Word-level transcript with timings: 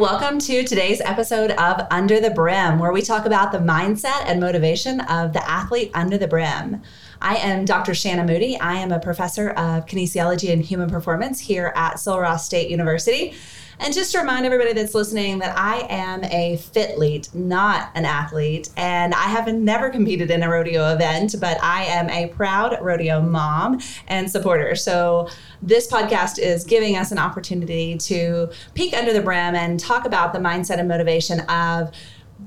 Welcome 0.00 0.40
to 0.40 0.64
today's 0.64 1.00
episode 1.00 1.52
of 1.52 1.86
Under 1.88 2.18
the 2.18 2.30
Brim, 2.30 2.80
where 2.80 2.92
we 2.92 3.00
talk 3.00 3.26
about 3.26 3.52
the 3.52 3.58
mindset 3.58 4.24
and 4.26 4.40
motivation 4.40 5.00
of 5.02 5.32
the 5.32 5.48
athlete 5.48 5.92
under 5.94 6.18
the 6.18 6.26
brim. 6.26 6.82
I 7.22 7.36
am 7.36 7.64
Dr. 7.64 7.94
Shanna 7.94 8.24
Moody. 8.24 8.58
I 8.58 8.74
am 8.74 8.90
a 8.90 8.98
professor 8.98 9.50
of 9.50 9.86
kinesiology 9.86 10.52
and 10.52 10.62
human 10.62 10.90
performance 10.90 11.38
here 11.38 11.72
at 11.76 12.00
Sul 12.00 12.18
Ross 12.18 12.44
State 12.44 12.70
University. 12.70 13.34
And 13.80 13.92
just 13.92 14.12
to 14.12 14.18
remind 14.18 14.46
everybody 14.46 14.72
that's 14.72 14.94
listening 14.94 15.38
that 15.40 15.56
I 15.58 15.86
am 15.90 16.24
a 16.24 16.56
fithlete, 16.56 17.34
not 17.34 17.90
an 17.94 18.04
athlete, 18.04 18.70
and 18.76 19.14
I 19.14 19.24
have 19.24 19.52
never 19.52 19.90
competed 19.90 20.30
in 20.30 20.42
a 20.42 20.48
rodeo 20.48 20.92
event, 20.92 21.34
but 21.40 21.62
I 21.62 21.84
am 21.84 22.08
a 22.10 22.28
proud 22.28 22.78
rodeo 22.80 23.20
mom 23.20 23.80
and 24.08 24.30
supporter. 24.30 24.74
So 24.74 25.28
this 25.60 25.90
podcast 25.90 26.38
is 26.38 26.64
giving 26.64 26.96
us 26.96 27.10
an 27.12 27.18
opportunity 27.18 27.98
to 27.98 28.50
peek 28.74 28.94
under 28.94 29.12
the 29.12 29.22
brim 29.22 29.54
and 29.54 29.78
talk 29.80 30.04
about 30.04 30.32
the 30.32 30.38
mindset 30.38 30.78
and 30.78 30.88
motivation 30.88 31.40
of 31.40 31.90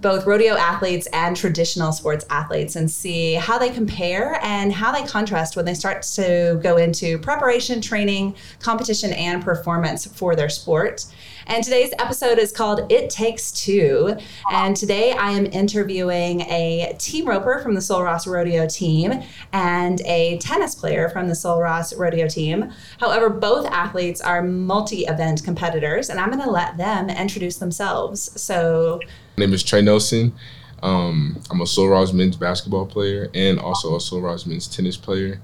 both 0.02 0.28
rodeo 0.28 0.54
athletes 0.54 1.08
and 1.12 1.36
traditional 1.36 1.92
sports 1.92 2.26
athletes 2.30 2.76
and 2.76 2.90
see 2.90 3.34
how 3.34 3.58
they 3.58 3.70
compare 3.70 4.40
and 4.44 4.72
how 4.72 4.92
they 4.92 5.04
contrast 5.08 5.56
when 5.56 5.66
they 5.66 5.74
start 5.74 6.04
to 6.04 6.60
go 6.62 6.78
into 6.78 7.18
preparation, 7.20 7.82
training, 7.82 8.36
competition, 8.60 9.12
and 9.14 9.44
performance 9.44 10.06
for 10.06 10.36
their 10.36 10.50
sport. 10.50 11.06
And 11.48 11.64
today's 11.64 11.94
episode 11.98 12.40
is 12.40 12.52
called 12.52 12.92
It 12.92 13.10
Takes 13.10 13.52
Two. 13.52 14.18
And 14.52 14.76
today 14.76 15.14
I 15.14 15.32
am 15.32 15.46
interviewing 15.46 16.42
a 16.42 16.94
team 17.00 17.26
roper 17.26 17.60
from 17.60 17.74
the 17.74 17.82
Sul 17.82 18.04
Ross 18.04 18.28
Rodeo 18.28 18.68
team 18.68 19.24
and 19.54 20.02
a 20.02 20.38
tennis 20.40 20.76
player 20.76 21.08
from 21.08 21.30
the 21.30 21.36
Sul 21.36 21.62
Ross 21.62 21.96
Rodeo 21.96 22.28
team. 22.28 22.72
However, 23.00 23.30
both 23.30 23.66
athletes 23.68 24.20
are 24.20 24.44
multi 24.44 25.06
event 25.06 25.44
competitors, 25.46 26.10
and 26.10 26.20
I'm 26.20 26.32
going 26.32 26.44
to 26.44 26.52
let 26.52 26.76
them 26.76 27.10
introduce 27.10 27.56
themselves. 27.56 28.30
So, 28.40 29.00
my 29.38 29.46
name 29.46 29.54
is 29.54 29.64
Trey 29.64 29.84
Nelson. 29.84 30.34
Um, 30.82 31.40
I'm 31.52 31.62
a 31.62 31.68
Sul 31.68 31.90
Ross 31.90 32.12
men's 32.12 32.36
basketball 32.36 32.88
player 32.88 33.30
and 33.36 33.60
also 33.60 33.96
a 33.96 34.02
Sul 34.02 34.20
Ross 34.20 34.48
men's 34.48 34.68
tennis 34.68 34.98
player. 34.98 35.40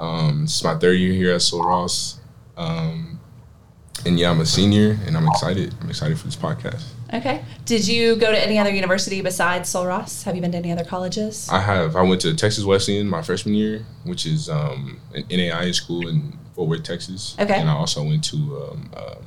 Um, 0.00 0.42
this 0.42 0.56
is 0.56 0.64
my 0.64 0.76
third 0.78 0.94
year 0.94 1.12
here 1.12 1.34
at 1.34 1.42
Sul 1.42 1.62
Ross. 1.62 2.20
Um, 2.56 3.20
and 4.06 4.18
yeah, 4.18 4.30
I'm 4.30 4.40
a 4.40 4.46
senior 4.46 4.98
and 5.06 5.14
I'm 5.14 5.28
excited. 5.28 5.74
I'm 5.82 5.90
excited 5.90 6.18
for 6.18 6.24
this 6.24 6.36
podcast. 6.36 6.84
Okay. 7.12 7.44
Did 7.66 7.86
you 7.86 8.16
go 8.16 8.32
to 8.32 8.38
any 8.38 8.58
other 8.58 8.70
university 8.70 9.20
besides 9.20 9.68
Sul 9.68 9.86
Ross? 9.86 10.22
Have 10.22 10.34
you 10.34 10.40
been 10.40 10.52
to 10.52 10.58
any 10.58 10.72
other 10.72 10.84
colleges? 10.84 11.46
I 11.52 11.60
have. 11.60 11.96
I 11.96 12.02
went 12.02 12.22
to 12.22 12.34
Texas 12.34 12.64
Wesleyan 12.64 13.06
my 13.06 13.20
freshman 13.20 13.54
year, 13.54 13.84
which 14.04 14.24
is 14.24 14.48
um, 14.48 15.00
an 15.14 15.24
NAIA 15.24 15.74
school 15.74 16.08
in 16.08 16.38
Fort 16.54 16.70
Worth, 16.70 16.82
Texas. 16.82 17.36
Okay. 17.38 17.60
And 17.60 17.68
I 17.68 17.74
also 17.74 18.04
went 18.04 18.24
to 18.24 18.36
um, 18.36 18.90
um, 18.96 19.26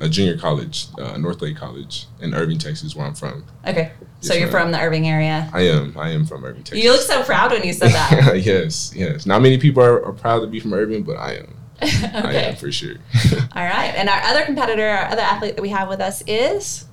a 0.00 0.08
junior 0.08 0.36
college, 0.36 0.86
uh, 0.98 1.16
Northlake 1.16 1.56
College 1.56 2.06
in 2.20 2.34
Irving, 2.34 2.58
Texas, 2.58 2.94
where 2.94 3.06
I'm 3.06 3.14
from. 3.14 3.44
Okay. 3.66 3.92
So 4.20 4.34
you're 4.34 4.44
ma'am. 4.44 4.50
from 4.50 4.72
the 4.72 4.80
Irving 4.80 5.08
area. 5.08 5.50
I 5.52 5.62
am. 5.62 5.96
I 5.96 6.10
am 6.10 6.26
from 6.26 6.44
Irving, 6.44 6.64
Texas. 6.64 6.84
You 6.84 6.92
look 6.92 7.00
so 7.00 7.22
proud 7.22 7.52
when 7.52 7.64
you 7.64 7.72
said 7.72 7.92
that. 7.92 8.40
yes, 8.44 8.92
yes. 8.94 9.26
Not 9.26 9.42
many 9.42 9.58
people 9.58 9.82
are, 9.82 10.04
are 10.04 10.12
proud 10.12 10.40
to 10.40 10.46
be 10.46 10.60
from 10.60 10.74
Irving, 10.74 11.02
but 11.02 11.16
I 11.16 11.36
am. 11.36 11.56
I 11.82 12.32
am 12.34 12.56
for 12.56 12.72
sure. 12.72 12.96
All 13.54 13.64
right. 13.64 13.92
And 13.96 14.08
our 14.08 14.20
other 14.22 14.44
competitor, 14.44 14.86
our 14.86 15.06
other 15.06 15.22
athlete 15.22 15.56
that 15.56 15.62
we 15.62 15.68
have 15.70 15.88
with 15.88 16.00
us 16.00 16.22
is 16.26 16.86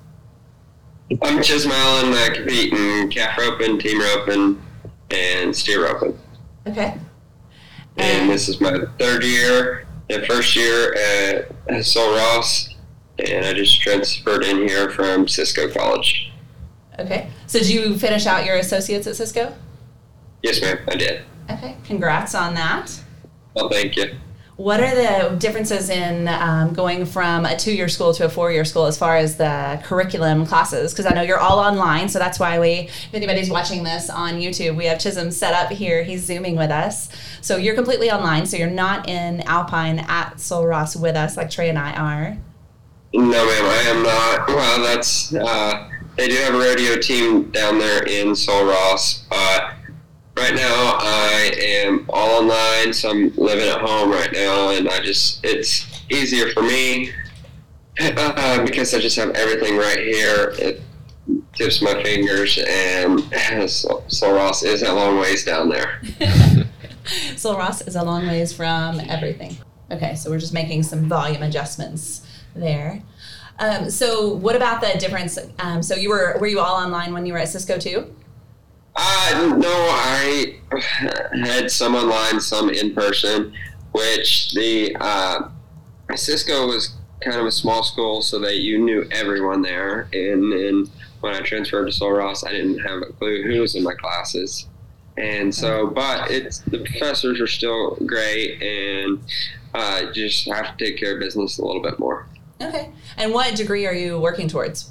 I'm 1.22 1.38
Chisum 1.38 1.70
Allen. 1.70 2.12
I 2.14 2.34
compete 2.34 2.72
in 2.72 3.10
calf 3.10 3.38
roping, 3.38 3.78
team 3.78 4.00
roping, 4.00 4.62
and 5.10 5.54
steer 5.54 5.84
roping. 5.84 6.18
okay. 6.66 6.98
And 7.96 8.28
this 8.28 8.48
is 8.48 8.60
my 8.60 8.78
third 8.98 9.22
year 9.22 9.86
and 10.10 10.26
first 10.26 10.56
year 10.56 10.94
at 10.94 11.84
Sul 11.84 12.14
Ross. 12.16 12.73
And 13.18 13.46
I 13.46 13.52
just 13.52 13.80
transferred 13.80 14.44
in 14.44 14.68
here 14.68 14.90
from 14.90 15.28
Cisco 15.28 15.70
College. 15.70 16.32
Okay. 16.98 17.28
So 17.46 17.58
did 17.58 17.70
you 17.70 17.98
finish 17.98 18.26
out 18.26 18.44
your 18.44 18.56
associates 18.56 19.06
at 19.06 19.16
Cisco? 19.16 19.54
Yes, 20.42 20.60
ma'am, 20.60 20.78
I 20.88 20.96
did. 20.96 21.22
Okay. 21.50 21.76
Congrats 21.84 22.34
on 22.34 22.54
that. 22.54 23.00
Well, 23.54 23.68
thank 23.68 23.96
you. 23.96 24.14
What 24.56 24.78
are 24.78 24.94
the 24.94 25.36
differences 25.36 25.90
in 25.90 26.28
um, 26.28 26.74
going 26.74 27.06
from 27.06 27.44
a 27.44 27.56
two-year 27.56 27.88
school 27.88 28.14
to 28.14 28.26
a 28.26 28.28
four-year 28.28 28.64
school 28.64 28.86
as 28.86 28.96
far 28.96 29.16
as 29.16 29.36
the 29.36 29.80
curriculum 29.82 30.46
classes? 30.46 30.92
Because 30.92 31.06
I 31.06 31.10
know 31.10 31.22
you're 31.22 31.40
all 31.40 31.58
online, 31.58 32.08
so 32.08 32.20
that's 32.20 32.38
why 32.38 32.60
we. 32.60 32.72
If 32.72 33.14
anybody's 33.14 33.50
watching 33.50 33.82
this 33.82 34.08
on 34.08 34.34
YouTube, 34.34 34.76
we 34.76 34.84
have 34.84 34.98
Chisum 34.98 35.32
set 35.32 35.54
up 35.54 35.72
here. 35.72 36.04
He's 36.04 36.24
zooming 36.24 36.54
with 36.54 36.70
us, 36.70 37.08
so 37.40 37.56
you're 37.56 37.74
completely 37.74 38.12
online. 38.12 38.46
So 38.46 38.56
you're 38.56 38.70
not 38.70 39.08
in 39.08 39.40
Alpine 39.40 39.98
at 39.98 40.38
Sul 40.38 40.64
Ross 40.64 40.94
with 40.94 41.16
us 41.16 41.36
like 41.36 41.50
Trey 41.50 41.68
and 41.68 41.78
I 41.78 41.92
are. 41.92 42.38
No, 43.16 43.46
ma'am, 43.46 43.64
I 43.64 43.82
am 43.90 44.02
not. 44.02 44.48
Well, 44.48 44.82
that's, 44.82 45.32
uh, 45.32 45.88
they 46.16 46.26
do 46.26 46.34
have 46.34 46.52
a 46.52 46.58
rodeo 46.58 46.96
team 46.96 47.48
down 47.52 47.78
there 47.78 48.02
in 48.02 48.34
Sul 48.34 48.64
Ross, 48.64 49.24
but 49.30 49.74
right 50.36 50.52
now 50.52 50.98
I 51.00 51.52
am 51.56 52.06
all 52.08 52.42
online, 52.42 52.92
so 52.92 53.10
I'm 53.10 53.32
living 53.36 53.68
at 53.68 53.80
home 53.80 54.10
right 54.10 54.32
now, 54.32 54.70
and 54.70 54.88
I 54.88 54.98
just, 54.98 55.44
it's 55.44 55.86
easier 56.10 56.50
for 56.50 56.64
me 56.64 57.12
uh, 58.00 58.64
because 58.64 58.92
I 58.92 58.98
just 58.98 59.16
have 59.16 59.30
everything 59.30 59.76
right 59.76 60.00
here. 60.00 60.52
It 60.58 60.82
tips 61.52 61.80
my 61.82 62.02
fingers, 62.02 62.58
and 62.66 63.20
Sul 63.70 64.02
Sul 64.08 64.34
Ross 64.34 64.64
is 64.64 64.82
a 64.82 64.92
long 64.92 65.20
ways 65.20 65.44
down 65.44 65.68
there. 65.68 66.02
Sul 67.36 67.56
Ross 67.56 67.80
is 67.82 67.94
a 67.94 68.02
long 68.02 68.26
ways 68.26 68.52
from 68.52 68.98
everything. 69.08 69.56
Okay, 69.92 70.16
so 70.16 70.30
we're 70.30 70.40
just 70.40 70.52
making 70.54 70.82
some 70.82 71.08
volume 71.08 71.44
adjustments 71.44 72.23
there. 72.54 73.02
Um, 73.58 73.88
so 73.90 74.34
what 74.34 74.56
about 74.56 74.80
the 74.80 74.98
difference? 74.98 75.38
Um, 75.58 75.82
so 75.82 75.94
you 75.94 76.10
were 76.10 76.36
were 76.40 76.46
you 76.46 76.60
all 76.60 76.74
online 76.74 77.12
when 77.12 77.24
you 77.24 77.32
were 77.32 77.38
at 77.38 77.48
Cisco 77.48 77.78
too? 77.78 78.12
Uh, 78.96 79.56
no, 79.58 79.68
I 79.68 80.60
had 81.44 81.70
some 81.70 81.94
online, 81.94 82.40
some 82.40 82.70
in 82.70 82.94
person, 82.94 83.52
which 83.92 84.52
the 84.54 84.96
uh, 85.00 85.48
Cisco 86.14 86.68
was 86.68 86.96
kind 87.20 87.40
of 87.40 87.46
a 87.46 87.52
small 87.52 87.82
school, 87.82 88.22
so 88.22 88.38
that 88.40 88.58
you 88.58 88.78
knew 88.78 89.06
everyone 89.10 89.62
there. 89.62 90.08
And 90.12 90.52
then 90.52 90.86
when 91.20 91.34
I 91.34 91.40
transferred 91.40 91.86
to 91.86 91.92
Sul 91.92 92.12
Ross, 92.12 92.44
I 92.44 92.52
didn't 92.52 92.78
have 92.80 93.02
a 93.02 93.12
clue 93.12 93.42
who 93.42 93.60
was 93.60 93.74
in 93.74 93.82
my 93.82 93.94
classes. 93.94 94.68
And 95.16 95.54
so, 95.54 95.86
but 95.86 96.30
it's 96.30 96.58
the 96.58 96.78
professors 96.78 97.40
are 97.40 97.46
still 97.46 97.96
great, 98.04 98.60
and 98.60 99.20
uh, 99.74 100.12
just 100.12 100.48
have 100.48 100.76
to 100.76 100.84
take 100.84 100.98
care 100.98 101.14
of 101.14 101.20
business 101.20 101.58
a 101.58 101.64
little 101.64 101.82
bit 101.82 101.98
more. 102.00 102.26
Okay. 102.64 102.90
And 103.16 103.32
what 103.32 103.54
degree 103.56 103.86
are 103.86 103.92
you 103.94 104.18
working 104.18 104.48
towards? 104.48 104.90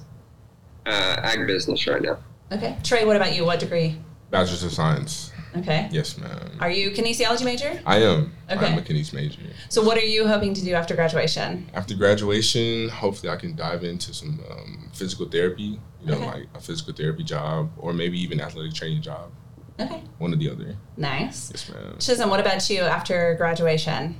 Uh, 0.85 0.89
ag 1.23 1.47
business 1.47 1.85
right 1.87 2.01
now. 2.01 2.17
Okay. 2.51 2.77
Trey, 2.83 3.05
what 3.05 3.15
about 3.15 3.35
you? 3.35 3.45
What 3.45 3.59
degree? 3.59 3.97
Bachelor's 4.29 4.63
of 4.63 4.71
Science. 4.71 5.31
Okay. 5.55 5.87
Yes, 5.91 6.17
ma'am. 6.17 6.57
Are 6.59 6.69
you 6.71 6.89
kinesiology 6.91 7.45
major? 7.45 7.79
I 7.85 7.97
am. 7.97 8.33
Okay. 8.49 8.65
I'm 8.65 8.77
a 8.77 8.81
kines 8.81 9.13
major. 9.13 9.39
So 9.69 9.83
what 9.83 9.97
are 9.97 10.05
you 10.05 10.27
hoping 10.27 10.53
to 10.55 10.61
do 10.63 10.73
after 10.73 10.95
graduation? 10.95 11.69
After 11.75 11.93
graduation, 11.93 12.89
hopefully 12.89 13.31
I 13.31 13.35
can 13.35 13.55
dive 13.55 13.83
into 13.83 14.13
some 14.13 14.39
um, 14.49 14.89
physical 14.93 15.27
therapy, 15.29 15.79
you 16.01 16.07
know, 16.07 16.15
Okay. 16.15 16.25
like 16.25 16.47
a 16.55 16.59
physical 16.59 16.93
therapy 16.93 17.23
job 17.23 17.69
or 17.77 17.93
maybe 17.93 18.19
even 18.19 18.41
athletic 18.41 18.73
training 18.73 19.03
job, 19.03 19.31
Okay. 19.79 20.01
one 20.17 20.33
or 20.33 20.37
the 20.37 20.49
other. 20.49 20.75
Nice. 20.97 21.51
Yes, 21.51 21.69
ma'am. 21.69 21.95
Chisum, 21.99 22.29
what 22.29 22.39
about 22.39 22.67
you 22.71 22.81
after 22.81 23.35
graduation? 23.35 24.15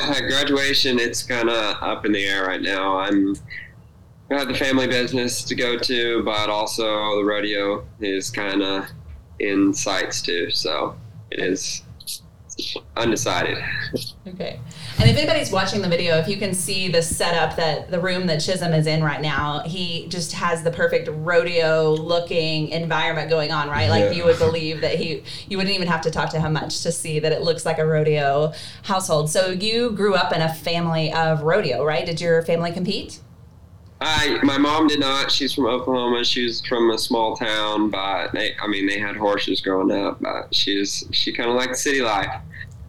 Uh, 0.00 0.20
graduation, 0.28 0.98
it's 0.98 1.22
kind 1.22 1.48
of 1.48 1.76
up 1.82 2.04
in 2.04 2.12
the 2.12 2.24
air 2.24 2.46
right 2.46 2.62
now. 2.62 2.98
I'm 2.98 3.36
I 4.30 4.38
have 4.38 4.48
the 4.48 4.54
family 4.54 4.88
business 4.88 5.44
to 5.44 5.54
go 5.54 5.78
to, 5.78 6.22
but 6.24 6.50
also 6.50 7.16
the 7.16 7.24
rodeo 7.24 7.86
is 8.00 8.28
kind 8.28 8.60
of 8.60 8.86
in 9.38 9.72
sights 9.72 10.20
too. 10.20 10.50
So 10.50 10.96
it 11.30 11.38
is 11.38 11.82
undecided. 12.96 13.58
Okay. 14.26 14.58
And 14.98 15.10
if 15.10 15.18
anybody's 15.18 15.52
watching 15.52 15.82
the 15.82 15.88
video, 15.88 16.16
if 16.16 16.26
you 16.26 16.38
can 16.38 16.54
see 16.54 16.88
the 16.88 17.02
setup 17.02 17.56
that 17.56 17.90
the 17.90 18.00
room 18.00 18.26
that 18.28 18.38
Chisum 18.38 18.76
is 18.76 18.86
in 18.86 19.04
right 19.04 19.20
now, 19.20 19.60
he 19.60 20.06
just 20.08 20.32
has 20.32 20.62
the 20.62 20.70
perfect 20.70 21.08
rodeo 21.12 21.92
looking 21.92 22.68
environment 22.70 23.28
going 23.28 23.52
on, 23.52 23.68
right? 23.68 23.90
Like 23.90 24.04
Yeah. 24.04 24.10
you 24.12 24.24
would 24.24 24.38
believe 24.38 24.80
that 24.80 24.94
he 24.94 25.22
you 25.48 25.58
wouldn't 25.58 25.74
even 25.76 25.86
have 25.88 26.00
to 26.02 26.10
talk 26.10 26.30
to 26.30 26.40
him 26.40 26.54
much 26.54 26.82
to 26.82 26.90
see 26.90 27.18
that 27.18 27.30
it 27.30 27.42
looks 27.42 27.66
like 27.66 27.78
a 27.78 27.86
rodeo 27.86 28.54
household. 28.84 29.28
So 29.28 29.50
you 29.50 29.90
grew 29.90 30.14
up 30.14 30.32
in 30.32 30.40
a 30.40 30.52
family 30.52 31.12
of 31.12 31.42
rodeo, 31.42 31.84
right? 31.84 32.06
Did 32.06 32.18
your 32.20 32.40
family 32.42 32.72
compete? 32.72 33.20
I 34.00 34.38
my 34.42 34.56
mom 34.56 34.86
did 34.88 35.00
not. 35.00 35.30
She's 35.30 35.52
from 35.52 35.66
Oklahoma. 35.66 36.24
She 36.24 36.44
was 36.44 36.64
from 36.64 36.90
a 36.90 36.98
small 36.98 37.36
town, 37.36 37.90
but 37.90 38.32
they, 38.32 38.54
I 38.62 38.66
mean 38.66 38.86
they 38.86 38.98
had 38.98 39.16
horses 39.16 39.60
growing 39.60 39.90
up. 39.90 40.22
But 40.22 40.54
she's 40.54 41.04
she 41.12 41.32
kind 41.32 41.50
of 41.50 41.56
liked 41.56 41.76
city 41.76 42.00
life. 42.00 42.30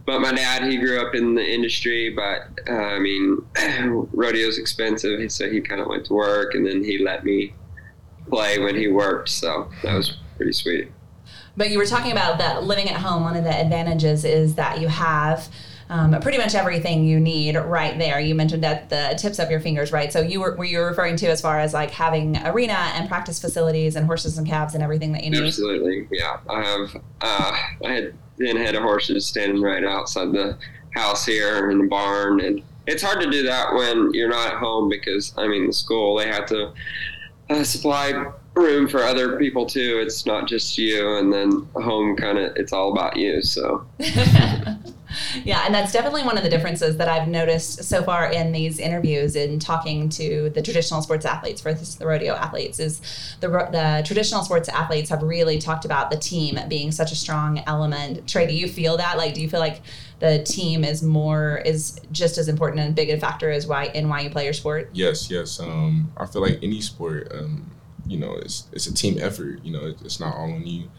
But 0.08 0.22
my 0.22 0.32
dad, 0.32 0.64
he 0.64 0.78
grew 0.78 1.06
up 1.06 1.16
in 1.16 1.36
the 1.36 1.46
industry, 1.46 2.10
but 2.10 2.48
uh, 2.70 2.72
I 2.72 2.98
mean, 2.98 3.46
rodeo's 4.14 4.58
expensive, 4.58 5.30
so 5.30 5.50
he 5.50 5.60
kind 5.60 5.82
of 5.82 5.88
went 5.88 6.06
to 6.06 6.14
work, 6.14 6.56
and 6.56 6.66
then 6.66 6.82
he 6.82 6.98
let 6.98 7.26
me 7.26 7.54
play 8.30 8.58
when 8.58 8.74
he 8.74 8.88
worked. 8.88 9.28
So 9.28 9.70
that 9.84 9.94
was 9.94 10.16
pretty 10.38 10.54
sweet. 10.54 10.90
But 11.58 11.72
you 11.72 11.78
were 11.78 11.86
talking 11.86 12.14
about 12.14 12.38
that 12.38 12.64
living 12.64 12.90
at 12.90 13.02
home. 13.02 13.24
One 13.24 13.36
of 13.36 13.44
the 13.44 13.54
advantages 13.54 14.24
is 14.24 14.56
that 14.56 14.80
you 14.80 14.88
have 14.88 15.50
um, 15.90 16.18
pretty 16.22 16.38
much 16.38 16.56
everything 16.56 17.06
you 17.06 17.20
need 17.20 17.58
right 17.58 18.00
there. 18.00 18.18
You 18.18 18.34
mentioned 18.34 18.64
at 18.64 18.90
the 18.90 19.18
tips 19.20 19.40
of 19.40 19.52
your 19.52 19.60
fingers, 19.60 19.92
right? 19.92 20.14
So 20.14 20.22
you 20.22 20.40
were 20.40 20.56
were 20.56 20.64
you 20.64 20.82
referring 20.84 21.18
to 21.18 21.28
as 21.28 21.42
far 21.42 21.60
as 21.60 21.74
like 21.74 21.92
having 21.92 22.38
arena 22.46 22.92
and 22.94 23.10
practice 23.10 23.42
facilities 23.42 23.98
and 23.98 24.06
horses 24.06 24.38
and 24.38 24.48
calves 24.48 24.74
and 24.74 24.82
everything 24.82 25.12
that 25.12 25.26
you 25.26 25.32
need? 25.32 25.44
Absolutely, 25.44 26.08
yeah. 26.12 26.38
I 26.50 26.64
have 26.64 26.96
uh, 27.20 27.58
I 27.86 27.92
had 27.92 28.14
ten 28.40 28.56
head 28.58 28.76
of 28.76 28.84
horses 28.84 29.26
standing 29.26 29.62
right 29.62 29.84
outside 29.84 30.32
the 30.32 30.58
house 30.92 31.26
here 31.26 31.70
in 31.72 31.80
the 31.80 31.88
barn, 31.88 32.42
and 32.42 32.62
it's 32.86 33.04
hard 33.04 33.22
to 33.22 33.30
do 33.30 33.44
that 33.44 33.74
when 33.74 34.12
you're 34.14 34.30
not 34.30 34.54
at 34.54 34.58
home 34.58 34.90
because 34.90 35.34
I 35.38 35.48
mean 35.48 35.68
the 35.68 35.74
school 35.74 36.18
they 36.18 36.28
have 36.28 36.46
to 36.48 36.74
uh, 37.50 37.64
supply 37.64 38.32
room 38.58 38.88
for 38.88 39.04
other 39.04 39.38
people 39.38 39.66
too. 39.66 40.00
It's 40.02 40.26
not 40.26 40.48
just 40.48 40.78
you, 40.78 41.18
and 41.18 41.32
then 41.32 41.68
home 41.76 42.16
kind 42.16 42.38
of 42.38 42.56
it's 42.56 42.74
all 42.74 42.92
about 42.92 43.18
you. 43.18 43.42
So. 43.42 43.86
yeah, 45.44 45.64
and 45.66 45.74
that's 45.74 45.92
definitely 45.92 46.24
one 46.24 46.38
of 46.38 46.44
the 46.44 46.50
differences 46.50 46.98
that 46.98 47.08
I've 47.08 47.28
noticed 47.28 47.84
so 47.84 48.04
far 48.04 48.32
in 48.32 48.52
these 48.52 48.80
interviews 48.80 49.36
in 49.36 49.60
talking 49.60 50.10
to 50.10 50.50
the 50.50 50.62
traditional 50.62 51.02
sports 51.02 51.26
athletes 51.26 51.62
versus 51.62 51.96
the 51.96 52.06
rodeo 52.06 52.34
athletes 52.34 52.80
is 52.80 53.02
the, 53.40 53.48
the 53.48 54.04
traditional 54.06 54.44
sports 54.44 54.70
athletes 54.70 55.10
have 55.10 55.24
really 55.24 55.60
talked 55.60 55.86
about 55.86 56.12
the 56.12 56.18
team 56.18 56.60
being 56.68 56.92
such 56.92 57.12
a 57.12 57.16
strong 57.16 57.64
element. 57.68 58.28
Trey, 58.28 58.48
do 58.48 58.54
you 58.54 58.68
feel 58.68 58.98
that? 58.98 59.18
Like, 59.18 59.34
do 59.34 59.42
you 59.42 59.50
feel 59.50 59.60
like 59.60 59.82
the 60.20 60.44
team 60.44 60.84
is 60.84 61.04
more 61.04 61.62
is 61.66 62.00
just 62.12 62.38
as 62.38 62.48
important 62.48 62.82
and 62.82 62.96
big 62.96 63.10
a 63.10 63.20
factor 63.20 63.52
as 63.52 63.68
why 63.68 63.86
in 63.86 64.10
why 64.10 64.22
you 64.22 64.30
play 64.30 64.44
your 64.44 64.54
sport? 64.54 64.90
Yes, 64.94 65.30
yes. 65.30 65.60
Um, 65.60 66.12
I 66.18 66.26
feel 66.26 66.42
like 66.42 66.60
any 66.64 66.82
sport, 66.82 67.32
um, 67.34 67.70
you 68.08 68.18
know, 68.18 68.34
it's 68.34 68.68
it's 68.72 68.88
a 68.88 68.94
team 68.94 69.18
effort. 69.20 69.64
You 69.64 69.72
know, 69.72 69.94
it's 70.04 70.20
not 70.20 70.36
all 70.36 70.52
on 70.52 70.66
you, 70.66 70.90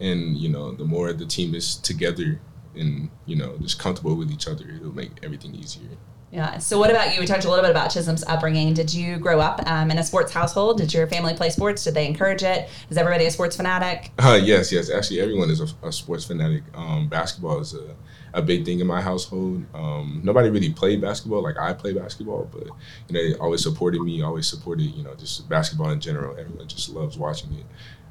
and 0.00 0.36
you 0.36 0.48
know, 0.48 0.72
the 0.72 0.84
more 0.84 1.12
the 1.12 1.26
team 1.26 1.54
is 1.54 1.76
together 1.76 2.40
and 2.74 3.10
you 3.26 3.36
know 3.36 3.56
just 3.58 3.78
comfortable 3.78 4.14
with 4.16 4.30
each 4.30 4.46
other, 4.48 4.64
it'll 4.68 4.94
make 4.94 5.12
everything 5.22 5.54
easier. 5.54 5.90
Yeah. 6.32 6.56
So, 6.58 6.78
what 6.78 6.90
about 6.90 7.14
you? 7.14 7.20
We 7.20 7.26
talked 7.26 7.44
a 7.44 7.48
little 7.48 7.62
bit 7.62 7.70
about 7.70 7.90
Chisum's 7.90 8.24
upbringing. 8.24 8.72
Did 8.72 8.92
you 8.92 9.18
grow 9.18 9.38
up 9.38 9.60
um, 9.66 9.90
in 9.90 9.98
a 9.98 10.02
sports 10.02 10.32
household? 10.32 10.78
Did 10.78 10.94
your 10.94 11.06
family 11.06 11.34
play 11.34 11.50
sports? 11.50 11.84
Did 11.84 11.92
they 11.92 12.06
encourage 12.06 12.42
it? 12.42 12.70
Is 12.88 12.96
everybody 12.96 13.26
a 13.26 13.30
sports 13.30 13.54
fanatic? 13.54 14.10
Uh, 14.18 14.40
yes, 14.42 14.72
yes. 14.72 14.90
Actually, 14.90 15.20
everyone 15.20 15.50
is 15.50 15.60
a, 15.60 15.66
a 15.86 15.92
sports 15.92 16.24
fanatic. 16.24 16.62
Um, 16.74 17.08
basketball 17.08 17.60
is 17.60 17.74
a, 17.74 17.94
a 18.34 18.42
big 18.42 18.64
thing 18.64 18.80
in 18.80 18.86
my 18.86 19.00
household. 19.00 19.64
Um, 19.74 20.20
nobody 20.24 20.50
really 20.50 20.72
played 20.72 21.00
basketball 21.00 21.42
like 21.42 21.58
I 21.58 21.72
play 21.72 21.92
basketball, 21.92 22.48
but 22.52 22.64
you 22.64 23.10
know, 23.10 23.22
they 23.22 23.34
always 23.34 23.62
supported 23.62 24.00
me. 24.00 24.22
Always 24.22 24.46
supported 24.46 24.84
you 24.84 25.02
know 25.02 25.14
just 25.14 25.48
basketball 25.48 25.90
in 25.90 26.00
general. 26.00 26.36
Everyone 26.38 26.68
just 26.68 26.88
loves 26.90 27.16
watching 27.18 27.52
it. 27.54 27.66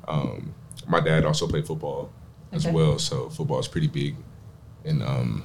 Um, 0.08 0.54
my 0.88 1.00
dad 1.00 1.26
also 1.26 1.48
played 1.48 1.66
football 1.66 2.12
as 2.52 2.68
well, 2.68 3.00
so 3.00 3.30
football 3.30 3.60
is 3.60 3.68
pretty 3.68 3.88
big 3.88 4.16
and 4.86 5.04
um, 5.04 5.44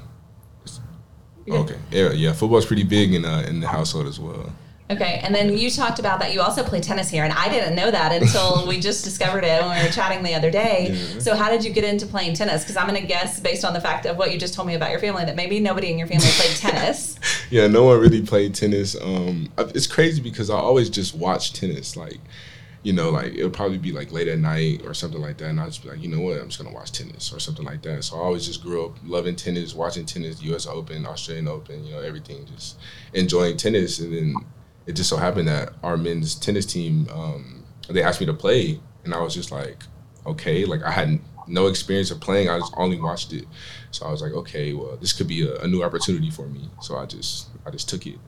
okay, 1.49 1.77
yeah, 1.91 2.13
yeah, 2.13 2.33
is 2.33 2.67
pretty 2.67 2.85
big 2.85 3.15
in 3.15 3.25
uh, 3.25 3.45
in 3.49 3.61
the 3.61 3.69
household 3.69 4.07
as 4.07 4.19
well. 4.19 4.53
Okay, 4.89 5.21
and 5.25 5.35
then 5.35 5.57
you 5.59 5.69
talked 5.69 5.99
about 5.99 6.21
that 6.21 6.33
you 6.33 6.41
also 6.41 6.63
play 6.63 6.81
tennis 6.81 7.11
here, 7.11 7.25
and 7.25 7.33
I 7.33 7.49
didn't 7.49 7.75
know 7.75 7.91
that 7.91 8.13
until 8.13 8.67
we 8.69 8.79
just 8.89 9.03
discovered 9.03 9.43
it 9.43 9.61
when 9.63 9.77
we 9.77 9.85
were 9.85 9.91
chatting 9.91 10.23
the 10.23 10.35
other 10.35 10.51
day. 10.51 10.93
Yeah. 10.93 11.19
So, 11.19 11.35
how 11.35 11.51
did 11.51 11.65
you 11.65 11.73
get 11.73 11.83
into 11.83 12.07
playing 12.07 12.35
tennis? 12.35 12.63
Because 12.63 12.77
I'm 12.77 12.87
going 12.87 13.01
to 13.01 13.07
guess, 13.07 13.41
based 13.41 13.65
on 13.65 13.73
the 13.73 13.81
fact 13.81 14.07
of 14.07 14.17
what 14.17 14.33
you 14.33 14.39
just 14.39 14.55
told 14.55 14.69
me 14.69 14.75
about 14.75 14.91
your 14.91 15.01
family, 15.01 15.25
that 15.25 15.35
maybe 15.35 15.59
nobody 15.59 15.91
in 15.91 15.99
your 15.99 16.07
family 16.07 16.29
played 16.29 16.57
tennis. 16.57 17.19
yeah, 17.51 17.67
no 17.67 17.85
one 17.85 17.99
really 17.99 18.23
played 18.23 18.55
tennis. 18.55 18.95
Um, 19.01 19.51
it's 19.59 19.89
crazy 19.89 20.23
because 20.23 20.51
I 20.51 20.57
always 20.57 20.89
just 20.89 21.17
watch 21.17 21.53
tennis. 21.53 21.97
Like, 21.97 22.21
you 22.85 22.93
know, 22.93 23.11
like 23.11 23.35
it 23.35 23.43
would 23.43 23.53
probably 23.55 23.79
be 23.79 23.91
like 23.91 24.13
late 24.13 24.29
at 24.29 24.39
night 24.39 24.83
or 24.85 24.95
something 24.95 25.21
like 25.21 25.39
that, 25.39 25.49
and 25.49 25.61
I'd 25.61 25.67
just 25.67 25.83
be 25.83 25.89
like, 25.89 26.01
you 26.01 26.09
know 26.09 26.21
what, 26.21 26.41
I'm 26.41 26.47
just 26.47 26.63
gonna 26.63 26.73
watch 26.73 26.93
tennis 26.93 27.33
or 27.33 27.41
something 27.41 27.65
like 27.65 27.83
that. 27.83 28.05
So 28.05 28.19
I 28.19 28.21
always 28.21 28.47
just 28.47 28.63
grew 28.63 28.87
up 28.87 28.93
loving 29.05 29.35
tennis, 29.35 29.75
watching 29.75 30.07
tennis, 30.07 30.41
U.S. 30.43 30.65
Open, 30.69 31.05
Australian 31.07 31.49
Open, 31.49 31.85
you 31.85 31.95
know, 31.95 32.01
everything, 32.01 32.47
just 32.47 32.77
enjoying 33.13 33.57
tennis. 33.57 33.99
And 33.99 34.15
then 34.15 34.35
it 34.87 34.93
just 34.93 35.11
so 35.11 35.17
happened 35.17 35.49
that 35.49 35.71
our 35.83 35.97
men's 35.97 36.35
tennis 36.35 36.67
team, 36.67 37.09
um, 37.13 37.65
they 37.89 38.03
asked 38.03 38.21
me 38.21 38.27
to 38.27 38.35
play, 38.35 38.81
and 39.05 39.15
I 39.15 39.21
was 39.21 39.35
just 39.35 39.51
like, 39.51 39.83
okay, 40.27 40.65
like 40.65 40.83
I 40.83 40.91
had 40.91 41.21
no 41.49 41.67
experience 41.67 42.11
of 42.11 42.21
playing, 42.21 42.49
I 42.49 42.59
just 42.59 42.75
only 42.77 43.01
watched 43.01 43.33
it. 43.33 43.47
So 43.91 44.07
I 44.07 44.11
was 44.11 44.23
like, 44.23 44.33
okay, 44.33 44.73
well, 44.73 44.97
this 44.97 45.13
could 45.13 45.29
be 45.29 45.47
a, 45.47 45.61
a 45.61 45.69
new 45.69 45.83
opportunity 45.83 46.31
for 46.31 46.47
me. 46.47 46.69
So 46.81 46.97
I 46.97 47.07
just, 47.07 47.49
I 47.65 47.71
just 47.71 47.89
took 47.89 48.07
it. 48.07 48.19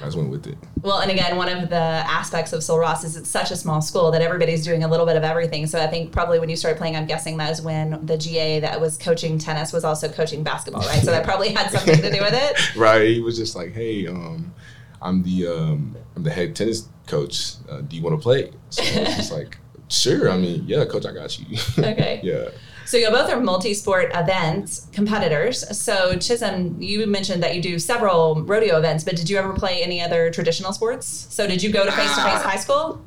I 0.00 0.06
just 0.06 0.16
went 0.16 0.30
with 0.30 0.48
it. 0.48 0.58
Well, 0.80 0.98
and 0.98 1.12
again, 1.12 1.36
one 1.36 1.48
of 1.48 1.70
the 1.70 1.76
aspects 1.76 2.52
of 2.52 2.64
Sul 2.64 2.78
Ross 2.78 3.04
is 3.04 3.16
it's 3.16 3.30
such 3.30 3.52
a 3.52 3.56
small 3.56 3.80
school 3.80 4.10
that 4.10 4.20
everybody's 4.20 4.64
doing 4.64 4.82
a 4.82 4.88
little 4.88 5.06
bit 5.06 5.16
of 5.16 5.22
everything. 5.22 5.66
So 5.68 5.80
I 5.80 5.86
think 5.86 6.10
probably 6.10 6.40
when 6.40 6.48
you 6.48 6.56
started 6.56 6.78
playing, 6.78 6.96
I'm 6.96 7.06
guessing 7.06 7.36
that 7.36 7.50
was 7.50 7.62
when 7.62 8.04
the 8.04 8.18
GA 8.18 8.58
that 8.60 8.80
was 8.80 8.96
coaching 8.96 9.38
tennis 9.38 9.72
was 9.72 9.84
also 9.84 10.08
coaching 10.08 10.42
basketball, 10.42 10.82
right? 10.82 11.02
So 11.02 11.12
that 11.12 11.24
probably 11.24 11.50
had 11.50 11.70
something 11.70 11.96
to 11.96 12.10
do 12.10 12.20
with 12.20 12.34
it. 12.34 12.76
right. 12.76 13.06
He 13.06 13.20
was 13.20 13.36
just 13.36 13.54
like, 13.54 13.74
hey, 13.74 14.08
um, 14.08 14.52
I'm 15.00 15.22
the 15.22 15.46
um, 15.46 15.96
I'm 16.16 16.22
the 16.22 16.30
head 16.30 16.54
tennis 16.54 16.88
coach. 17.06 17.54
Uh, 17.68 17.80
do 17.80 17.96
you 17.96 18.02
want 18.02 18.16
to 18.16 18.22
play? 18.22 18.52
So 18.70 18.82
I 18.82 19.36
like, 19.36 19.58
sure. 19.88 20.30
I 20.30 20.36
mean, 20.36 20.64
yeah, 20.66 20.84
coach, 20.84 21.06
I 21.06 21.12
got 21.12 21.38
you. 21.38 21.58
Okay. 21.78 22.20
yeah. 22.22 22.48
So 22.84 22.96
you 22.96 23.08
both 23.10 23.30
are 23.30 23.40
multi-sport 23.40 24.10
events 24.14 24.88
competitors. 24.92 25.64
So 25.78 26.14
Chisum, 26.14 26.82
you 26.82 27.06
mentioned 27.06 27.42
that 27.42 27.54
you 27.54 27.62
do 27.62 27.78
several 27.78 28.42
rodeo 28.42 28.76
events, 28.76 29.04
but 29.04 29.16
did 29.16 29.30
you 29.30 29.38
ever 29.38 29.52
play 29.52 29.82
any 29.82 30.00
other 30.00 30.30
traditional 30.30 30.72
sports? 30.72 31.06
So 31.30 31.46
did 31.46 31.62
you 31.62 31.72
go 31.72 31.84
to 31.84 31.92
face-to-face 31.92 32.42
high 32.42 32.56
school? 32.56 33.02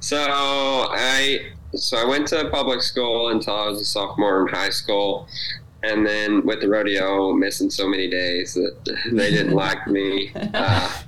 So 0.00 0.18
I 0.18 1.52
so 1.74 1.96
I 1.96 2.04
went 2.04 2.26
to 2.28 2.48
public 2.50 2.82
school 2.82 3.28
until 3.28 3.54
I 3.54 3.68
was 3.68 3.80
a 3.80 3.84
sophomore 3.84 4.42
in 4.42 4.54
high 4.54 4.70
school, 4.70 5.28
and 5.82 6.06
then 6.06 6.44
with 6.44 6.60
the 6.60 6.68
rodeo, 6.68 7.32
missing 7.32 7.70
so 7.70 7.88
many 7.88 8.08
days 8.08 8.54
that 8.54 8.76
they 9.12 9.30
didn't 9.30 9.54
like 9.54 9.86
me. 9.86 10.32
Uh, 10.34 11.02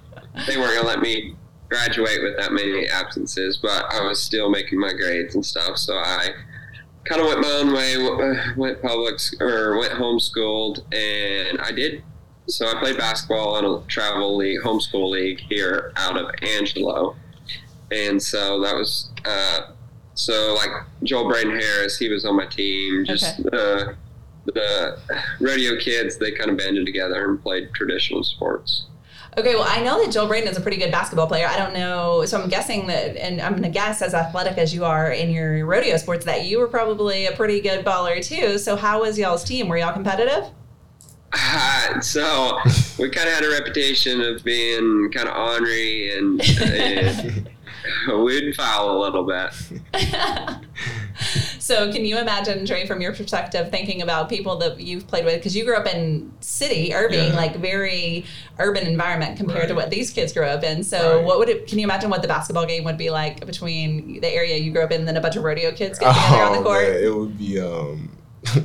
they 0.46 0.56
weren't 0.56 0.74
gonna 0.76 0.88
let 0.88 1.00
me 1.00 1.34
graduate 1.68 2.22
with 2.22 2.36
that 2.36 2.52
many 2.52 2.86
absences, 2.86 3.56
but 3.56 3.84
I 3.92 4.02
was 4.02 4.22
still 4.22 4.50
making 4.50 4.78
my 4.78 4.92
grades 4.92 5.34
and 5.34 5.44
stuff. 5.44 5.78
So 5.78 5.94
I 5.94 6.30
kind 7.04 7.20
of 7.20 7.28
went 7.28 7.40
my 7.40 7.50
own 7.50 7.72
way, 7.72 8.54
went 8.56 8.82
public 8.82 9.20
or 9.40 9.78
went 9.78 9.92
homeschooled, 9.92 10.82
and 10.92 11.58
I 11.60 11.70
did. 11.70 12.02
So 12.46 12.66
I 12.66 12.74
played 12.80 12.98
basketball 12.98 13.58
in 13.58 13.64
a 13.64 13.86
travel 13.86 14.36
league, 14.36 14.60
homeschool 14.60 15.10
league 15.10 15.40
here 15.48 15.92
out 15.96 16.16
of 16.16 16.30
Angelo, 16.42 17.16
and 17.92 18.20
so 18.20 18.60
that 18.60 18.74
was 18.74 19.10
uh, 19.24 19.72
so 20.14 20.54
like 20.54 20.70
Joel 21.04 21.28
Braden 21.28 21.58
Harris, 21.58 21.98
he 21.98 22.08
was 22.08 22.24
on 22.24 22.36
my 22.36 22.46
team. 22.46 23.04
Just 23.04 23.40
okay. 23.40 23.56
uh, 23.56 23.92
the 24.46 24.98
rodeo 25.40 25.76
kids, 25.76 26.18
they 26.18 26.32
kind 26.32 26.50
of 26.50 26.56
banded 26.56 26.86
together 26.86 27.30
and 27.30 27.40
played 27.40 27.72
traditional 27.74 28.24
sports. 28.24 28.86
Okay, 29.38 29.54
well, 29.54 29.66
I 29.66 29.80
know 29.82 30.02
that 30.02 30.12
Joel 30.12 30.26
Braden 30.26 30.48
is 30.48 30.56
a 30.56 30.60
pretty 30.60 30.76
good 30.76 30.90
basketball 30.90 31.28
player. 31.28 31.46
I 31.46 31.56
don't 31.56 31.72
know, 31.72 32.24
so 32.24 32.40
I'm 32.40 32.48
guessing 32.48 32.88
that, 32.88 33.16
and 33.16 33.40
I'm 33.40 33.52
going 33.52 33.62
to 33.62 33.68
guess 33.68 34.02
as 34.02 34.12
athletic 34.12 34.58
as 34.58 34.74
you 34.74 34.84
are 34.84 35.12
in 35.12 35.30
your 35.30 35.64
rodeo 35.66 35.96
sports, 35.98 36.24
that 36.24 36.46
you 36.46 36.58
were 36.58 36.66
probably 36.66 37.26
a 37.26 37.32
pretty 37.32 37.60
good 37.60 37.84
baller 37.84 38.24
too. 38.24 38.58
So, 38.58 38.74
how 38.74 39.02
was 39.02 39.18
y'all's 39.18 39.44
team? 39.44 39.68
Were 39.68 39.78
y'all 39.78 39.92
competitive? 39.92 40.50
Uh, 41.32 42.00
so 42.00 42.58
we 42.98 43.08
kind 43.10 43.28
of 43.28 43.34
had 43.34 43.44
a 43.44 43.50
reputation 43.50 44.20
of 44.20 44.42
being 44.42 45.10
kind 45.12 45.28
of 45.28 45.36
ornery 45.36 46.16
and, 46.16 46.40
and 46.60 47.48
we'd 48.24 48.54
foul 48.56 48.96
a 48.96 48.98
little 49.00 49.24
bit. 49.24 49.52
so 51.70 51.92
can 51.92 52.04
you 52.04 52.18
imagine 52.18 52.66
Trey 52.66 52.84
from 52.84 53.00
your 53.00 53.14
perspective 53.14 53.70
thinking 53.70 54.02
about 54.02 54.28
people 54.28 54.56
that 54.56 54.80
you've 54.80 55.06
played 55.06 55.24
with 55.24 55.36
because 55.36 55.54
you 55.54 55.64
grew 55.64 55.76
up 55.76 55.86
in 55.86 56.32
city 56.40 56.92
Irving 56.92 57.30
yeah. 57.30 57.36
like 57.36 57.54
very 57.56 58.24
urban 58.58 58.84
environment 58.88 59.36
compared 59.36 59.60
right. 59.60 59.68
to 59.68 59.74
what 59.74 59.88
these 59.88 60.10
kids 60.10 60.32
grew 60.32 60.46
up 60.46 60.64
in 60.64 60.82
so 60.82 61.18
right. 61.18 61.24
what 61.24 61.38
would 61.38 61.48
it 61.48 61.68
can 61.68 61.78
you 61.78 61.84
imagine 61.84 62.10
what 62.10 62.22
the 62.22 62.28
basketball 62.28 62.66
game 62.66 62.82
would 62.82 62.98
be 62.98 63.08
like 63.08 63.46
between 63.46 64.20
the 64.20 64.26
area 64.26 64.56
you 64.56 64.72
grew 64.72 64.82
up 64.82 64.90
in 64.90 65.00
and 65.00 65.08
then 65.08 65.16
a 65.16 65.20
bunch 65.20 65.36
of 65.36 65.44
rodeo 65.44 65.70
kids 65.70 65.96
getting 66.00 66.12
oh, 66.16 66.24
together 66.24 66.42
on 66.42 66.52
the 66.54 66.58
oh, 66.58 66.62
court 66.64 66.82
man, 66.82 67.04
it 67.04 67.14
would 67.14 67.38
be 67.38 67.60
um 67.60 68.18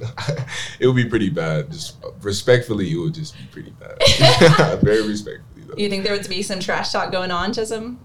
it 0.79 0.87
would 0.87 0.95
be 0.95 1.05
pretty 1.07 1.29
bad 1.29 1.71
just 1.71 1.97
respectfully 2.21 2.91
it 2.91 2.97
would 2.97 3.13
just 3.13 3.37
be 3.37 3.43
pretty 3.51 3.71
bad 3.71 4.81
very 4.81 5.07
respectfully 5.07 5.63
though. 5.67 5.75
you 5.77 5.89
think 5.89 6.03
there 6.03 6.13
would 6.13 6.27
be 6.27 6.41
some 6.41 6.59
trash 6.59 6.91
talk 6.91 7.11
going 7.11 7.29
on 7.29 7.51
Chisum 7.51 7.97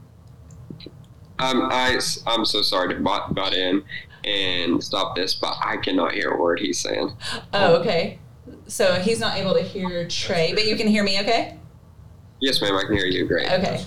um, 1.38 1.70
I, 1.72 1.98
I'm 2.26 2.44
so 2.44 2.60
sorry 2.60 2.94
to 2.94 3.00
butt, 3.00 3.34
butt 3.34 3.54
in 3.54 3.82
and 4.24 4.82
stop 4.82 5.16
this, 5.16 5.34
but 5.34 5.56
I 5.64 5.76
cannot 5.76 6.12
hear 6.12 6.30
a 6.30 6.40
word 6.40 6.60
he's 6.60 6.78
saying. 6.78 7.12
Oh, 7.52 7.76
okay. 7.76 8.18
So 8.66 8.94
he's 8.94 9.20
not 9.20 9.36
able 9.36 9.54
to 9.54 9.62
hear 9.62 10.06
Trey, 10.08 10.52
but 10.52 10.66
you 10.66 10.76
can 10.76 10.86
hear 10.86 11.02
me 11.02 11.20
okay? 11.20 11.58
Yes, 12.40 12.60
ma'am, 12.62 12.74
I 12.76 12.84
can 12.84 12.96
hear 12.96 13.06
you 13.06 13.26
great. 13.26 13.50
Okay. 13.50 13.84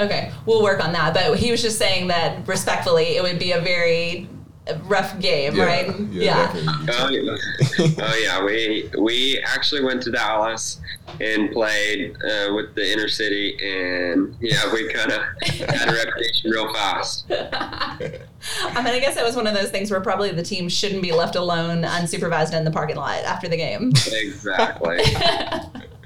Okay, 0.00 0.32
we'll 0.44 0.62
work 0.62 0.84
on 0.84 0.92
that. 0.92 1.14
But 1.14 1.38
he 1.38 1.52
was 1.52 1.62
just 1.62 1.78
saying 1.78 2.08
that 2.08 2.48
respectfully, 2.48 3.16
it 3.16 3.22
would 3.22 3.38
be 3.38 3.52
a 3.52 3.60
very 3.60 4.28
rough 4.84 5.18
game, 5.20 5.54
yeah, 5.56 5.64
right? 5.64 6.00
Yeah. 6.10 6.54
yeah. 6.54 6.82
Oh, 6.90 7.08
yeah. 7.10 7.36
oh 7.98 8.20
yeah. 8.22 8.44
We 8.44 8.90
we 8.98 9.38
actually 9.44 9.84
went 9.84 10.02
to 10.04 10.10
Dallas 10.10 10.80
and 11.20 11.52
played 11.52 12.16
uh, 12.16 12.54
with 12.54 12.74
the 12.74 12.92
inner 12.92 13.08
city, 13.08 13.56
and 13.62 14.34
yeah, 14.40 14.72
we 14.72 14.90
kind 14.92 15.12
of 15.12 15.22
had 15.42 15.88
a 15.88 15.92
reputation 15.92 16.50
real 16.50 16.72
fast. 16.72 17.26
I 17.30 18.82
mean, 18.82 18.94
I 18.94 18.98
guess 19.00 19.14
that 19.14 19.24
was 19.24 19.36
one 19.36 19.46
of 19.46 19.54
those 19.54 19.70
things 19.70 19.90
where 19.90 20.00
probably 20.00 20.32
the 20.32 20.42
team 20.42 20.68
shouldn't 20.68 21.02
be 21.02 21.12
left 21.12 21.36
alone, 21.36 21.82
unsupervised 21.82 22.54
in 22.54 22.64
the 22.64 22.70
parking 22.70 22.96
lot 22.96 23.22
after 23.24 23.48
the 23.48 23.56
game. 23.56 23.92
Exactly. 24.12 25.00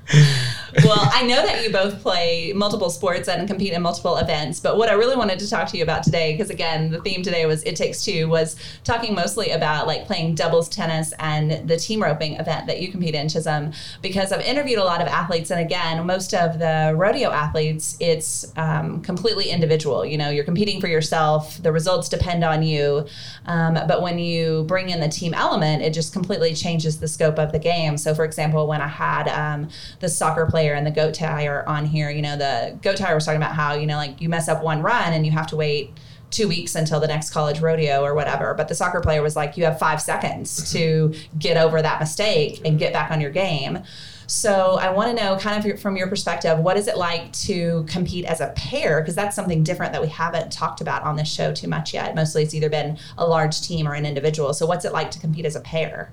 well, 0.85 1.09
I 1.13 1.23
know 1.23 1.45
that 1.47 1.65
you 1.65 1.73
both 1.73 2.03
play 2.03 2.53
multiple 2.55 2.91
sports 2.91 3.29
and 3.29 3.49
compete 3.49 3.73
in 3.73 3.81
multiple 3.81 4.17
events, 4.17 4.61
but 4.61 4.77
what 4.77 4.89
I 4.89 4.93
really 4.93 5.17
wanted 5.17 5.39
to 5.39 5.49
talk 5.49 5.69
to 5.69 5.77
you 5.77 5.83
about 5.83 6.03
today, 6.03 6.33
because 6.33 6.51
again, 6.51 6.91
the 6.91 7.01
theme 7.01 7.23
today 7.23 7.47
was 7.47 7.63
It 7.63 7.75
Takes 7.75 8.05
Two, 8.05 8.29
was 8.29 8.57
talking 8.85 9.15
mostly 9.15 9.51
about 9.51 9.87
like 9.87 10.07
playing 10.07 10.35
doubles 10.35 10.69
tennis 10.69 11.13
and 11.19 11.67
the 11.67 11.77
team 11.77 12.03
roping 12.03 12.35
event 12.35 12.67
that 12.67 12.81
you 12.83 12.91
compete 12.91 13.15
in, 13.15 13.29
Chisum, 13.29 13.75
because 14.03 14.31
I've 14.31 14.43
interviewed 14.43 14.79
a 14.79 14.85
lot 14.85 15.01
of 15.01 15.09
athletes, 15.09 15.51
and 15.51 15.61
again, 15.61 16.05
most 16.07 16.35
of 16.35 16.59
the 16.59 16.93
rodeo 16.95 17.31
athletes, 17.31 17.97
it's 17.99 18.53
um, 18.59 19.01
completely 19.01 19.49
individual. 19.49 20.05
You 20.05 20.19
know, 20.19 20.29
you're 20.29 20.45
competing 20.45 20.81
for 20.81 20.89
yourself, 20.89 21.63
the 21.63 21.73
results 21.73 22.09
depend 22.09 22.45
on 22.45 22.63
you, 22.63 23.07
um, 23.47 23.75
but 23.75 24.03
when 24.03 24.19
you 24.19 24.65
bring 24.65 24.91
in 24.91 25.01
the 25.01 25.09
team 25.09 25.33
element, 25.33 25.83
it 25.83 25.95
just 25.95 26.13
completely 26.13 26.53
changes 26.53 27.01
the 27.01 27.09
scope 27.09 27.39
of 27.39 27.53
the 27.53 27.59
game. 27.59 27.97
So, 27.97 28.15
for 28.15 28.25
example, 28.25 28.67
when 28.67 28.83
I 28.83 28.89
had 28.89 29.29
um, 29.29 29.71
the 30.01 30.09
soccer 30.09 30.45
player 30.45 30.58
and 30.59 30.87
the 30.87 30.91
goat 30.91 31.15
tire 31.15 31.65
on 31.69 31.87
here. 31.87 32.11
You 32.11 32.23
know, 32.23 32.37
the 32.37 32.79
goat 32.83 32.97
tire 32.97 33.15
was 33.15 33.25
talking 33.25 33.41
about 33.41 33.55
how, 33.55 33.75
you 33.75 33.87
know, 33.87 33.97
like 33.97 34.21
you 34.21 34.29
mess 34.29 34.49
up 34.49 34.63
one 34.63 34.83
run 34.83 35.13
and 35.13 35.25
you 35.25 35.33
have 35.33 35.47
to 35.49 35.57
wait 35.57 35.93
two 36.31 36.49
weeks 36.49 36.75
until 36.75 37.01
the 37.01 37.07
next 37.07 37.31
college 37.31 37.61
rodeo 37.61 38.03
or 38.03 38.15
whatever. 38.15 38.55
But 38.55 38.69
the 38.69 38.75
soccer 38.75 39.01
player 39.01 39.23
was 39.23 39.37
like, 39.37 39.57
you 39.57 39.65
have 39.65 39.79
five 39.79 40.01
seconds 40.01 40.61
mm-hmm. 40.61 40.79
to 40.79 41.19
get 41.39 41.57
over 41.57 41.81
that 41.81 42.01
mistake 42.01 42.61
and 42.65 42.79
get 42.79 42.93
back 42.93 43.11
on 43.11 43.21
your 43.21 43.31
game. 43.31 43.83
So 44.27 44.77
I 44.79 44.91
want 44.91 45.17
to 45.17 45.25
know, 45.25 45.39
kind 45.39 45.65
of 45.65 45.81
from 45.81 45.97
your 45.97 46.07
perspective, 46.07 46.59
what 46.59 46.77
is 46.77 46.87
it 46.87 46.99
like 46.99 47.33
to 47.33 47.87
compete 47.89 48.27
as 48.27 48.43
a 48.43 48.49
pair? 48.49 49.01
Because 49.01 49.15
that's 49.15 49.35
something 49.35 49.63
different 49.63 49.93
that 49.95 50.03
we 50.03 50.09
haven't 50.09 50.53
talked 50.53 50.83
about 50.83 51.03
on 51.03 51.17
this 51.17 51.33
show 51.33 51.55
too 51.55 51.67
much 51.67 51.95
yet. 51.95 52.15
Mostly, 52.15 52.43
it's 52.43 52.53
either 52.53 52.69
been 52.69 52.99
a 53.17 53.27
large 53.27 53.63
team 53.63 53.89
or 53.89 53.95
an 53.95 54.05
individual. 54.05 54.53
So 54.53 54.67
what's 54.67 54.85
it 54.85 54.93
like 54.93 55.11
to 55.13 55.19
compete 55.19 55.47
as 55.47 55.57
a 55.57 55.61
pair? 55.61 56.13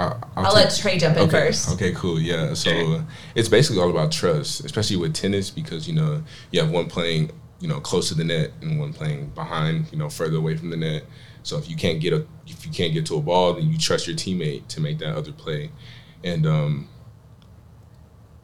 I'll, 0.00 0.30
I'll, 0.36 0.46
I'll 0.46 0.54
let 0.54 0.74
Trey 0.74 0.96
jump 0.96 1.16
in 1.16 1.24
okay, 1.24 1.46
first. 1.46 1.70
Okay, 1.72 1.92
cool. 1.92 2.18
Yeah. 2.18 2.54
So 2.54 3.04
it's 3.34 3.48
basically 3.48 3.82
all 3.82 3.90
about 3.90 4.10
trust, 4.10 4.64
especially 4.64 4.96
with 4.96 5.12
tennis, 5.14 5.50
because 5.50 5.86
you 5.86 5.94
know 5.94 6.22
you 6.50 6.60
have 6.60 6.70
one 6.70 6.86
playing 6.86 7.30
you 7.60 7.68
know 7.68 7.80
close 7.80 8.08
to 8.08 8.14
the 8.14 8.24
net 8.24 8.50
and 8.62 8.80
one 8.80 8.92
playing 8.92 9.26
behind, 9.30 9.92
you 9.92 9.98
know, 9.98 10.08
further 10.08 10.38
away 10.38 10.56
from 10.56 10.70
the 10.70 10.76
net. 10.76 11.04
So 11.42 11.58
if 11.58 11.68
you 11.68 11.76
can't 11.76 12.00
get 12.00 12.14
a 12.14 12.26
if 12.46 12.64
you 12.64 12.72
can't 12.72 12.94
get 12.94 13.04
to 13.06 13.16
a 13.16 13.20
ball, 13.20 13.54
then 13.54 13.70
you 13.70 13.76
trust 13.76 14.06
your 14.06 14.16
teammate 14.16 14.68
to 14.68 14.80
make 14.80 14.98
that 14.98 15.14
other 15.14 15.32
play, 15.32 15.70
and 16.24 16.46
um, 16.46 16.88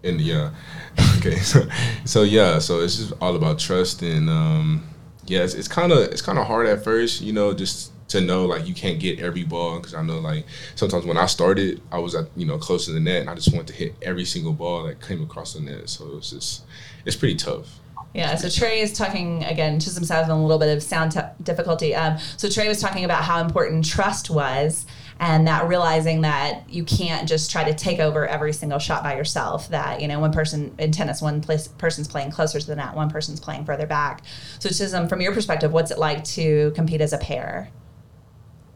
and 0.05 0.21
yeah, 0.21 0.51
okay. 1.17 1.37
So 1.37 1.67
so 2.05 2.23
yeah, 2.23 2.59
so 2.59 2.81
it's 2.81 2.97
just 2.97 3.15
all 3.21 3.35
about 3.35 3.59
trust 3.59 4.03
and 4.03 4.29
um, 4.29 4.87
yeah, 5.25 5.43
it's, 5.43 5.55
it's 5.55 5.69
kind 5.69 5.91
of 5.91 5.99
it's 5.99 6.23
kind 6.23 6.39
of 6.39 6.47
hard 6.47 6.67
at 6.67 6.85
first, 6.85 7.23
you 7.23 7.33
know, 7.33 7.55
just 7.55 7.93
to 8.09 8.21
know 8.21 8.45
like 8.47 8.67
you 8.67 8.75
can't 8.75 9.01
get 9.01 9.19
every 9.19 9.45
ball 9.45 9.79
because 9.79 9.95
I 9.95 10.03
know 10.03 10.19
like 10.19 10.45
sometimes 10.75 11.05
when 11.05 11.17
I 11.17 11.27
started 11.27 11.83
I 11.91 11.99
was 11.99 12.15
at 12.15 12.27
you 12.37 12.47
know 12.47 12.59
close 12.59 12.87
to 12.87 12.93
the 12.93 13.01
net 13.01 13.23
and 13.23 13.31
I 13.31 13.35
just 13.35 13.53
wanted 13.53 13.69
to 13.69 13.73
hit 13.75 13.95
every 14.03 14.25
single 14.25 14.53
ball 14.53 14.85
that 14.85 15.01
came 15.01 15.23
across 15.23 15.55
the 15.55 15.61
net 15.61 15.89
so 15.89 16.17
it's 16.17 16.31
just 16.31 16.65
it's 17.05 17.17
pretty 17.17 17.37
tough. 17.37 17.81
Yeah, 18.15 18.35
so 18.37 18.49
Trey 18.49 18.81
is 18.81 18.95
talking 18.95 19.45
again 19.45 19.79
some 19.79 20.05
sound 20.05 20.31
a 20.31 20.35
little 20.35 20.59
bit 20.59 20.75
of 20.75 20.83
sound 20.83 21.13
t- 21.13 21.21
difficulty. 21.43 21.95
Um, 21.95 22.17
so 22.39 22.49
Trey 22.49 22.67
was 22.67 22.81
talking 22.81 23.05
about 23.05 23.25
how 23.25 23.41
important 23.41 23.85
trust 23.85 24.31
was, 24.31 24.87
and 25.21 25.47
that 25.47 25.69
realizing 25.69 26.23
that 26.23 26.69
you 26.69 26.83
can't 26.85 27.29
just 27.29 27.51
try 27.51 27.65
to 27.65 27.75
take 27.75 27.99
over 27.99 28.27
every 28.27 28.55
single 28.55 28.79
shot 28.79 29.03
by 29.03 29.17
yourself. 29.17 29.69
That 29.69 30.01
you 30.01 30.09
know, 30.09 30.19
one 30.19 30.33
person 30.33 30.75
in 30.79 30.93
tennis, 30.93 31.21
one 31.21 31.43
place, 31.43 31.69
person's 31.69 32.09
playing 32.09 32.31
closer 32.31 32.59
to 32.59 32.67
the 32.67 32.77
net, 32.77 32.95
one 32.95 33.11
person's 33.11 33.39
playing 33.39 33.67
further 33.67 33.87
back. 33.87 34.23
So, 34.61 34.71
Chisum, 34.71 35.11
from 35.11 35.21
your 35.21 35.35
perspective, 35.35 35.73
what's 35.73 35.91
it 35.91 35.99
like 35.99 36.25
to 36.25 36.73
compete 36.75 37.03
as 37.03 37.13
a 37.13 37.19
pair? 37.19 37.71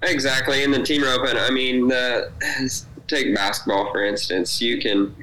Exactly, 0.02 0.62
in 0.62 0.70
the 0.70 0.82
team 0.82 1.02
roping, 1.02 1.36
I 1.36 1.50
mean, 1.50 1.92
take 3.06 3.34
basketball 3.34 3.90
for 3.92 4.04
instance. 4.04 4.60
You 4.60 4.80
can 4.80 5.14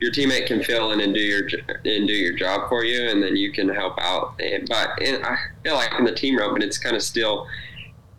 your 0.00 0.10
teammate 0.12 0.46
can 0.46 0.62
fill 0.62 0.92
in 0.92 1.00
and 1.00 1.14
do 1.14 1.20
your 1.20 1.42
and 1.66 2.06
do 2.06 2.12
your 2.12 2.36
job 2.36 2.68
for 2.68 2.84
you, 2.84 3.08
and 3.08 3.22
then 3.22 3.36
you 3.36 3.52
can 3.52 3.68
help 3.68 3.94
out. 3.98 4.38
But 4.68 5.00
in, 5.00 5.24
I 5.24 5.36
feel 5.62 5.74
like 5.74 5.92
in 5.98 6.04
the 6.04 6.14
team 6.14 6.36
roping, 6.36 6.62
it's 6.62 6.78
kind 6.78 6.96
of 6.96 7.02
still 7.02 7.46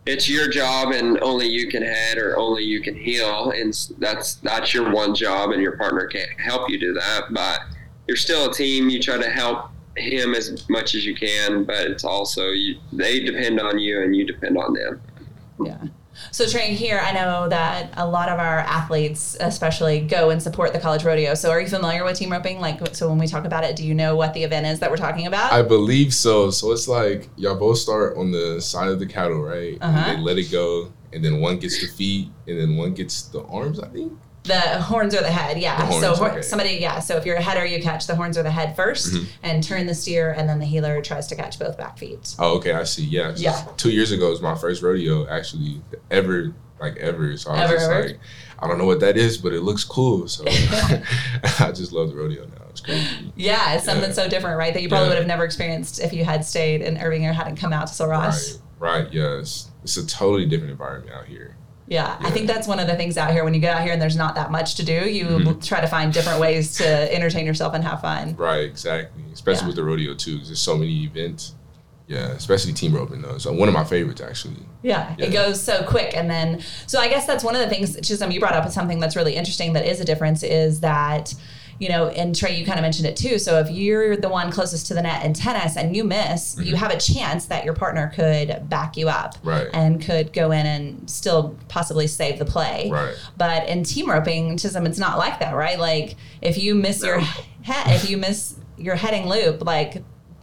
it's 0.06 0.28
your 0.28 0.48
job, 0.48 0.92
and 0.92 1.18
only 1.22 1.48
you 1.48 1.68
can 1.68 1.82
head 1.82 2.16
or 2.16 2.38
only 2.38 2.62
you 2.62 2.80
can 2.80 2.94
heel, 2.94 3.50
and 3.50 3.74
that's 3.98 4.36
that's 4.36 4.72
your 4.72 4.90
one 4.92 5.14
job, 5.14 5.50
and 5.50 5.60
your 5.60 5.76
partner 5.76 6.06
can't 6.06 6.30
help 6.40 6.70
you 6.70 6.78
do 6.78 6.94
that. 6.94 7.24
But 7.32 7.60
you're 8.06 8.16
still 8.16 8.50
a 8.50 8.54
team. 8.54 8.88
You 8.88 9.02
try 9.02 9.18
to 9.18 9.28
help 9.28 9.70
him 9.96 10.34
as 10.34 10.68
much 10.68 10.94
as 10.94 11.04
you 11.04 11.14
can, 11.14 11.64
but 11.64 11.86
it's 11.86 12.04
also 12.04 12.50
you, 12.50 12.76
they 12.92 13.20
depend 13.20 13.60
on 13.60 13.78
you, 13.78 14.02
and 14.02 14.14
you 14.14 14.24
depend 14.24 14.56
on 14.56 14.74
them. 14.74 15.00
Yeah. 15.64 15.84
So, 16.36 16.46
Trey, 16.46 16.74
here, 16.74 16.98
I 16.98 17.12
know 17.12 17.48
that 17.48 17.94
a 17.96 18.06
lot 18.06 18.28
of 18.28 18.38
our 18.38 18.58
athletes, 18.58 19.38
especially, 19.40 20.00
go 20.00 20.28
and 20.28 20.42
support 20.42 20.74
the 20.74 20.78
college 20.78 21.02
rodeo. 21.02 21.32
So, 21.32 21.50
are 21.50 21.58
you 21.58 21.66
familiar 21.66 22.04
with 22.04 22.18
team 22.18 22.30
roping? 22.30 22.60
Like, 22.60 22.94
so 22.94 23.08
when 23.08 23.16
we 23.16 23.26
talk 23.26 23.46
about 23.46 23.64
it, 23.64 23.74
do 23.74 23.86
you 23.86 23.94
know 23.94 24.16
what 24.16 24.34
the 24.34 24.44
event 24.44 24.66
is 24.66 24.78
that 24.80 24.90
we're 24.90 24.98
talking 24.98 25.26
about? 25.26 25.50
I 25.50 25.62
believe 25.62 26.12
so. 26.12 26.50
So, 26.50 26.72
it's 26.72 26.88
like 26.88 27.30
y'all 27.38 27.58
both 27.58 27.78
start 27.78 28.18
on 28.18 28.32
the 28.32 28.60
side 28.60 28.88
of 28.88 28.98
the 28.98 29.06
cattle, 29.06 29.40
right? 29.40 29.78
Uh-huh. 29.80 29.98
And 29.98 30.18
they 30.18 30.22
let 30.22 30.36
it 30.36 30.52
go, 30.52 30.92
and 31.10 31.24
then 31.24 31.40
one 31.40 31.58
gets 31.58 31.80
the 31.80 31.86
feet, 31.86 32.28
and 32.46 32.60
then 32.60 32.76
one 32.76 32.92
gets 32.92 33.22
the 33.22 33.42
arms, 33.44 33.80
I 33.80 33.88
think. 33.88 34.12
The 34.46 34.80
horns 34.80 35.14
or 35.14 35.20
the 35.20 35.30
head, 35.30 35.58
yeah. 35.58 35.76
The 35.78 35.86
horns, 35.86 36.18
so 36.18 36.26
okay. 36.26 36.42
somebody, 36.42 36.70
yeah. 36.74 37.00
So 37.00 37.16
if 37.16 37.26
you're 37.26 37.36
a 37.36 37.42
header, 37.42 37.64
you 37.64 37.82
catch 37.82 38.06
the 38.06 38.14
horns 38.16 38.38
or 38.38 38.42
the 38.42 38.50
head 38.50 38.76
1st 38.76 39.14
mm-hmm. 39.14 39.24
and 39.42 39.62
turn 39.62 39.86
the 39.86 39.94
steer, 39.94 40.32
and 40.32 40.48
then 40.48 40.58
the 40.58 40.64
heeler 40.64 41.02
tries 41.02 41.26
to 41.28 41.36
catch 41.36 41.58
both 41.58 41.76
back 41.76 41.98
feet. 41.98 42.34
Oh, 42.38 42.56
okay, 42.56 42.72
I 42.72 42.84
see. 42.84 43.04
Yeah, 43.04 43.34
yeah. 43.36 43.66
Two 43.76 43.90
years 43.90 44.12
ago 44.12 44.30
was 44.30 44.40
my 44.40 44.56
first 44.56 44.82
rodeo, 44.82 45.28
actually, 45.28 45.80
ever 46.10 46.54
like 46.80 46.96
ever. 46.96 47.36
So 47.36 47.50
I 47.50 47.54
was 47.54 47.62
ever, 47.62 47.74
just 47.74 47.90
ever? 47.90 48.06
like, 48.08 48.20
I 48.58 48.68
don't 48.68 48.78
know 48.78 48.86
what 48.86 49.00
that 49.00 49.16
is, 49.16 49.38
but 49.38 49.52
it 49.52 49.62
looks 49.62 49.84
cool. 49.84 50.28
So 50.28 50.44
I 50.48 51.72
just 51.72 51.92
love 51.92 52.10
the 52.10 52.16
rodeo 52.16 52.44
now. 52.44 52.66
It's 52.70 52.80
crazy. 52.80 53.32
Yeah, 53.36 53.74
it's 53.74 53.84
something 53.84 54.10
yeah. 54.10 54.14
so 54.14 54.28
different, 54.28 54.58
right? 54.58 54.74
That 54.74 54.82
you 54.82 54.88
probably 54.88 55.06
yeah. 55.06 55.10
would 55.10 55.18
have 55.18 55.26
never 55.26 55.44
experienced 55.44 56.00
if 56.00 56.12
you 56.12 56.24
had 56.24 56.44
stayed 56.44 56.82
in 56.82 56.98
Irving 56.98 57.26
or 57.26 57.32
hadn't 57.32 57.56
come 57.56 57.72
out 57.72 57.88
to 57.88 57.94
Sul 57.94 58.08
Ross. 58.08 58.58
Right, 58.78 59.04
right. 59.04 59.14
It's, 59.14 59.70
it's 59.82 59.96
a 59.96 60.06
totally 60.06 60.46
different 60.46 60.72
environment 60.72 61.14
out 61.14 61.26
here. 61.26 61.56
Yeah, 61.88 62.16
yeah, 62.20 62.26
I 62.26 62.30
think 62.30 62.46
that's 62.46 62.66
one 62.66 62.80
of 62.80 62.88
the 62.88 62.96
things 62.96 63.16
out 63.16 63.32
here. 63.32 63.44
When 63.44 63.54
you 63.54 63.60
get 63.60 63.76
out 63.76 63.82
here 63.82 63.92
and 63.92 64.02
there's 64.02 64.16
not 64.16 64.34
that 64.34 64.50
much 64.50 64.74
to 64.76 64.84
do, 64.84 65.08
you 65.08 65.24
mm-hmm. 65.24 65.60
try 65.60 65.80
to 65.80 65.86
find 65.86 66.12
different 66.12 66.40
ways 66.40 66.76
to 66.78 67.14
entertain 67.14 67.46
yourself 67.46 67.74
and 67.74 67.84
have 67.84 68.00
fun. 68.00 68.34
Right, 68.36 68.64
exactly. 68.64 69.22
Especially 69.32 69.62
yeah. 69.62 69.66
with 69.68 69.76
the 69.76 69.84
rodeo 69.84 70.14
too, 70.14 70.34
because 70.34 70.48
there's 70.48 70.60
so 70.60 70.76
many 70.76 71.04
events. 71.04 71.54
Yeah, 72.08 72.28
especially 72.30 72.72
team 72.72 72.94
roping 72.94 73.20
though. 73.20 73.38
So 73.38 73.52
one 73.52 73.68
of 73.68 73.74
my 73.74 73.84
favorites 73.84 74.20
actually. 74.20 74.56
Yeah, 74.82 75.14
yeah, 75.18 75.26
it 75.26 75.32
goes 75.32 75.60
so 75.60 75.84
quick, 75.84 76.16
and 76.16 76.30
then 76.30 76.62
so 76.86 77.00
I 77.00 77.08
guess 77.08 77.26
that's 77.26 77.42
one 77.42 77.56
of 77.56 77.60
the 77.60 77.68
things. 77.68 77.96
Chisum, 77.96 78.32
you 78.32 78.38
brought 78.38 78.54
up 78.54 78.68
something 78.70 79.00
that's 79.00 79.16
really 79.16 79.34
interesting. 79.34 79.72
That 79.72 79.86
is 79.86 80.00
a 80.00 80.04
difference 80.04 80.44
is 80.44 80.80
that 80.80 81.34
you 81.78 81.88
know, 81.88 82.08
and 82.08 82.34
Trey, 82.34 82.58
you 82.58 82.64
kind 82.64 82.78
of 82.78 82.82
mentioned 82.82 83.06
it 83.06 83.16
too. 83.16 83.38
So 83.38 83.58
if 83.58 83.70
you're 83.70 84.16
the 84.16 84.28
one 84.28 84.50
closest 84.50 84.86
to 84.86 84.94
the 84.94 85.02
net 85.02 85.24
in 85.24 85.34
tennis 85.34 85.76
and 85.76 85.94
you 85.94 86.04
miss, 86.04 86.54
mm-hmm. 86.54 86.64
you 86.64 86.76
have 86.76 86.90
a 86.90 86.98
chance 86.98 87.46
that 87.46 87.64
your 87.64 87.74
partner 87.74 88.12
could 88.14 88.68
back 88.68 88.96
you 88.96 89.08
up 89.08 89.36
right. 89.42 89.68
and 89.72 90.00
could 90.02 90.32
go 90.32 90.50
in 90.50 90.66
and 90.66 91.08
still 91.08 91.56
possibly 91.68 92.06
save 92.06 92.38
the 92.38 92.44
play. 92.44 92.90
Right. 92.90 93.14
But 93.36 93.68
in 93.68 93.84
team 93.84 94.10
roping, 94.10 94.56
Chisum, 94.56 94.86
it's 94.86 94.98
not 94.98 95.18
like 95.18 95.38
that, 95.40 95.54
right? 95.54 95.78
Like 95.78 96.16
if 96.40 96.56
you 96.56 96.74
miss 96.74 97.02
no. 97.02 97.08
your 97.08 97.20
head, 97.20 97.94
if 97.94 98.08
you 98.08 98.16
miss 98.16 98.56
your 98.78 98.96
heading 98.96 99.28
loop, 99.28 99.64
like 99.64 100.02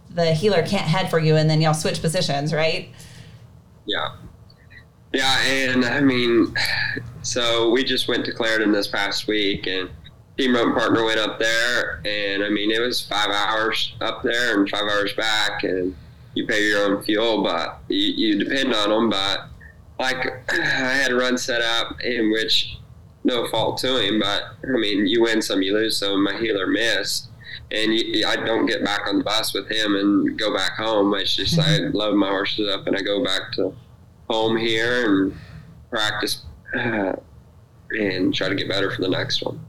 the 0.10 0.34
heeler 0.34 0.64
can't 0.64 0.88
head 0.88 1.10
for 1.10 1.20
you, 1.20 1.36
and 1.36 1.50
then 1.50 1.62
y'all 1.62 1.74
switch 1.74 2.02
positions, 2.02 2.54
right? 2.54 2.90
Yeah. 3.86 4.16
Yeah, 5.12 5.40
and 5.42 5.86
I 5.86 6.02
mean, 6.02 6.54
so 7.22 7.70
we 7.70 7.84
just 7.84 8.08
went 8.08 8.26
to 8.26 8.32
Clarendon 8.32 8.72
this 8.72 8.88
past 8.88 9.28
week, 9.28 9.68
and 9.68 9.90
team 10.38 10.56
rope 10.56 10.76
partner 10.76 11.04
went 11.04 11.20
up 11.20 11.40
there, 11.40 12.02
and 12.06 12.44
I 12.44 12.50
mean 12.50 12.72
it 12.72 12.82
was 12.82 13.02
five 13.02 13.30
hours 13.30 13.96
up 14.02 14.24
there 14.24 14.60
and 14.60 14.70
five 14.70 14.84
hours 14.84 15.14
back, 15.14 15.64
and 15.64 15.96
you 16.34 16.48
pay 16.48 16.68
your 16.68 16.86
own 16.86 17.04
fuel, 17.04 17.44
but 17.44 17.80
you, 17.88 18.00
you 18.00 18.44
depend 18.44 18.74
on 18.74 18.90
them. 18.90 19.10
But 19.10 19.48
like 20.00 20.26
I 20.54 20.56
had 20.56 21.12
a 21.12 21.16
run 21.16 21.38
set 21.38 21.62
up 21.62 22.02
in 22.02 22.32
which 22.32 22.78
no 23.24 23.48
fault 23.48 23.78
to 23.80 24.06
him, 24.06 24.20
but 24.20 24.44
I 24.64 24.78
mean 24.78 25.08
you 25.08 25.22
win 25.22 25.42
some, 25.42 25.62
you 25.62 25.74
lose 25.74 25.98
some. 25.98 26.24
My 26.24 26.38
heeler 26.38 26.68
missed. 26.68 27.30
And 27.72 27.92
you, 27.92 28.28
I 28.28 28.36
don't 28.36 28.68
get 28.68 28.84
back 28.84 29.08
on 29.08 29.18
the 29.18 29.24
bus 29.24 29.56
with 29.56 29.72
him 29.72 29.96
and 29.96 30.38
go 30.38 30.54
back 30.54 30.74
home. 30.74 31.16
It's 31.16 31.36
just 31.36 31.58
mm-hmm. 31.58 31.88
I 31.88 31.98
load 31.98 32.16
my 32.16 32.28
horses 32.28 32.70
up 32.70 32.86
and 32.86 32.96
I 32.96 33.02
go 33.02 33.24
back 33.24 33.52
to 33.54 33.76
home 34.30 34.58
here 34.58 35.10
and 35.10 35.36
practice 35.90 36.44
uh, 36.78 37.14
and 38.00 38.34
try 38.34 38.50
to 38.50 38.56
get 38.56 38.70
better 38.70 38.92
for 38.92 39.02
the 39.02 39.10
next 39.10 39.42
one. 39.42 39.60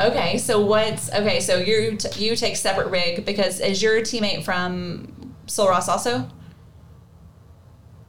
Okay, 0.00 0.38
so 0.38 0.64
what's 0.64 1.12
okay? 1.12 1.40
So 1.40 1.58
you 1.58 1.96
t- 1.96 2.24
you 2.24 2.36
take 2.36 2.56
separate 2.56 2.88
rig 2.88 3.26
because 3.26 3.60
is 3.60 3.82
your 3.82 4.00
teammate 4.00 4.44
from 4.44 5.34
Sul 5.46 5.68
Ross 5.68 5.88
also? 5.88 6.28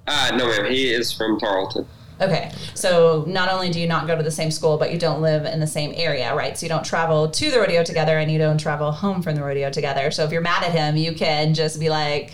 Uh, 0.07 0.31
no, 0.35 0.47
ma'am. 0.47 0.71
He 0.71 0.93
is 0.93 1.11
from 1.11 1.39
Tarleton. 1.39 1.85
Okay, 2.21 2.49
so 2.75 3.25
not 3.27 3.49
only 3.49 3.69
do 3.69 3.79
you 3.79 3.87
not 3.87 4.07
go 4.07 4.15
to 4.15 4.23
the 4.23 4.31
same 4.31 4.49
school, 4.49 4.77
but 4.77 4.93
you 4.93 4.97
don't 4.97 5.21
live 5.21 5.43
in 5.45 5.59
the 5.59 5.67
same 5.67 5.91
area, 5.95 6.33
right? 6.33 6.57
So 6.57 6.65
you 6.65 6.69
don't 6.69 6.85
travel 6.85 7.29
to 7.29 7.51
the 7.51 7.59
rodeo 7.59 7.83
together, 7.83 8.17
and 8.19 8.31
you 8.31 8.37
don't 8.37 8.57
travel 8.57 8.93
home 8.93 9.21
from 9.21 9.35
the 9.35 9.43
rodeo 9.43 9.69
together. 9.69 10.11
So 10.11 10.23
if 10.23 10.31
you're 10.31 10.41
mad 10.41 10.63
at 10.63 10.71
him, 10.71 10.95
you 10.95 11.13
can 11.13 11.53
just 11.53 11.77
be 11.77 11.89
like, 11.89 12.33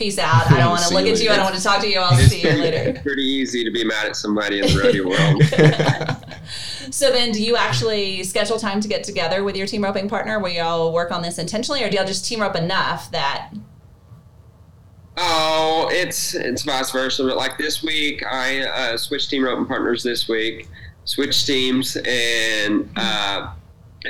peace 0.00 0.18
out. 0.18 0.50
I 0.50 0.58
don't 0.58 0.70
want 0.70 0.82
to 0.82 0.94
look 0.94 1.06
at 1.06 1.22
you. 1.22 1.30
I 1.30 1.36
don't 1.36 1.44
want 1.44 1.56
to 1.56 1.62
talk 1.62 1.80
to 1.82 1.88
you. 1.88 2.00
I'll 2.00 2.16
see 2.16 2.40
you 2.40 2.50
later. 2.50 2.90
It's 2.90 3.02
pretty 3.02 3.22
easy 3.22 3.62
to 3.64 3.70
be 3.70 3.84
mad 3.84 4.06
at 4.06 4.16
somebody 4.16 4.58
in 4.58 4.66
the 4.66 4.80
rodeo 4.82 5.08
world. 5.08 6.16
So 6.90 7.10
then, 7.12 7.32
do 7.32 7.42
you 7.42 7.56
actually 7.56 8.24
schedule 8.24 8.58
time 8.58 8.80
to 8.80 8.88
get 8.88 9.04
together 9.04 9.44
with 9.44 9.56
your 9.56 9.66
team 9.66 9.84
roping 9.84 10.08
partner? 10.08 10.38
Will 10.40 10.50
y'all 10.50 10.92
work 10.92 11.12
on 11.12 11.22
this 11.22 11.38
intentionally, 11.38 11.84
or 11.84 11.90
do 11.90 11.96
y'all 11.96 12.06
just 12.06 12.24
team 12.24 12.40
rope 12.40 12.56
enough 12.56 13.10
that? 13.12 13.52
Oh, 15.16 15.88
it's 15.92 16.34
it's 16.34 16.62
vice 16.62 16.90
versa. 16.90 17.24
But 17.24 17.36
like 17.36 17.58
this 17.58 17.82
week, 17.82 18.24
I 18.26 18.62
uh, 18.62 18.96
switched 18.96 19.30
team 19.30 19.44
roping 19.44 19.66
partners 19.66 20.02
this 20.02 20.28
week, 20.28 20.68
switched 21.04 21.46
teams, 21.46 21.96
and 21.96 22.88
uh, 22.96 23.52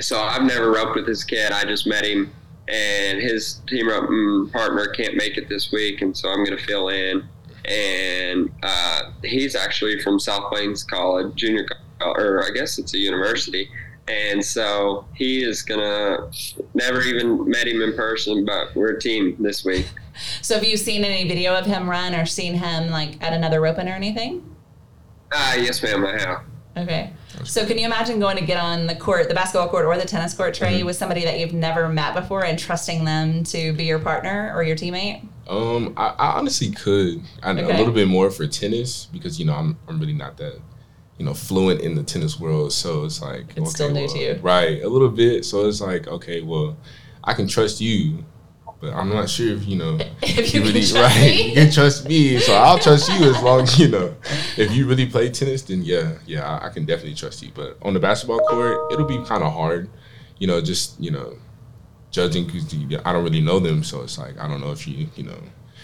so 0.00 0.20
I've 0.20 0.44
never 0.44 0.70
roped 0.70 0.96
with 0.96 1.06
this 1.06 1.24
kid. 1.24 1.52
I 1.52 1.64
just 1.64 1.86
met 1.86 2.04
him, 2.04 2.32
and 2.68 3.18
his 3.18 3.60
team 3.66 3.88
roping 3.88 4.50
partner 4.52 4.86
can't 4.86 5.16
make 5.16 5.36
it 5.36 5.48
this 5.48 5.72
week, 5.72 6.00
and 6.00 6.16
so 6.16 6.28
I'm 6.28 6.44
going 6.44 6.56
to 6.56 6.64
fill 6.64 6.88
in. 6.88 7.24
And 7.66 8.50
uh, 8.62 9.10
he's 9.22 9.54
actually 9.54 10.00
from 10.00 10.18
South 10.18 10.50
Plains 10.50 10.82
College, 10.82 11.34
junior, 11.34 11.66
or 12.00 12.44
I 12.44 12.50
guess 12.50 12.78
it's 12.78 12.94
a 12.94 12.98
university. 12.98 13.68
And 14.08 14.44
so 14.44 15.04
he 15.14 15.44
is 15.44 15.62
gonna 15.62 16.30
never 16.74 17.00
even 17.02 17.48
met 17.48 17.68
him 17.68 17.80
in 17.82 17.94
person, 17.94 18.44
but 18.44 18.74
we're 18.74 18.96
a 18.96 19.00
team 19.00 19.36
this 19.38 19.64
week. 19.64 19.86
So 20.42 20.54
have 20.56 20.64
you 20.64 20.76
seen 20.76 21.04
any 21.04 21.28
video 21.28 21.54
of 21.54 21.64
him 21.66 21.88
run, 21.88 22.14
or 22.14 22.26
seen 22.26 22.54
him 22.54 22.90
like 22.90 23.22
at 23.22 23.32
another 23.32 23.60
roping 23.60 23.88
or 23.88 23.92
anything? 23.92 24.44
Ah, 25.32 25.54
yes, 25.54 25.82
ma'am, 25.82 26.04
I 26.04 26.18
have. 26.20 26.40
Okay. 26.76 27.12
So 27.44 27.64
can 27.64 27.78
you 27.78 27.84
imagine 27.86 28.18
going 28.18 28.36
to 28.36 28.44
get 28.44 28.58
on 28.58 28.86
the 28.86 28.94
court, 28.96 29.28
the 29.28 29.34
basketball 29.34 29.68
court 29.68 29.84
or 29.84 29.96
the 29.96 30.04
tennis 30.04 30.34
court, 30.34 30.54
Trey, 30.54 30.78
Mm-hmm. 30.78 30.86
with 30.86 30.96
somebody 30.96 31.24
that 31.24 31.38
you've 31.38 31.52
never 31.52 31.88
met 31.88 32.14
before 32.14 32.44
and 32.44 32.58
trusting 32.58 33.04
them 33.04 33.44
to 33.44 33.72
be 33.74 33.84
your 33.84 33.98
partner 34.00 34.52
or 34.54 34.62
your 34.64 34.76
teammate? 34.76 35.24
Um, 35.48 35.94
I, 35.96 36.08
I 36.18 36.38
honestly 36.38 36.70
could. 36.70 37.22
I 37.42 37.52
know 37.52 37.64
Okay. 37.64 37.74
a 37.74 37.78
little 37.78 37.92
bit 37.94 38.08
more 38.08 38.30
for 38.30 38.46
tennis 38.46 39.06
because 39.12 39.38
you 39.38 39.46
know 39.46 39.54
I'm 39.54 39.78
I'm 39.88 39.98
really 40.00 40.12
not 40.12 40.36
that 40.38 40.60
you 41.20 41.26
know 41.26 41.34
fluent 41.34 41.82
in 41.82 41.94
the 41.94 42.02
tennis 42.02 42.40
world. 42.40 42.72
So 42.72 43.04
it's 43.04 43.20
like 43.20 43.52
It's 43.56 43.72
still 43.72 43.90
new 43.92 44.08
to 44.08 44.18
you. 44.18 44.38
right? 44.42 44.82
A 44.82 44.88
little 44.88 45.10
bit. 45.10 45.44
So 45.44 45.68
it's 45.68 45.80
like 45.82 46.08
okay, 46.08 46.40
well, 46.40 46.76
I 47.22 47.34
can 47.34 47.46
trust 47.46 47.80
you, 47.80 48.24
but 48.80 48.94
I'm 48.94 49.10
not 49.10 49.28
sure 49.28 49.50
if 49.54 49.66
you 49.66 49.76
know 49.76 49.98
If 50.22 50.38
you 50.38 50.44
you 50.44 50.50
can 50.52 50.62
really 50.62 50.80
trust 50.86 50.94
right. 50.94 51.20
me. 51.20 51.48
You 51.48 51.54
can 51.54 51.70
trust 51.70 52.08
me, 52.08 52.38
so 52.38 52.54
I'll 52.54 52.78
trust 52.78 53.08
you 53.12 53.20
as 53.32 53.42
long 53.42 53.60
as 53.64 53.78
you 53.78 53.88
know. 53.88 54.16
If 54.56 54.72
you 54.74 54.86
really 54.88 55.06
play 55.06 55.28
tennis, 55.30 55.60
then 55.62 55.82
yeah, 55.82 56.14
yeah, 56.26 56.58
I, 56.62 56.70
can 56.70 56.86
definitely 56.86 57.14
trust 57.16 57.42
you. 57.42 57.50
But 57.54 57.76
on 57.82 57.92
the 57.92 58.00
basketball 58.00 58.40
court, 58.48 58.90
it'll 58.92 59.06
be 59.06 59.18
kind 59.26 59.42
of 59.44 59.52
hard, 59.52 59.90
you 60.38 60.46
know, 60.46 60.60
just 60.62 60.98
you 60.98 61.10
know, 61.10 61.36
judging 62.10 62.46
because 62.46 62.64
I 63.04 63.12
don't 63.12 63.24
really 63.24 63.42
know 63.42 63.58
them, 63.60 63.84
so 63.84 64.00
it's 64.02 64.16
like 64.18 64.38
I 64.40 64.48
don't 64.48 64.60
know 64.62 64.72
if 64.72 64.88
you 64.88 65.06
you 65.16 65.24
know 65.24 65.38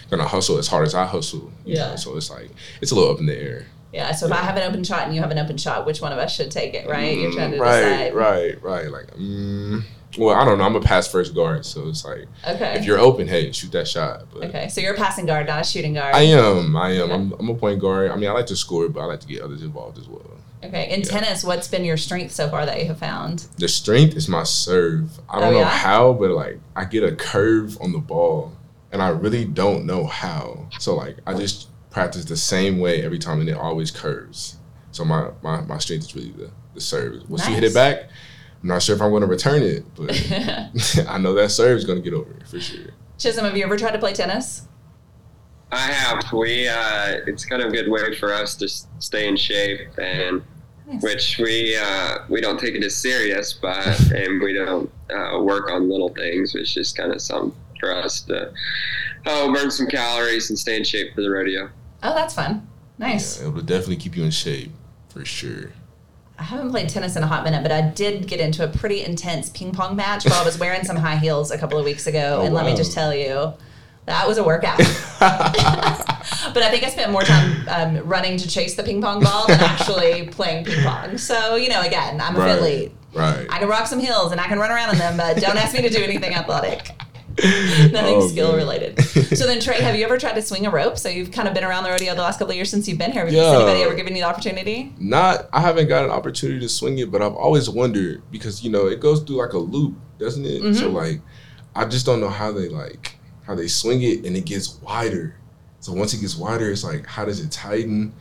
gonna 0.09 0.27
hustle 0.27 0.57
as 0.57 0.67
hard 0.67 0.87
as 0.87 0.95
I 0.95 1.05
hustle. 1.05 1.51
you 1.65 1.75
Yeah. 1.75 1.89
know, 1.89 1.95
so 1.97 2.17
it's 2.17 2.31
like 2.31 2.49
it's 2.81 2.91
a 2.91 2.95
little 2.95 3.11
up 3.13 3.19
in 3.19 3.27
the 3.27 3.37
air. 3.37 3.67
Yeah. 3.93 4.11
So 4.11 4.25
if 4.27 4.31
I 4.31 4.37
have 4.37 4.57
an 4.57 4.63
open 4.63 4.83
shot 4.83 5.05
and 5.05 5.15
you 5.15 5.21
have 5.21 5.31
an 5.31 5.37
open 5.39 5.57
shot, 5.57 5.85
which 5.85 6.01
one 6.01 6.11
of 6.11 6.17
us 6.19 6.33
should 6.35 6.51
take 6.51 6.73
it? 6.73 6.87
Right? 6.87 7.17
You're 7.17 7.31
trying 7.31 7.51
to 7.51 7.57
Mm, 7.57 7.61
right, 7.61 7.79
decide. 7.81 8.13
right, 8.15 8.61
right. 8.63 8.91
Like, 8.91 9.07
mm, 9.15 9.81
well, 10.17 10.35
I 10.35 10.43
don't 10.45 10.57
know. 10.57 10.63
I'm 10.65 10.75
a 10.75 10.81
pass 10.81 11.07
first 11.07 11.33
guard, 11.35 11.65
so 11.65 11.87
it's 11.87 12.03
like 12.03 12.27
Okay. 12.47 12.75
if 12.77 12.85
you're 12.85 12.99
open, 12.99 13.27
hey, 13.27 13.51
shoot 13.51 13.71
that 13.71 13.87
shot. 13.87 14.25
But 14.33 14.45
okay. 14.49 14.67
So 14.69 14.81
you're 14.81 14.93
a 14.93 14.97
passing 14.97 15.25
guard, 15.25 15.47
not 15.47 15.61
a 15.61 15.63
shooting 15.63 15.93
guard. 15.93 16.15
I 16.15 16.21
am. 16.23 16.75
I 16.75 16.91
am. 16.91 17.01
Okay. 17.03 17.13
I'm, 17.13 17.33
I'm 17.39 17.49
a 17.49 17.55
point 17.55 17.79
guard. 17.79 18.11
I 18.11 18.15
mean, 18.15 18.29
I 18.29 18.33
like 18.33 18.47
to 18.47 18.55
score, 18.55 18.89
but 18.89 18.99
I 19.01 19.05
like 19.05 19.19
to 19.21 19.27
get 19.27 19.41
others 19.41 19.61
involved 19.63 19.97
as 19.97 20.07
well. 20.07 20.21
Okay. 20.63 20.89
In 20.91 21.01
Yeah. 21.01 21.05
tennis, 21.05 21.43
what's 21.43 21.67
been 21.67 21.85
your 21.85 21.97
strength 21.97 22.33
so 22.33 22.49
far 22.49 22.65
that 22.65 22.79
you 22.79 22.87
have 22.87 22.97
found? 22.97 23.45
The 23.57 23.67
strength 23.67 24.15
is 24.17 24.27
my 24.27 24.43
serve. 24.43 25.19
I 25.29 25.39
don't 25.39 25.49
Oh, 25.49 25.51
know 25.51 25.59
yeah? 25.59 25.69
how, 25.69 26.13
but 26.13 26.31
like 26.31 26.59
I 26.75 26.85
get 26.85 27.03
a 27.03 27.15
curve 27.15 27.77
on 27.79 27.91
the 27.91 27.99
ball, 27.99 28.53
and 28.91 29.01
I 29.01 29.09
really 29.09 29.45
don't 29.45 29.85
know 29.85 30.05
how. 30.07 30.65
So 30.79 30.95
like 30.95 31.17
I 31.27 31.33
just 31.35 31.67
practice 31.89 32.25
the 32.25 32.37
same 32.37 32.79
way 32.79 33.03
every 33.03 33.19
time, 33.19 33.39
and 33.39 33.49
it 33.49 33.57
always 33.57 33.91
curves. 33.91 34.57
So 34.91 35.05
my 35.05 35.29
my, 35.41 35.61
my 35.61 35.77
strength 35.77 36.05
is 36.05 36.15
really 36.15 36.31
the 36.31 36.51
the 36.73 36.81
serve. 36.81 37.29
Once 37.29 37.47
you 37.47 37.55
hit 37.55 37.63
it 37.63 37.73
back, 37.73 38.09
I'm 38.61 38.69
not 38.69 38.81
sure 38.83 38.95
if 38.95 39.01
I'm 39.01 39.11
going 39.11 39.21
to 39.21 39.27
return 39.27 39.61
it, 39.63 39.83
but 39.95 40.11
I 41.09 41.17
know 41.17 41.33
that 41.33 41.49
serve 41.49 41.77
is 41.77 41.85
going 41.85 42.01
to 42.01 42.03
get 42.03 42.13
over 42.13 42.31
it 42.31 42.47
for 42.47 42.59
sure. 42.59 42.91
Chisum, 43.17 43.43
have 43.43 43.57
you 43.57 43.63
ever 43.63 43.77
tried 43.77 43.91
to 43.91 43.99
play 43.99 44.13
tennis? 44.13 44.67
I 45.71 45.79
have. 45.91 46.31
We. 46.31 46.67
Uh, 46.67 47.19
it's 47.27 47.45
kind 47.45 47.61
of 47.61 47.69
a 47.69 47.71
good 47.71 47.89
way 47.89 48.15
for 48.15 48.31
us 48.31 48.55
to 48.55 48.69
stay 48.99 49.27
in 49.27 49.35
shape, 49.35 49.89
and 49.97 50.41
Nice. 50.87 51.03
which 51.03 51.37
we 51.37 51.75
uh, 51.75 52.19
we 52.29 52.39
don't 52.39 52.57
take 52.57 52.75
it 52.75 52.83
as 52.83 52.95
serious, 52.95 53.51
but 53.53 53.99
and 54.11 54.41
we 54.41 54.53
don't 54.53 54.89
uh, 55.13 55.39
work 55.41 55.69
on 55.69 55.89
little 55.89 56.09
things. 56.09 56.55
It's 56.55 56.73
just 56.73 56.95
kind 56.95 57.11
of 57.11 57.21
something 57.21 57.53
for 57.79 57.95
us 57.95 58.21
to 58.21 58.51
oh 59.25 59.51
burn 59.53 59.71
some 59.71 59.87
calories 59.87 60.49
and 60.49 60.57
stay 60.57 60.77
in 60.77 60.83
shape 60.83 61.13
for 61.15 61.21
the 61.21 61.29
rodeo. 61.29 61.69
Oh, 62.03 62.13
that's 62.13 62.33
fun. 62.33 62.67
Nice. 62.97 63.39
Yeah, 63.41 63.47
it 63.47 63.53
will 63.53 63.61
definitely 63.61 63.97
keep 63.97 64.15
you 64.15 64.23
in 64.23 64.31
shape 64.31 64.71
for 65.09 65.25
sure. 65.25 65.71
I 66.39 66.43
haven't 66.43 66.69
played 66.69 66.89
tennis 66.89 67.15
in 67.15 67.23
a 67.23 67.27
hot 67.27 67.43
minute, 67.43 67.63
but 67.63 67.71
I 67.71 67.81
did 67.81 68.27
get 68.27 68.39
into 68.39 68.63
a 68.63 68.67
pretty 68.67 69.03
intense 69.03 69.49
ping 69.49 69.71
pong 69.71 69.95
match 69.95 70.25
while 70.25 70.39
I 70.39 70.45
was 70.45 70.59
wearing 70.59 70.83
some 70.83 70.95
high 70.95 71.15
heels 71.17 71.49
a 71.49 71.57
couple 71.57 71.79
of 71.79 71.85
weeks 71.85 72.05
ago. 72.05 72.39
Oh, 72.41 72.45
and 72.45 72.53
let 72.53 72.65
me 72.65 72.75
just 72.75 72.93
tell 72.93 73.13
you, 73.13 73.53
that 74.05 74.27
was 74.27 74.37
a 74.37 74.43
workout. 74.43 74.77
but 75.19 76.63
I 76.63 76.69
think 76.69 76.83
I 76.83 76.89
spent 76.89 77.11
more 77.11 77.23
time 77.23 77.67
um, 77.69 78.07
running 78.07 78.37
to 78.37 78.47
chase 78.47 78.75
the 78.75 78.83
ping 78.83 79.01
pong 79.01 79.23
ball 79.23 79.47
than 79.47 79.59
actually 79.59 80.27
playing 80.27 80.65
ping 80.65 80.83
pong. 80.83 81.17
So, 81.17 81.55
you 81.55 81.69
know, 81.69 81.81
again, 81.81 82.21
I'm 82.21 82.35
a 82.35 82.39
Right. 82.39 82.59
fit 82.59 82.91
Right. 83.13 83.47
I 83.49 83.57
can 83.57 83.67
rock 83.67 83.87
some 83.87 83.99
hills 83.99 84.31
and 84.31 84.39
I 84.39 84.47
can 84.47 84.59
run 84.59 84.69
around 84.69 84.89
on 84.89 84.97
them, 84.97 85.17
but 85.17 85.37
don't 85.37 85.57
ask 85.57 85.73
me 85.73 85.81
to 85.81 85.89
do 85.89 86.03
anything 86.03 86.35
athletic. 86.35 86.91
Nothing 87.91 88.15
Oh, 88.17 88.27
skill 88.27 88.47
man. 88.49 88.57
related. 88.57 88.99
So 89.01 89.45
then, 89.45 89.59
Trey, 89.59 89.79
have 89.81 89.95
you 89.95 90.03
ever 90.05 90.17
tried 90.17 90.33
to 90.33 90.41
swing 90.41 90.65
a 90.65 90.71
rope? 90.71 90.97
So 90.97 91.07
you've 91.09 91.31
kind 91.31 91.47
of 91.47 91.53
been 91.53 91.63
around 91.63 91.83
the 91.83 91.89
rodeo 91.91 92.15
the 92.15 92.21
last 92.21 92.39
couple 92.39 92.51
of 92.51 92.55
years 92.55 92.69
since 92.69 92.87
you've 92.87 92.97
been 92.97 93.11
here. 93.11 93.25
Has 93.25 93.33
Yeah. 93.33 93.53
anybody 93.55 93.83
ever 93.83 93.93
given 93.93 94.15
you 94.15 94.21
the 94.23 94.27
opportunity? 94.27 94.93
Not, 94.97 95.47
I 95.53 95.61
haven't 95.61 95.87
got 95.87 96.03
an 96.05 96.11
opportunity 96.11 96.59
to 96.61 96.69
swing 96.69 96.97
it, 96.97 97.11
but 97.11 97.21
I've 97.21 97.33
always 97.35 97.69
wondered 97.69 98.23
because 98.31 98.63
you 98.63 98.71
know 98.71 98.87
it 98.87 98.99
goes 98.99 99.21
through 99.21 99.37
like 99.37 99.53
a 99.53 99.59
loop, 99.59 99.95
doesn't 100.17 100.45
it? 100.45 100.75
So 100.75 100.89
Mhm. 100.89 100.93
like, 100.93 101.21
I 101.75 101.85
just 101.85 102.05
don't 102.07 102.19
know 102.19 102.29
how 102.29 102.51
they 102.51 102.69
like 102.69 103.19
how 103.45 103.55
they 103.55 103.67
swing 103.67 104.01
it, 104.01 104.25
and 104.25 104.35
it 104.35 104.45
gets 104.45 104.79
wider. 104.81 105.35
So 105.79 105.93
once 105.93 106.13
it 106.13 106.21
gets 106.21 106.35
wider, 106.35 106.69
it's 106.71 106.83
like 106.83 107.05
how 107.05 107.23
does 107.23 107.39
it 107.39 107.51
tighten? 107.51 108.13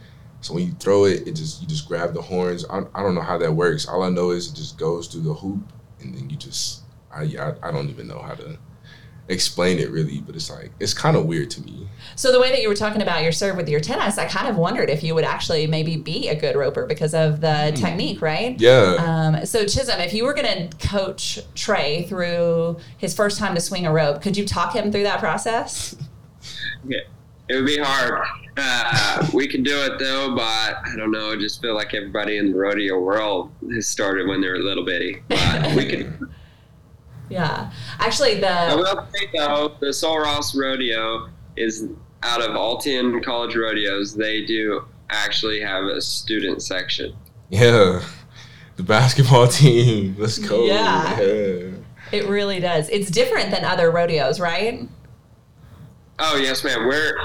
So 0.43 0.53
when 0.55 0.67
you 0.67 0.73
throw 0.79 1.07
it, 1.07 1.27
it 1.27 1.33
just 1.33 1.63
you 1.63 1.67
just 1.67 1.89
grab 1.89 2.13
the 2.13 2.21
horns. 2.23 2.65
I, 2.69 2.83
I 2.95 3.03
don't 3.03 3.15
know 3.15 3.23
how 3.23 3.39
that 3.39 3.53
works. 3.53 3.89
All 3.89 4.03
I 4.03 4.11
know 4.11 4.31
is 4.31 4.51
it 4.53 4.55
just 4.55 4.79
goes 4.79 5.09
through 5.09 5.23
the 5.23 5.33
hoop, 5.35 5.73
and 6.01 6.15
then 6.15 6.29
you 6.29 6.37
just 6.37 6.83
I 7.11 7.23
I, 7.41 7.55
I 7.69 7.73
don't 7.73 7.89
even 7.89 8.07
know 8.07 8.19
how 8.21 8.35
to 8.35 8.59
explain 9.29 9.79
it 9.79 9.91
really, 9.91 10.21
but 10.21 10.35
it's 10.35 10.51
like 10.51 10.71
it's 10.81 10.95
kind 10.95 11.17
of 11.17 11.27
weird 11.27 11.51
to 11.51 11.63
me. 11.63 11.89
So 12.15 12.33
the 12.33 12.41
way 12.41 12.51
that 12.51 12.63
you 12.63 12.69
were 12.69 12.75
talking 12.77 13.03
about 13.03 13.23
your 13.23 13.33
serve 13.33 13.57
with 13.57 13.69
your 13.69 13.81
tennis, 13.81 14.19
I 14.19 14.27
kind 14.27 14.49
of 14.49 14.57
wondered 14.57 14.89
if 14.89 15.03
you 15.03 15.15
would 15.15 15.25
actually 15.25 15.67
maybe 15.67 15.97
be 15.97 16.29
a 16.29 16.35
good 16.35 16.57
roper 16.57 16.87
because 16.87 17.15
of 17.15 17.41
the 17.41 17.73
technique, 17.75 18.23
right? 18.23 18.59
Yeah. 18.61 18.97
Um, 18.99 19.45
so 19.47 19.65
Chisum, 19.65 20.05
if 20.05 20.15
you 20.15 20.25
were 20.25 20.35
going 20.35 20.69
to 20.69 20.89
coach 20.89 21.41
Trey 21.55 22.05
through 22.05 22.79
his 22.99 23.15
first 23.15 23.39
time 23.39 23.55
to 23.55 23.61
swing 23.61 23.87
a 23.87 23.93
rope, 23.93 24.23
could 24.23 24.37
you 24.37 24.47
talk 24.47 24.75
him 24.75 24.93
through 24.93 25.03
that 25.03 25.19
process? 25.19 25.97
yeah, 26.87 27.01
It 27.49 27.57
would 27.57 27.67
be 27.67 27.79
hard. 27.79 28.27
Uh, 28.59 29.27
we 29.35 29.47
can 29.47 29.63
do 29.63 29.77
it 29.83 29.99
though, 29.99 30.35
but 30.35 30.43
I 30.87 30.95
don't 30.97 31.11
know. 31.11 31.33
I 31.33 31.37
just 31.37 31.61
feel 31.61 31.75
like 31.75 31.93
everybody 31.93 32.39
in 32.39 32.53
the 32.53 32.59
rodeo 32.59 32.99
world 32.99 33.51
has 33.75 33.87
started 33.87 34.27
when 34.29 34.41
they're 34.41 34.55
a 34.57 34.63
little 34.63 34.85
bitty. 34.85 35.23
But 35.29 35.75
we 35.75 35.87
could. 35.87 36.19
Yeah, 37.29 37.73
actually, 37.99 38.45
I 38.45 38.71
the 38.71 38.77
will 38.77 39.07
say 39.13 39.29
though, 39.35 39.77
the 39.81 39.93
Sul 39.93 40.19
Ross 40.19 40.55
Rodeo 40.55 41.29
is 41.57 41.89
out 42.23 42.41
of 42.41 42.55
all 42.57 42.79
ten 42.79 43.23
college 43.23 43.57
rodeos. 43.57 44.15
They 44.15 44.45
do 44.45 44.85
actually 45.11 45.61
have 45.61 45.85
a 45.85 46.01
student 46.01 46.63
section. 46.63 47.15
Yeah. 47.51 48.03
The 48.77 48.83
basketball 48.83 49.49
team. 49.49 50.17
Let's 50.19 50.39
go. 50.39 50.65
Yeah. 50.65 51.21
yeah. 51.21 51.71
it 52.13 52.29
really 52.29 52.61
does. 52.61 52.89
It's 52.89 53.11
different 53.11 53.51
than 53.51 53.65
other 53.65 53.91
rodeos, 53.91 54.39
right? 54.41 54.89
Oh 56.19 56.37
yes, 56.37 56.65
ma'am. 56.65 56.87
We're 56.87 57.17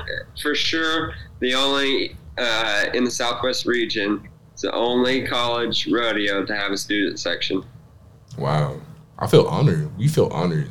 for 0.42 0.56
sure 0.56 1.14
the 1.40 1.54
only 1.54 2.16
uh, 2.38 2.86
in 2.94 3.04
the 3.04 3.12
Southwest 3.12 3.66
region. 3.66 4.28
It's 4.54 4.64
the 4.64 4.74
only 4.74 5.26
college 5.26 5.88
rodeo 5.88 6.46
to 6.46 6.56
have 6.56 6.72
a 6.72 6.78
student 6.78 7.20
section. 7.20 7.64
Wow. 8.38 8.80
I 9.22 9.28
feel 9.28 9.46
honored. 9.48 9.96
We 9.98 10.08
feel 10.08 10.28
honored 10.28 10.70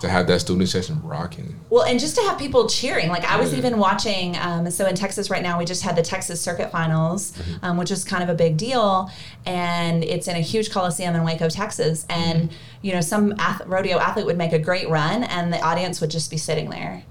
to 0.00 0.08
have 0.08 0.28
that 0.28 0.40
student 0.40 0.68
session 0.68 1.00
rocking. 1.02 1.58
Well, 1.70 1.82
and 1.84 1.98
just 1.98 2.14
to 2.14 2.22
have 2.22 2.38
people 2.38 2.68
cheering. 2.68 3.08
Like 3.08 3.24
I 3.24 3.36
was 3.40 3.50
Yeah. 3.52 3.58
even 3.58 3.78
watching. 3.78 4.36
Um, 4.38 4.70
so 4.70 4.86
in 4.86 4.94
Texas 4.94 5.28
right 5.28 5.42
now, 5.42 5.58
we 5.58 5.64
just 5.64 5.82
had 5.82 5.96
the 5.96 6.02
Texas 6.02 6.40
Circuit 6.40 6.70
Finals, 6.70 7.32
Mm-hmm. 7.32 7.64
um, 7.64 7.76
which 7.76 7.90
is 7.90 8.04
kind 8.04 8.22
of 8.22 8.28
a 8.28 8.34
big 8.34 8.56
deal, 8.56 9.10
and 9.44 10.04
it's 10.04 10.28
in 10.28 10.36
a 10.36 10.40
huge 10.40 10.70
coliseum 10.70 11.16
in 11.16 11.24
Waco, 11.24 11.48
Texas. 11.48 12.06
And 12.08 12.42
Mm-hmm. 12.50 12.54
you 12.82 12.92
know, 12.92 13.00
some 13.00 13.34
ath- 13.38 13.62
rodeo 13.66 13.98
athlete 13.98 14.26
would 14.26 14.38
make 14.38 14.52
a 14.52 14.58
great 14.60 14.88
run, 14.88 15.24
and 15.24 15.52
the 15.52 15.60
audience 15.60 16.00
would 16.00 16.10
just 16.12 16.30
be 16.30 16.36
sitting 16.38 16.70
there. 16.70 17.02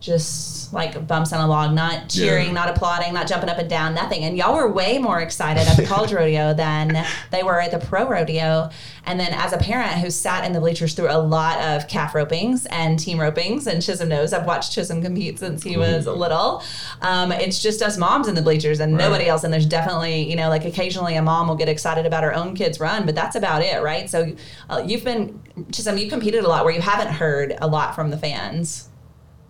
Just 0.00 0.72
like 0.72 1.06
bumps 1.06 1.30
on 1.34 1.40
a 1.44 1.46
log, 1.46 1.74
not 1.74 2.08
cheering, 2.08 2.46
Yeah. 2.48 2.52
not 2.52 2.70
applauding, 2.70 3.12
not 3.12 3.26
jumping 3.26 3.50
up 3.50 3.58
and 3.58 3.68
down, 3.68 3.92
nothing. 3.94 4.22
And 4.24 4.34
y'all 4.36 4.54
were 4.54 4.70
way 4.72 4.96
more 4.98 5.20
excited 5.20 5.68
at 5.68 5.76
the 5.76 5.84
college 5.86 6.10
rodeo 6.12 6.54
than 6.54 7.04
they 7.30 7.42
were 7.42 7.60
at 7.60 7.70
the 7.70 7.78
pro 7.78 8.08
rodeo. 8.08 8.70
And 9.04 9.20
then 9.20 9.34
as 9.34 9.52
a 9.52 9.58
parent 9.58 9.92
who 10.00 10.08
sat 10.10 10.44
in 10.46 10.52
the 10.54 10.60
bleachers 10.60 10.94
through 10.94 11.10
a 11.10 11.18
lot 11.18 11.60
of 11.60 11.86
calf 11.86 12.14
ropings 12.14 12.66
and 12.70 12.98
team 12.98 13.18
ropings, 13.18 13.66
and 13.66 13.82
Chisum 13.82 14.08
knows 14.08 14.32
I've 14.32 14.46
watched 14.46 14.72
Chisum 14.74 15.02
compete 15.02 15.38
since 15.38 15.62
he 15.62 15.76
was 15.76 16.06
little. 16.06 16.62
Um, 17.02 17.30
it's 17.30 17.60
just 17.60 17.82
us 17.82 17.98
moms 17.98 18.26
in 18.26 18.34
the 18.34 18.42
bleachers 18.42 18.80
and 18.80 18.94
Right. 18.96 19.04
nobody 19.04 19.26
else. 19.26 19.44
And 19.44 19.52
there's 19.52 19.66
definitely, 19.66 20.30
you 20.30 20.36
know, 20.36 20.48
like 20.48 20.64
occasionally 20.64 21.16
a 21.16 21.22
mom 21.22 21.46
will 21.48 21.56
get 21.56 21.68
excited 21.68 22.06
about 22.06 22.22
her 22.24 22.34
own 22.34 22.54
kid's 22.54 22.80
run, 22.80 23.04
but 23.04 23.14
that's 23.14 23.36
about 23.36 23.60
it, 23.62 23.82
right? 23.82 24.08
So 24.08 24.32
uh, 24.70 24.82
you've 24.86 25.04
been, 25.04 25.40
Chisum, 25.72 26.00
you 26.02 26.08
competed 26.08 26.44
a 26.44 26.48
lot 26.48 26.64
where 26.64 26.72
you 26.72 26.80
haven't 26.80 27.12
heard 27.12 27.56
a 27.60 27.66
lot 27.66 27.94
from 27.94 28.10
the 28.10 28.16
fans. 28.16 28.86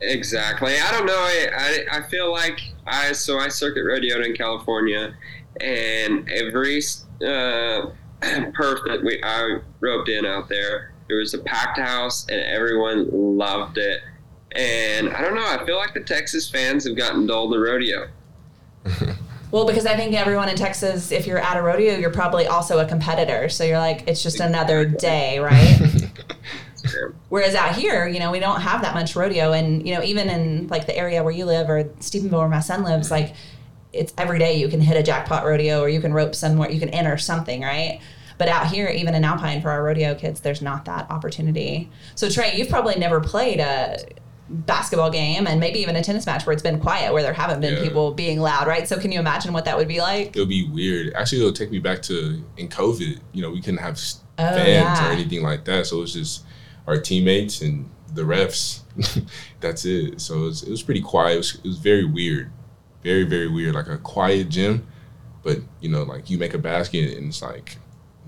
Exactly. 0.03 0.75
I 0.79 0.93
don't 0.93 1.07
know. 1.07 1.13
I, 1.13 1.49
I, 1.57 1.99
I 1.99 2.03
feel 2.03 2.33
like 2.33 2.61
I 2.87 3.13
so 3.13 3.39
I 3.39 3.49
circuit 3.49 3.85
rodeoed 3.85 4.25
in 4.25 4.35
California, 4.35 5.15
and 5.61 6.29
every 6.31 6.79
uh, 7.23 7.91
perf 8.21 8.85
that 8.87 9.01
we 9.05 9.23
I 9.23 9.59
roped 9.81 10.09
in 10.09 10.25
out 10.25 10.49
there, 10.49 10.93
it 11.09 11.15
was 11.15 11.35
a 11.35 11.39
packed 11.39 11.79
house, 11.79 12.27
and 12.29 12.41
everyone 12.41 13.09
loved 13.11 13.79
it. 13.79 14.01
And 14.53 15.11
I 15.11 15.21
don't 15.21 15.35
know. 15.35 15.47
I 15.47 15.65
feel 15.65 15.77
like 15.77 15.95
the 15.95 16.01
Texas 16.01 16.51
fans 16.51 16.87
have 16.87 16.97
gotten 16.97 17.27
dull 17.27 17.51
to 17.53 17.59
rodeo. 17.59 18.09
Well, 19.53 19.67
because 19.67 19.85
I 19.85 19.97
think 19.97 20.15
everyone 20.15 20.49
in 20.49 20.55
Texas, 20.55 21.11
if 21.11 21.27
you're 21.27 21.39
at 21.39 21.57
a 21.57 21.63
rodeo, 21.63 21.97
you're 21.97 22.11
probably 22.11 22.47
also 22.47 22.79
a 22.79 22.87
competitor. 22.87 23.49
So 23.49 23.65
you're 23.65 23.79
like, 23.79 24.07
it's 24.07 24.23
just 24.23 24.39
another 24.39 24.85
day, 24.85 25.41
right? 25.41 26.11
Whereas 27.29 27.55
out 27.55 27.75
here, 27.75 28.07
you 28.07 28.19
know, 28.19 28.31
we 28.31 28.41
don't 28.41 28.61
have 28.61 28.83
that 28.83 28.95
much 28.95 29.15
rodeo. 29.17 29.53
And, 29.53 29.87
you 29.87 29.95
know, 29.95 30.03
even 30.03 30.29
in 30.29 30.69
like 30.69 30.87
the 30.87 30.97
area 30.97 31.23
where 31.23 31.33
you 31.33 31.45
live 31.45 31.69
or 31.71 31.85
Stephenville 32.01 32.39
where 32.41 32.49
my 32.49 32.61
son 32.61 32.83
lives, 32.85 33.11
like 33.11 33.35
it's 33.93 34.13
every 34.19 34.39
day 34.39 34.55
you 34.59 34.69
can 34.69 34.81
hit 34.81 34.97
a 34.97 35.03
jackpot 35.03 35.45
rodeo 35.45 35.81
or 35.81 35.89
you 35.89 36.01
can 36.01 36.13
rope 36.13 36.35
somewhere, 36.35 36.71
you 36.71 36.79
can 36.81 36.91
enter 36.91 37.17
something, 37.19 37.63
right? 37.63 38.01
But 38.39 38.49
out 38.49 38.69
here, 38.69 38.89
even 38.89 39.15
in 39.15 39.25
Alpine 39.25 39.61
for 39.61 39.71
our 39.71 39.83
rodeo 39.83 40.15
kids, 40.15 40.41
there's 40.41 40.63
not 40.63 40.85
that 40.87 41.11
opportunity. 41.11 41.91
So 42.15 42.31
Trey, 42.31 42.55
you've 42.57 42.71
probably 42.71 42.95
never 42.97 43.21
played 43.21 43.61
a 43.61 43.99
basketball 44.49 45.11
game 45.11 45.47
and 45.47 45.61
maybe 45.61 45.79
even 45.79 45.95
a 45.95 46.03
tennis 46.03 46.27
match 46.27 46.45
where 46.47 46.53
it's 46.53 46.63
been 46.63 46.81
quiet, 46.81 47.13
where 47.13 47.23
there 47.23 47.33
haven't 47.33 47.61
been 47.61 47.75
Yeah. 47.75 47.83
people 47.83 48.13
being 48.13 48.41
loud, 48.41 48.67
right? 48.67 48.89
So 48.89 48.99
can 48.99 49.13
you 49.13 49.21
imagine 49.21 49.53
what 49.53 49.65
that 49.67 49.77
would 49.77 49.87
be 49.89 50.01
like? 50.01 50.29
It'll 50.29 50.47
be 50.47 50.69
weird. 50.69 51.13
Actually, 51.15 51.41
it'll 51.43 51.53
take 51.53 51.71
me 51.71 51.79
back 51.79 52.03
to 52.03 52.43
in 52.57 52.69
COVID. 52.69 53.19
You 53.33 53.43
know, 53.43 53.51
we 53.51 53.61
couldn't 53.61 53.79
have 53.81 54.01
Oh, 54.39 54.43
fans 54.55 54.67
yeah. 54.99 55.09
or 55.09 55.13
anything 55.13 55.43
like 55.43 55.65
that. 55.67 55.87
So 55.87 55.99
it 55.99 56.01
was 56.01 56.15
just 56.15 56.45
our 56.87 57.01
teammates 57.01 57.61
and 57.61 57.89
the 58.15 58.23
refs. 58.23 58.81
That's 59.61 59.85
it. 59.85 60.21
So 60.21 60.35
it 60.35 60.41
was, 60.41 60.63
it 60.63 60.71
was 60.71 60.83
pretty 60.83 61.01
quiet. 61.01 61.35
It 61.35 61.39
was, 61.39 61.55
it 61.57 61.65
was 61.65 61.79
very 61.79 62.05
weird, 62.05 62.51
very 63.03 63.25
very 63.25 63.49
weird. 63.49 63.75
Like 63.75 63.89
a 63.89 63.99
quiet 63.99 64.49
gym, 64.49 64.87
but 65.43 65.59
you 65.81 65.89
know, 65.89 66.03
like 66.03 66.31
you 66.31 66.39
make 66.39 66.55
a 66.55 66.59
basket 66.59 67.17
and 67.17 67.29
it's 67.29 67.43
like 67.43 67.79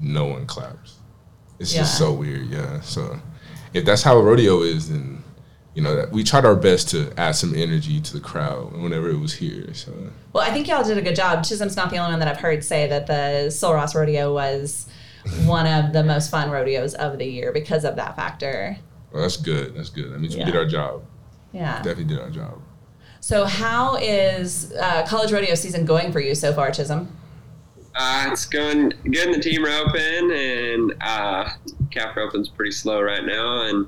no 0.01 0.27
one 0.27 0.47
claps. 0.47 0.99
It's 1.59 1.73
just 1.73 1.97
so 1.97 2.13
weird. 2.13 2.49
Yeah. 2.49 2.81
So 2.81 3.21
if 3.73 3.85
that's 3.85 4.03
how 4.03 4.19
a 4.19 4.23
rodeo 4.23 4.63
is, 4.63 4.91
then 4.91 5.23
you 5.75 5.83
know 5.83 5.95
that 5.97 6.11
we 6.11 6.23
tried 6.25 6.45
our 6.45 6.57
best 6.57 6.91
to 6.91 7.13
add 7.17 7.33
some 7.33 7.55
energy 7.55 8.01
to 8.01 8.13
the 8.13 8.21
crowd 8.21 8.73
whenever 8.73 9.09
it 9.09 9.19
was 9.19 9.35
here. 9.35 9.73
So. 9.75 9.93
Well, 10.33 10.43
I 10.43 10.53
think 10.53 10.69
y'all 10.69 10.85
did 10.85 10.99
a 10.99 11.03
good 11.03 11.17
job. 11.17 11.45
Chisum's 11.45 11.77
not 11.77 11.91
the 11.91 11.99
only 11.99 12.13
one 12.13 12.19
that 12.19 12.29
I've 12.29 12.41
heard 12.41 12.65
say 12.65 12.89
that 12.89 13.07
the 13.07 13.51
Sul 13.51 13.75
Ross 13.75 13.95
Rodeo 13.95 14.35
was 14.35 14.87
one 15.45 15.67
of 15.67 15.93
the 15.93 16.03
most 16.03 16.31
fun 16.31 16.51
rodeos 16.51 16.95
of 16.95 17.19
the 17.19 17.25
year 17.27 17.53
because 17.53 17.85
of 17.85 17.97
that 17.97 18.17
factor. 18.17 18.77
Well, 19.13 19.23
that's 19.23 19.37
good. 19.37 19.75
That's 19.77 19.91
good. 19.91 20.13
That 20.13 20.21
means 20.21 20.35
Yeah. 20.35 20.45
we 20.45 20.51
did 20.53 20.57
our 20.59 20.67
job. 20.67 21.05
Yeah. 21.53 21.77
Definitely 21.77 22.05
did 22.05 22.19
our 22.21 22.31
job. 22.31 22.61
So, 23.21 23.45
how 23.45 23.97
is 23.97 24.73
uh, 24.81 25.07
college 25.07 25.31
rodeo 25.33 25.55
season 25.55 25.85
going 25.85 26.11
for 26.13 26.19
you 26.21 26.35
so 26.35 26.53
far, 26.53 26.71
Chisum? 26.71 27.07
Uh, 27.95 28.29
it's 28.33 28.47
going 28.47 28.89
good 29.05 29.27
in 29.27 29.33
the 29.33 29.39
team 29.39 29.65
roping, 29.65 30.33
and 30.33 30.95
uh, 31.03 31.51
calf 31.91 32.17
roping's 32.17 32.49
pretty 32.49 32.73
slow 32.73 33.01
right 33.03 33.25
now. 33.25 33.63
And 33.69 33.87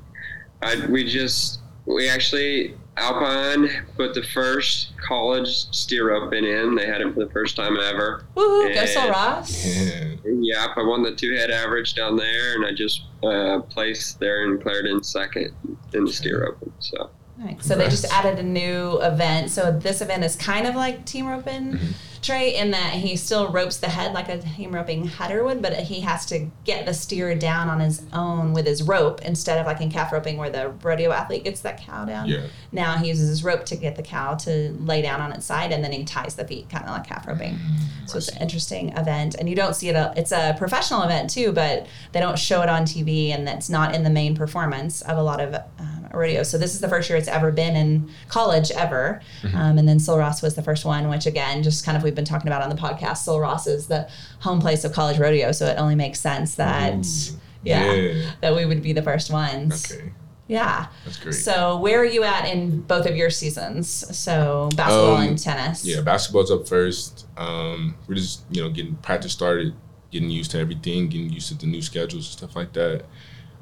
I, 0.63 0.87
we 0.87 1.09
just 1.09 1.61
we 1.87 2.09
actually 2.09 2.75
Alpine 2.97 3.69
put 3.97 4.15
the 4.15 4.23
first 4.23 4.93
college 5.07 5.49
steer 5.49 6.11
roping 6.11 6.45
in. 6.45 6.75
They 6.75 6.87
had 6.87 7.01
it 7.01 7.13
for 7.13 7.25
the 7.25 7.31
first 7.31 7.57
time 7.57 7.77
ever. 7.77 8.25
Woohoo! 8.37 8.75
Go 8.75 8.85
Yeah. 8.85 9.09
Ross. 9.09 9.67
Yeah. 9.67 10.15
Yep, 10.25 10.71
I 10.77 10.83
won 10.83 11.03
the 11.03 11.15
two 11.15 11.35
head 11.35 11.51
average 11.51 11.95
down 11.95 12.17
there, 12.17 12.55
and 12.55 12.65
I 12.65 12.73
just 12.73 13.03
uh, 13.23 13.61
placed 13.69 14.21
there 14.21 14.45
and 14.45 14.63
cleared 14.63 14.87
in 14.87 15.03
second 15.03 15.53
in 15.93 16.05
the 16.05 16.13
steer 16.13 16.47
open. 16.47 16.73
So 16.79 17.11
Right. 17.37 17.63
So 17.63 17.75
they 17.75 17.89
just 17.89 18.05
added 18.13 18.39
a 18.39 18.43
new 18.45 19.01
event. 19.01 19.51
So 19.51 19.77
this 19.77 20.01
event 20.01 20.23
is 20.25 20.37
kind 20.37 20.67
of 20.67 20.77
like 20.77 21.05
team 21.05 21.27
roping, 21.27 21.73
Mm-hmm. 21.73 21.93
Trey, 22.25 22.57
in 22.57 22.71
that 22.71 22.95
he 22.95 23.17
still 23.17 23.49
ropes 23.49 23.77
the 23.77 23.89
head 23.89 24.15
like 24.15 24.29
a 24.29 24.39
team 24.39 24.75
roping 24.75 25.07
header 25.07 25.45
would, 25.45 25.61
but 25.61 25.75
he 25.75 26.01
has 26.01 26.25
to 26.27 26.51
get 26.65 26.87
the 26.87 26.95
steer 26.95 27.35
down 27.35 27.69
on 27.69 27.81
his 27.81 28.03
own 28.13 28.53
with 28.53 28.67
his 28.67 28.83
rope 28.83 29.21
instead 29.23 29.59
of 29.59 29.67
like 29.67 29.81
in 29.81 29.91
calf 29.91 30.11
roping 30.11 30.39
where 30.39 30.49
the 30.49 30.71
rodeo 30.83 31.13
athlete 31.13 31.45
gets 31.45 31.61
that 31.61 31.81
cow 31.81 32.05
down. 32.05 32.27
Yeah. 32.27 32.47
Now 32.73 32.97
he 32.97 33.09
uses 33.09 33.29
his 33.29 33.45
rope 33.45 33.67
to 33.67 33.77
get 33.77 33.97
the 33.97 34.03
cow 34.03 34.35
to 34.37 34.71
lay 34.81 35.03
down 35.03 35.21
on 35.21 35.33
its 35.33 35.45
side, 35.45 35.71
and 35.71 35.85
then 35.85 35.93
he 35.93 36.05
ties 36.05 36.35
the 36.35 36.47
feet, 36.47 36.71
kind 36.71 36.85
of 36.85 36.91
like 36.91 37.07
calf 37.07 37.27
roping. 37.27 37.59
So 38.07 38.19
it's 38.19 38.29
an 38.29 38.41
interesting 38.41 38.91
event, 38.97 39.35
and 39.39 39.49
you 39.49 39.55
don't 39.55 39.75
see 39.75 39.89
it. 39.89 39.97
A, 39.97 40.13
it's 40.17 40.33
a 40.33 40.55
professional 40.59 41.03
event 41.03 41.31
too, 41.31 41.53
but 41.53 41.87
they 42.13 42.21
don't 42.21 42.39
show 42.39 42.63
it 42.63 42.69
on 42.69 42.85
TV, 42.85 43.31
and 43.31 43.49
it's 43.49 43.69
not 43.69 43.95
in 43.95 44.03
the 44.03 44.11
main 44.11 44.35
performance 44.35 45.03
of 45.03 45.19
a 45.19 45.23
lot 45.23 45.41
of 45.41 45.55
um, 45.79 46.04
rodeos. 46.17 46.51
So 46.51 46.59
this 46.59 46.75
is 46.75 46.81
the 46.81 46.89
first 46.89 47.09
year 47.09 47.19
it's 47.19 47.29
ever 47.29 47.51
been 47.53 47.77
in 47.77 48.11
college 48.29 48.71
ever, 48.73 49.21
um, 49.55 49.79
and 49.79 49.89
then 49.89 49.99
Sul 49.99 50.19
Ross 50.19 50.43
was 50.43 50.55
the 50.55 50.63
first 50.63 50.85
one, 50.85 51.09
which 51.09 51.27
again, 51.27 51.63
just 51.63 51.85
kind 51.85 51.97
of 51.97 52.03
we've 52.03 52.15
been 52.15 52.25
talking 52.25 52.49
about 52.49 52.63
on 52.63 52.71
the 52.71 52.77
podcast. 52.77 53.19
Sul 53.19 53.41
Ross 53.41 53.67
is 53.67 53.87
the 53.87 54.09
home 54.41 54.61
place 54.61 54.85
of 54.85 54.93
college 54.93 55.19
rodeo, 55.19 55.53
so 55.53 55.67
it 55.67 55.77
only 55.79 55.95
makes 55.95 56.21
sense 56.21 56.55
that 56.57 56.95
Ooh. 56.95 57.39
yeah, 57.63 57.93
Yeah. 57.93 58.31
that 58.41 58.55
we 58.57 58.65
would 58.65 58.83
be 58.83 58.93
the 58.93 59.03
first 59.03 59.31
ones. 59.31 59.91
Okay. 59.93 60.13
Yeah. 60.47 60.89
That's 61.07 61.17
great. 61.19 61.33
So 61.33 61.79
where 61.79 61.99
are 62.01 62.05
you 62.05 62.23
at 62.23 62.45
in 62.53 62.83
both 62.83 63.07
of 63.07 63.17
your 63.17 63.31
seasons? 63.31 63.89
So 64.15 64.69
basketball 64.77 65.17
Um, 65.17 65.29
and 65.29 65.39
tennis. 65.39 65.87
yeah, 65.87 66.03
basketball's 66.03 66.51
up 66.51 66.69
first. 66.69 67.27
Um, 67.39 67.95
we're 68.07 68.17
just 68.17 68.43
you 68.51 68.63
know 68.63 68.69
getting 68.69 68.97
practice 68.97 69.33
started, 69.33 69.73
getting 70.11 70.29
used 70.29 70.51
to 70.51 70.59
everything, 70.59 71.09
getting 71.09 71.31
used 71.31 71.49
to 71.49 71.55
the 71.55 71.67
new 71.67 71.81
schedules 71.81 72.27
and 72.27 72.33
stuff 72.39 72.55
like 72.57 72.75
that. 72.75 73.07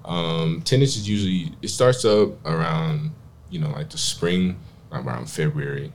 Um, 0.04 0.62
tennis 0.64 0.96
is 0.96 1.08
usually 1.08 1.52
it 1.62 1.68
starts 1.68 2.04
up 2.04 2.30
around 2.46 3.12
you 3.50 3.58
know 3.60 3.70
like 3.70 3.90
the 3.90 3.98
spring, 3.98 4.58
around 4.92 5.28
February, 5.30 5.92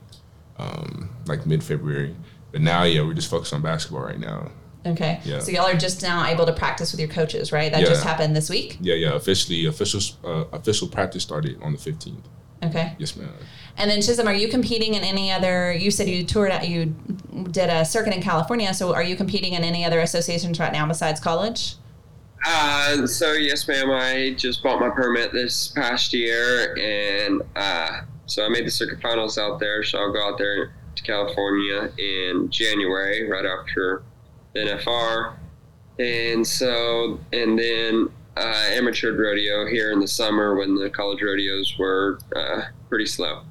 um, 0.57 1.09
like 1.25 1.45
mid 1.45 1.63
February. 1.63 2.15
But 2.51 2.61
now, 2.61 2.83
yeah, 2.83 3.01
we're 3.01 3.13
just 3.13 3.29
focused 3.29 3.53
on 3.53 3.61
basketball 3.61 4.03
right 4.03 4.19
now. 4.19 4.51
Okay. 4.85 5.19
Yeah. 5.25 5.39
So 5.39 5.51
y'all 5.51 5.65
are 5.65 5.75
just 5.75 6.01
now 6.01 6.25
able 6.25 6.45
to 6.45 6.53
practice 6.53 6.93
with 6.93 6.99
your 7.01 7.09
coaches, 7.09 7.51
right? 7.51 7.69
That 7.71 7.81
Yeah. 7.81 7.87
just 7.87 8.03
happened 8.05 8.35
this 8.35 8.49
week. 8.49 8.77
Yeah, 8.79 8.95
yeah. 8.95 9.13
Officially, 9.15 9.65
official 9.65 9.99
uh, 10.23 10.45
official 10.53 10.87
practice 10.87 11.23
started 11.23 11.61
on 11.61 11.73
the 11.73 11.77
fifteenth. 11.77 12.25
Okay. 12.63 12.93
Yes, 12.97 13.15
ma'am. 13.15 13.29
And 13.77 13.91
then 13.91 13.99
Chisum, 13.99 14.25
are 14.25 14.33
you 14.33 14.47
competing 14.47 14.95
in 14.95 15.03
any 15.03 15.31
other? 15.31 15.71
You 15.73 15.91
said 15.91 16.07
you 16.07 16.23
toured 16.23 16.51
out, 16.51 16.67
you 16.67 16.95
did 17.51 17.69
a 17.69 17.85
circuit 17.85 18.13
in 18.15 18.21
California. 18.21 18.73
So 18.73 18.95
are 18.95 19.03
you 19.03 19.15
competing 19.15 19.53
in 19.53 19.63
any 19.63 19.85
other 19.85 19.99
associations 19.99 20.59
right 20.59 20.71
now 20.73 20.87
besides 20.87 21.19
college? 21.19 21.75
Uh, 22.45 23.07
so 23.07 23.33
yes, 23.33 23.67
ma'am. 23.67 23.89
I 23.91 24.35
just 24.37 24.63
bought 24.63 24.79
my 24.79 24.89
permit 24.89 25.33
this 25.33 25.69
past 25.69 26.13
year, 26.13 26.75
and 26.77 27.41
uh, 27.55 28.01
so 28.25 28.45
I 28.45 28.49
made 28.49 28.65
the 28.65 28.71
circuit 28.71 29.01
finals 29.01 29.37
out 29.37 29.59
there. 29.59 29.83
So 29.83 29.99
I'll 29.99 30.13
go 30.13 30.27
out 30.27 30.37
there 30.37 30.71
to 30.95 31.03
California 31.03 31.91
in 31.97 32.49
January, 32.49 33.29
right 33.29 33.45
after 33.45 34.03
the 34.53 34.61
NFR, 34.61 35.35
and 35.99 36.45
so 36.45 37.19
and 37.33 37.57
then 37.57 38.09
uh, 38.37 38.65
amateur 38.69 39.13
rodeo 39.13 39.65
here 39.65 39.91
in 39.91 39.99
the 39.99 40.07
summer 40.07 40.55
when 40.55 40.75
the 40.75 40.89
college 40.89 41.21
rodeos 41.21 41.77
were 41.77 42.19
uh, 42.35 42.61
pretty 42.89 43.05
slow. 43.05 43.41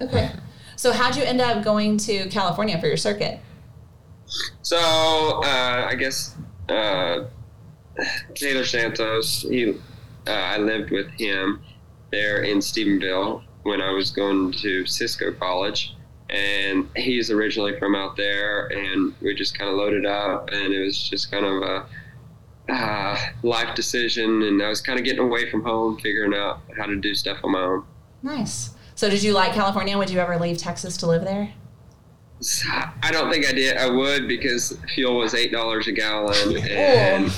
Okay. 0.00 0.30
So 0.76 0.92
how'd 0.92 1.16
you 1.16 1.24
end 1.24 1.40
up 1.40 1.64
going 1.64 1.96
to 1.98 2.28
California 2.28 2.78
for 2.78 2.86
your 2.86 2.98
circuit? 2.98 3.40
So 4.62 4.76
uh, 4.76 5.88
I 5.90 5.94
guess 5.94 6.36
uh, 6.68 7.24
Taylor 8.34 8.64
Santos. 8.64 9.42
He, 9.42 9.70
uh, 10.26 10.30
I 10.30 10.58
lived 10.58 10.90
with 10.90 11.08
him 11.10 11.62
there 12.10 12.42
in 12.42 12.58
Stephenville 12.58 13.42
when 13.62 13.80
I 13.80 13.90
was 13.90 14.10
going 14.10 14.52
to 14.52 14.86
Cisco 14.86 15.32
College, 15.32 15.94
and 16.30 16.88
he's 16.96 17.30
originally 17.30 17.78
from 17.78 17.94
out 17.94 18.16
there. 18.16 18.66
And 18.68 19.14
we 19.20 19.34
just 19.34 19.58
kind 19.58 19.70
of 19.70 19.76
loaded 19.76 20.06
up, 20.06 20.50
and 20.52 20.72
it 20.72 20.84
was 20.84 21.08
just 21.08 21.30
kind 21.30 21.44
of 21.44 21.62
a 21.62 22.72
uh, 22.72 23.18
life 23.42 23.74
decision. 23.74 24.42
And 24.42 24.62
I 24.62 24.68
was 24.68 24.80
kind 24.80 24.98
of 24.98 25.04
getting 25.04 25.22
away 25.22 25.50
from 25.50 25.62
home, 25.62 25.98
figuring 25.98 26.34
out 26.34 26.60
how 26.76 26.86
to 26.86 26.96
do 26.96 27.14
stuff 27.14 27.38
on 27.44 27.52
my 27.52 27.60
own. 27.60 27.84
Nice. 28.22 28.70
So 28.94 29.10
did 29.10 29.22
you 29.22 29.32
like 29.32 29.52
California? 29.52 29.96
Would 29.98 30.10
you 30.10 30.18
ever 30.20 30.38
leave 30.38 30.58
Texas 30.58 30.96
to 30.98 31.06
live 31.06 31.22
there? 31.22 31.52
I 33.02 33.10
don't 33.10 33.30
think 33.30 33.46
I 33.46 33.52
did. 33.52 33.76
I 33.76 33.88
would 33.88 34.28
because 34.28 34.76
fuel 34.94 35.16
was 35.16 35.34
eight 35.34 35.52
dollars 35.52 35.86
a 35.88 35.92
gallon, 35.92 36.56
and. 36.70 37.30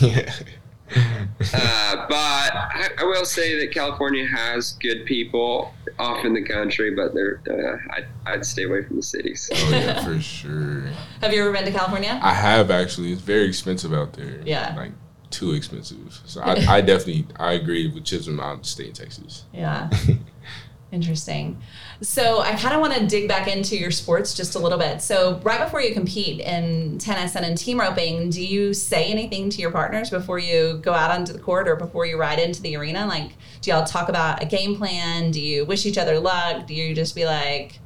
Uh, 1.53 2.07
but 2.09 2.17
I, 2.55 2.89
I 2.99 3.05
will 3.05 3.27
say 3.27 3.61
that 3.61 3.73
California 3.75 4.27
has 4.27 4.73
good 4.81 5.05
people. 5.05 5.73
off 5.99 6.25
in 6.25 6.33
the 6.33 6.43
country, 6.43 6.95
but 6.95 7.13
they're 7.13 7.41
uh, 7.51 7.95
I'd, 7.95 8.07
I'd 8.25 8.45
stay 8.45 8.65
away 8.65 8.85
from 8.85 8.97
the 8.97 9.03
cities. 9.03 9.51
Oh 9.53 9.71
yeah, 9.71 10.05
for 10.05 10.19
sure. 10.21 10.85
Have 11.21 11.33
you 11.33 11.43
ever 11.43 11.53
been 11.53 11.65
to 11.65 11.73
California? 11.73 12.19
I 12.23 12.33
have 12.33 12.71
actually. 12.71 13.13
It's 13.13 13.21
very 13.21 13.47
expensive 13.47 13.93
out 13.93 14.15
there. 14.15 14.41
Yeah. 14.45 14.75
Like 14.77 14.93
too 15.31 15.53
expensive. 15.53 16.21
So 16.25 16.41
I, 16.41 16.55
I 16.77 16.81
definitely 16.81 17.27
I 17.37 17.53
agree 17.53 17.87
with 17.93 18.05
Chisum. 18.05 18.41
I'd 18.41 18.65
stay 18.65 18.87
in 18.87 18.93
Texas. 18.95 19.45
Yeah. 19.53 19.91
Interesting. 20.91 21.61
So 22.01 22.41
I 22.41 22.55
kind 22.55 22.75
of 22.75 22.81
want 22.81 22.95
to 22.95 23.07
dig 23.07 23.29
back 23.29 23.47
into 23.47 23.77
your 23.77 23.91
sports 23.91 24.35
just 24.35 24.55
a 24.55 24.59
little 24.59 24.79
bit. 24.79 25.03
So 25.03 25.39
right 25.43 25.61
before 25.61 25.83
you 25.83 25.93
compete 25.93 26.41
in 26.41 26.97
tennis 26.97 27.37
and 27.37 27.45
in 27.45 27.57
team 27.57 27.79
roping, 27.79 28.31
do 28.31 28.43
you 28.43 28.73
say 28.73 29.11
anything 29.11 29.51
to 29.51 29.61
your 29.61 29.71
partners 29.71 30.09
before 30.09 30.39
you 30.39 30.79
go 30.83 30.95
out 30.95 31.11
onto 31.11 31.35
the 31.35 31.39
court 31.39 31.69
or 31.69 31.77
before 31.77 32.07
you 32.07 32.19
ride 32.19 32.39
into 32.39 32.63
the 32.63 32.75
arena? 32.77 33.07
Like, 33.07 33.33
do 33.61 33.71
y'all 33.71 33.85
talk 33.85 34.09
about 34.09 34.43
a 34.43 34.47
game 34.47 34.77
plan? 34.77 35.31
Do 35.31 35.43
you 35.43 35.67
wish 35.67 35.85
each 35.85 35.99
other 35.99 36.19
luck? 36.19 36.67
Do 36.67 36.75
you 36.75 36.95
just 36.95 37.15
be 37.15 37.27
like, 37.27 37.81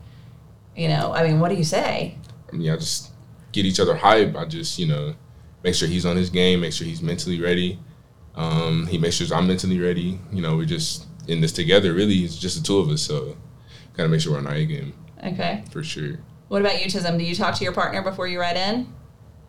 you 0.77 0.87
know, 0.87 1.13
I 1.13 1.27
mean, 1.27 1.41
what 1.41 1.49
do 1.49 1.57
you 1.57 1.65
say? 1.65 2.17
I 2.53 2.57
mean, 2.57 2.71
I 2.71 2.77
just 2.77 3.11
get 3.51 3.67
each 3.67 3.81
other 3.81 3.97
hype. 3.97 4.37
I 4.37 4.45
just 4.45 4.79
you 4.79 4.87
know 4.87 5.15
make 5.63 5.75
sure 5.75 5.89
he's 5.89 6.07
on 6.07 6.17
his 6.17 6.31
game, 6.31 6.61
make 6.61 6.73
sure 6.73 6.87
he's 6.87 7.03
mentally 7.03 7.41
ready. 7.41 7.79
Um, 8.35 8.87
he 8.87 8.99
makes 8.99 9.17
sure 9.17 9.37
I'm 9.37 9.47
mentally 9.47 9.79
ready. 9.79 10.19
You 10.33 10.43
know, 10.43 10.57
we're 10.57 10.67
just 10.67 11.07
in 11.29 11.41
this 11.41 11.53
together. 11.53 11.93
Really, 11.93 12.19
it's 12.25 12.37
just 12.37 12.57
the 12.59 12.63
two 12.67 12.79
of 12.79 12.89
us. 12.89 13.03
So 13.03 13.37
gotta 13.97 14.09
make 14.09 14.21
sure 14.21 14.33
we're 14.33 14.39
on 14.39 14.47
our 14.47 14.55
A 14.55 14.65
game 14.67 14.95
Okay. 15.25 15.65
for 15.71 15.83
sure. 15.83 16.19
What 16.49 16.61
about 16.61 16.81
you, 16.83 16.91
Chisum? 16.91 17.19
Do 17.19 17.25
you 17.25 17.35
talk 17.35 17.55
to 17.57 17.65
your 17.65 17.73
partner 17.73 18.03
before 18.03 18.27
you 18.27 18.41
ride 18.41 18.57
in? 18.57 18.93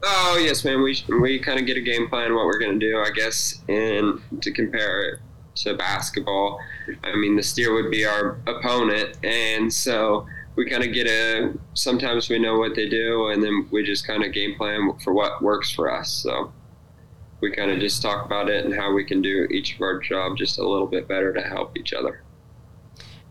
Oh 0.04 0.38
yes, 0.42 0.64
man. 0.66 0.82
We 0.82 0.98
we 1.22 1.40
kind 1.40 1.60
of 1.60 1.66
get 1.66 1.78
a 1.78 1.82
game 1.82 2.08
plan 2.10 2.34
what 2.36 2.46
we're 2.46 2.60
gonna 2.60 2.80
do, 2.80 3.00
I 3.00 3.10
guess, 3.12 3.62
and 3.70 4.20
to 4.42 4.52
compare 4.52 5.10
it 5.10 5.20
to 5.56 5.76
basketball. 5.76 6.60
I 7.04 7.16
mean, 7.16 7.36
the 7.36 7.44
steer 7.44 7.74
would 7.74 7.90
be 7.92 8.06
our 8.06 8.38
opponent, 8.48 9.18
and 9.24 9.72
so 9.74 10.26
we 10.56 10.70
kind 10.70 10.84
of 10.84 10.94
get 10.94 11.08
a. 11.08 11.54
Sometimes 11.74 12.30
we 12.30 12.38
know 12.40 12.58
what 12.60 12.76
they 12.76 12.90
do, 12.90 13.28
and 13.30 13.42
then 13.44 13.68
we 13.72 13.84
just 13.84 14.06
kind 14.06 14.24
of 14.26 14.34
game 14.34 14.56
plan 14.56 14.92
for 15.04 15.14
what 15.14 15.42
works 15.42 15.72
for 15.72 15.90
us. 15.92 16.10
So 16.12 16.52
we 17.44 17.52
kind 17.52 17.70
of 17.70 17.80
just 17.80 18.02
talk 18.02 18.26
about 18.26 18.50
it 18.50 18.64
and 18.64 18.74
how 18.74 18.94
we 18.94 19.04
can 19.04 19.22
do 19.22 19.46
each 19.52 19.76
of 19.76 19.82
our 19.82 20.00
job 20.00 20.38
just 20.38 20.58
a 20.58 20.68
little 20.68 20.88
bit 20.88 21.10
better 21.10 21.34
to 21.34 21.42
help 21.42 21.78
each 21.78 21.92
other. 21.92 22.24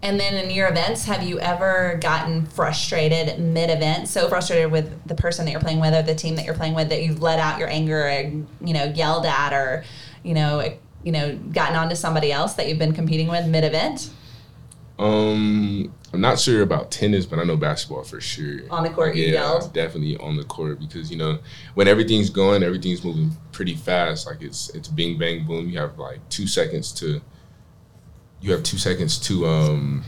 And 0.03 0.21
then 0.21 0.35
in 0.35 0.51
your 0.51 0.69
events, 0.69 1.07
have 1.07 1.23
you 1.23 1.41
ever 1.41 1.99
gotten 2.03 2.45
frustrated 2.45 3.39
mid 3.39 3.71
event? 3.71 4.09
So 4.09 4.29
frustrated 4.29 4.71
with 4.71 5.03
the 5.07 5.15
person 5.15 5.47
that 5.47 5.53
you're 5.53 5.61
playing 5.61 5.81
with 5.81 5.95
or 5.95 6.03
the 6.03 6.15
team 6.15 6.37
that 6.37 6.45
you're 6.45 6.55
playing 6.55 6.75
with 6.75 6.91
that 6.91 7.03
you've 7.03 7.23
let 7.23 7.39
out 7.39 7.59
your 7.59 7.71
anger 7.71 8.07
and, 8.07 8.47
you 8.61 8.75
know, 8.75 8.85
yelled 8.85 9.25
at 9.25 9.55
or, 9.55 9.85
you 10.23 10.35
know, 10.35 10.77
you 11.03 11.13
know, 11.13 11.35
gotten 11.53 11.77
onto 11.77 11.95
somebody 11.95 12.31
else 12.31 12.53
that 12.55 12.69
you've 12.69 12.79
been 12.79 12.93
competing 12.93 13.29
with 13.29 13.47
mid 13.47 13.65
event? 13.65 14.11
Um, 14.99 15.95
I'm 16.13 16.21
not 16.21 16.39
sure 16.39 16.63
about 16.63 16.91
tennis, 16.91 17.25
but 17.25 17.39
I 17.39 17.45
know 17.45 17.57
basketball 17.57 18.05
for 18.05 18.21
sure. 18.21 18.61
On 18.71 18.83
the 18.85 18.91
court, 18.91 19.17
you 19.17 19.25
yeah, 19.25 19.33
yelled? 19.33 19.73
definitely 19.73 20.17
on 20.19 20.37
the 20.37 20.45
court 20.45 20.79
because 20.79 21.11
you 21.11 21.17
know 21.17 21.39
when 21.75 21.89
everything's 21.89 22.29
going, 22.29 22.63
everything's 22.63 23.03
moving 23.03 23.31
pretty 23.53 23.75
fast. 23.75 24.27
Like 24.27 24.43
it's 24.43 24.69
it's 24.71 24.89
bing 24.89 25.19
bang 25.19 25.47
boom. 25.47 25.71
You 25.71 25.79
have 25.79 25.99
like 25.99 26.27
two 26.29 26.47
seconds 26.47 26.93
to 26.95 27.21
you 28.43 28.53
have 28.53 28.63
two 28.63 28.77
seconds 28.77 29.19
to 29.21 29.47
um 29.47 30.05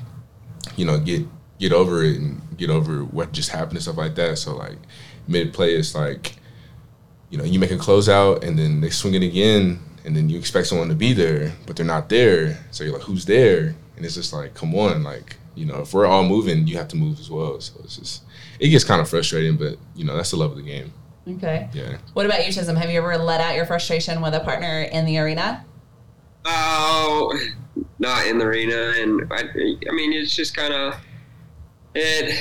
you 0.77 0.85
know 0.85 0.99
get 0.99 1.27
get 1.59 1.73
over 1.73 2.03
it 2.03 2.19
and 2.19 2.43
get 2.59 2.69
over 2.69 3.05
what 3.05 3.33
just 3.33 3.51
happened 3.51 3.73
and 3.73 3.83
stuff 3.83 3.97
like 3.97 4.15
that. 4.17 4.37
So 4.39 4.55
like 4.55 4.77
mid 5.27 5.55
play, 5.55 5.75
it's 5.75 5.95
like 5.95 6.37
you 7.31 7.39
know 7.39 7.45
you 7.45 7.59
make 7.59 7.71
a 7.71 7.77
closeout 7.77 8.45
and 8.45 8.59
then 8.59 8.83
they 8.83 8.91
swing 8.91 9.15
it 9.15 9.23
again 9.23 9.81
and 10.05 10.15
then 10.15 10.29
you 10.29 10.39
expect 10.39 10.67
someone 10.67 10.89
to 10.89 10.95
be 10.95 11.15
there, 11.15 11.55
but 11.67 11.77
they're 11.77 11.87
not 11.87 12.11
there. 12.11 12.59
So 12.71 12.85
you're 12.85 12.93
like, 12.93 13.03
who's 13.05 13.25
there? 13.25 13.75
And 13.97 14.05
it's 14.05 14.17
just 14.17 14.35
like, 14.35 14.53
come 14.53 14.75
on, 14.75 15.03
like 15.03 15.37
you 15.55 15.67
know, 15.67 15.81
if 15.81 15.95
we're 15.95 16.07
all 16.07 16.25
moving, 16.25 16.67
you 16.67 16.77
have 16.77 16.89
to 16.89 16.97
move 16.97 17.21
as 17.21 17.31
well. 17.31 17.61
So 17.61 17.75
it's 17.85 17.97
just 17.97 18.23
it 18.59 18.69
gets 18.69 18.85
kind 18.85 19.01
of 19.01 19.09
frustrating, 19.09 19.57
but 19.57 19.77
you 19.95 20.05
know 20.05 20.17
that's 20.17 20.31
the 20.31 20.37
love 20.37 20.53
of 20.53 20.57
the 20.57 20.63
game. 20.63 20.93
Okay. 21.27 21.69
Yeah. 21.73 21.99
What 22.13 22.27
about 22.27 22.47
you, 22.47 22.53
Chisum? 22.53 22.77
Have 22.77 22.91
you 22.91 22.99
ever 22.99 23.17
let 23.17 23.41
out 23.41 23.55
your 23.55 23.65
frustration 23.65 24.21
with 24.21 24.35
a 24.35 24.41
partner 24.41 24.83
in 24.83 25.07
the 25.07 25.19
arena? 25.19 25.65
Oh, 26.45 27.33
not 27.99 28.27
in 28.27 28.39
the 28.39 28.45
arena, 28.45 28.95
and 28.99 29.33
I, 29.33 29.43
I 29.89 29.93
mean 29.93 30.13
it's 30.13 30.35
just 30.35 30.55
kind 30.57 30.75
of 30.75 30.95
it 31.95 32.39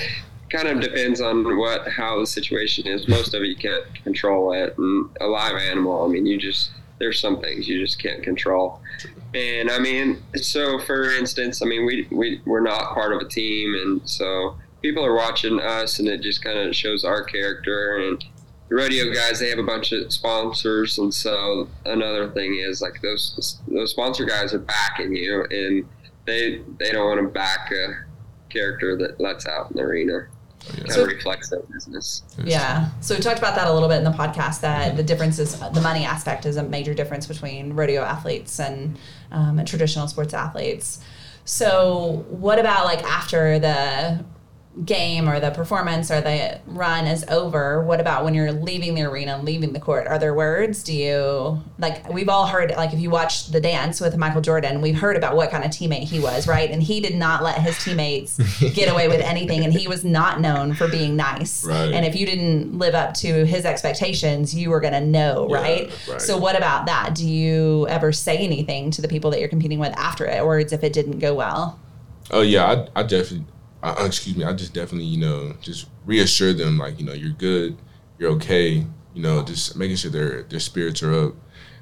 kind 0.49 0.67
of 0.67 0.81
depends 0.81 1.21
on 1.21 1.57
what 1.57 1.87
how 1.87 2.19
the 2.19 2.27
situation 2.27 2.87
is. 2.87 3.07
Most 3.07 3.33
of 3.33 3.41
it 3.41 3.47
you 3.47 3.55
can't 3.55 3.85
control 4.03 4.53
it, 4.53 4.77
and 4.77 5.09
a 5.21 5.27
live 5.27 5.55
animal. 5.55 6.03
I 6.03 6.07
mean, 6.07 6.25
you 6.25 6.37
just 6.37 6.71
there's 7.03 7.19
some 7.19 7.41
things 7.41 7.67
you 7.67 7.83
just 7.85 7.99
can't 7.99 8.23
control. 8.23 8.79
And 9.33 9.69
I 9.69 9.77
mean, 9.77 10.23
so 10.37 10.79
for 10.79 11.11
instance, 11.11 11.61
I 11.61 11.65
mean, 11.65 11.85
we 11.85 12.07
we 12.11 12.41
we're 12.45 12.61
not 12.61 12.93
part 12.93 13.11
of 13.11 13.19
a 13.19 13.27
team, 13.27 13.75
and 13.75 14.09
so 14.09 14.55
people 14.81 15.05
are 15.05 15.15
watching 15.15 15.59
us, 15.59 15.99
and 15.99 16.07
it 16.07 16.21
just 16.21 16.41
kind 16.41 16.57
of 16.57 16.73
shows 16.73 17.03
our 17.03 17.23
character 17.23 17.97
and 17.97 18.23
the 18.69 18.75
rodeo 18.75 19.13
guys 19.13 19.39
they 19.39 19.49
have 19.49 19.59
a 19.59 19.63
bunch 19.63 19.91
of 19.91 20.11
sponsors 20.11 20.97
and 20.97 21.13
so 21.13 21.67
another 21.85 22.29
thing 22.31 22.55
is 22.55 22.81
like 22.81 23.01
those 23.01 23.59
those 23.67 23.91
sponsor 23.91 24.23
guys 24.23 24.53
are 24.53 24.59
backing 24.59 25.13
you 25.13 25.45
and 25.51 25.85
they 26.25 26.61
they 26.79 26.89
don't 26.91 27.05
want 27.05 27.19
to 27.19 27.27
back 27.27 27.71
a 27.71 28.05
character 28.49 28.95
that 28.95 29.19
lets 29.19 29.45
out 29.45 29.69
in 29.69 29.77
the 29.77 29.83
arena 29.83 30.27
yeah. 30.77 30.83
kind 30.85 31.01
of 31.01 31.07
reflects 31.07 31.49
their 31.49 31.61
business 31.61 32.23
Yeah. 32.43 32.89
So 33.01 33.15
we 33.15 33.21
talked 33.21 33.39
about 33.39 33.55
that 33.55 33.67
a 33.67 33.73
little 33.73 33.89
bit 33.89 33.97
in 33.97 34.03
the 34.03 34.11
podcast 34.11 34.61
that 34.61 34.95
the 34.95 35.03
difference 35.03 35.39
is 35.39 35.59
the 35.59 35.81
money 35.81 36.05
aspect 36.05 36.45
is 36.45 36.57
a 36.57 36.63
major 36.63 36.93
difference 36.93 37.27
between 37.27 37.73
rodeo 37.73 38.01
athletes 38.01 38.59
and, 38.59 38.97
um, 39.31 39.59
and 39.59 39.67
traditional 39.67 40.07
sports 40.07 40.33
athletes. 40.33 40.99
So 41.45 42.25
what 42.29 42.59
about 42.59 42.85
like 42.85 43.03
after 43.03 43.59
the 43.59 44.23
game 44.85 45.29
or 45.29 45.39
the 45.39 45.51
performance 45.51 46.09
or 46.09 46.19
the 46.19 46.59
run 46.65 47.05
is 47.05 47.23
over? 47.29 47.83
What 47.83 47.99
about 47.99 48.23
when 48.23 48.33
you're 48.33 48.51
leaving 48.51 48.95
the 48.95 49.03
arena 49.03 49.35
and 49.35 49.45
leaving 49.45 49.73
the 49.73 49.79
court? 49.79 50.07
Are 50.07 50.17
there 50.17 50.33
words? 50.33 50.81
Do 50.83 50.93
you 50.93 51.61
like 51.77 52.09
we've 52.11 52.29
all 52.29 52.47
heard 52.47 52.71
like 52.71 52.91
if 52.93 52.99
you 52.99 53.09
watch 53.11 53.47
the 53.47 53.61
dance 53.61 54.01
with 54.01 54.17
Michael 54.17 54.41
Jordan, 54.41 54.81
we've 54.81 54.97
heard 54.97 55.15
about 55.15 55.35
what 55.35 55.51
kind 55.51 55.63
of 55.63 55.69
teammate 55.71 56.03
he 56.03 56.19
was, 56.19 56.47
right? 56.47 56.71
And 56.71 56.81
he 56.81 56.99
did 57.01 57.15
not 57.15 57.43
let 57.43 57.59
his 57.61 57.77
teammates 57.83 58.37
get 58.73 58.91
away 58.91 59.07
with 59.07 59.21
anything 59.21 59.63
and 59.63 59.71
he 59.71 59.87
was 59.87 60.03
not 60.03 60.41
known 60.41 60.73
for 60.73 60.87
being 60.87 61.15
nice. 61.15 61.63
Right. 61.63 61.91
And 61.93 62.05
if 62.05 62.15
you 62.15 62.25
didn't 62.25 62.77
live 62.77 62.95
up 62.95 63.13
to 63.15 63.45
his 63.45 63.65
expectations, 63.65 64.55
you 64.55 64.69
were 64.71 64.79
going 64.79 64.93
to 64.93 65.01
know, 65.01 65.47
Yeah, 65.49 65.55
right? 65.61 66.07
right. 66.09 66.21
So 66.21 66.37
what 66.37 66.57
about 66.57 66.87
that? 66.87 67.13
Do 67.13 67.29
you 67.29 67.87
ever 67.89 68.11
say 68.11 68.37
anything 68.37 68.89
to 68.91 69.01
the 69.01 69.07
people 69.07 69.29
that 69.31 69.39
you're 69.39 69.49
competing 69.49 69.77
with 69.79 69.93
after 69.97 70.25
it 70.25 70.41
or 70.41 70.59
if 70.59 70.73
it 70.83 70.93
didn't 70.93 71.19
go 71.19 71.33
well? 71.35 71.79
Oh 72.31 72.41
yeah, 72.41 72.65
I, 72.95 73.01
I 73.01 73.03
definitely. 73.03 73.45
I, 73.83 74.05
excuse 74.05 74.35
me. 74.37 74.43
I 74.45 74.53
just 74.53 74.73
definitely, 74.73 75.05
you 75.07 75.19
know, 75.19 75.53
just 75.61 75.87
reassure 76.05 76.53
them 76.53 76.77
like, 76.77 76.99
you 76.99 77.05
know, 77.05 77.13
you're 77.13 77.31
good, 77.33 77.77
you're 78.17 78.31
okay. 78.31 78.85
You 79.13 79.21
know, 79.21 79.43
just 79.43 79.75
making 79.75 79.97
sure 79.97 80.09
their 80.11 80.43
their 80.43 80.59
spirits 80.59 81.03
are 81.03 81.13
up 81.13 81.33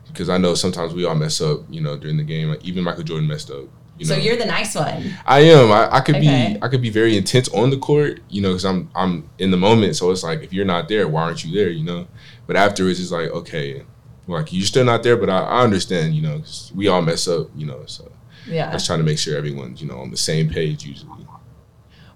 because 0.08 0.28
I 0.30 0.38
know 0.38 0.54
sometimes 0.56 0.94
we 0.94 1.06
all 1.06 1.16
mess 1.16 1.40
up. 1.42 1.62
You 1.70 1.82
know, 1.82 1.96
during 1.98 2.18
the 2.18 2.24
game. 2.24 2.50
Like 2.50 2.66
even 2.66 2.84
Michael 2.84 3.04
Jordan 3.04 3.28
messed 3.28 3.52
up. 3.52 3.66
You 3.98 4.06
So 4.06 4.16
you're 4.16 4.36
the 4.36 4.46
nice 4.46 4.74
one. 4.76 5.14
I 5.28 5.42
am. 5.42 5.72
I, 5.72 5.98
I 5.98 6.00
could 6.02 6.16
Okay. 6.16 6.54
be. 6.56 6.60
I 6.62 6.68
could 6.70 6.82
be 6.82 6.90
very 6.90 7.16
intense 7.16 7.48
on 7.50 7.70
the 7.70 7.78
court. 7.78 8.20
You 8.30 8.42
know, 8.42 8.50
because 8.50 8.66
I'm 8.66 8.90
I'm 8.96 9.30
in 9.38 9.52
the 9.52 9.58
moment. 9.58 9.96
So 9.96 10.10
it's 10.12 10.24
like 10.24 10.42
if 10.42 10.52
you're 10.52 10.66
not 10.66 10.90
there, 10.90 11.08
why 11.08 11.22
aren't 11.24 11.46
you 11.46 11.54
there? 11.56 11.70
You 11.70 11.84
know. 11.86 12.08
But 12.48 12.56
afterwards, 12.56 13.00
it's 13.00 13.12
like 13.12 13.30
okay, 13.30 13.84
like 14.28 14.52
you're 14.52 14.66
still 14.66 14.86
not 14.86 15.04
there, 15.04 15.16
but 15.18 15.30
I, 15.30 15.40
I 15.40 15.64
understand. 15.64 16.16
You 16.16 16.24
know, 16.24 16.40
'cause 16.40 16.72
we 16.76 16.88
all 16.88 17.02
mess 17.02 17.28
up. 17.28 17.48
You 17.56 17.68
know, 17.68 17.84
so 17.86 18.12
yeah, 18.48 18.64
I 18.64 18.68
Yeah. 18.68 18.72
just 18.74 18.88
trying 18.88 19.00
to 19.00 19.06
make 19.06 19.20
sure 19.20 19.38
everyone's 19.38 19.82
you 19.82 19.88
know 19.88 20.00
on 20.00 20.10
the 20.10 20.18
same 20.18 20.50
page 20.50 20.84
usually. 20.84 21.28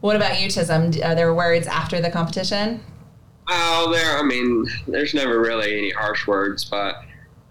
What 0.05 0.15
about 0.15 0.39
you, 0.39 0.49
Chisum? 0.49 1.03
Are 1.03 1.15
there 1.15 1.33
words 1.33 1.65
after 1.65 1.99
the 1.99 2.11
competition? 2.11 2.79
Well, 3.47 3.89
there 3.89 4.19
i 4.19 4.21
mean 4.21 4.67
there's 4.87 5.15
never 5.15 5.39
really 5.39 5.77
any 5.79 5.91
harsh 5.91 6.27
words 6.27 6.63
but 6.65 6.95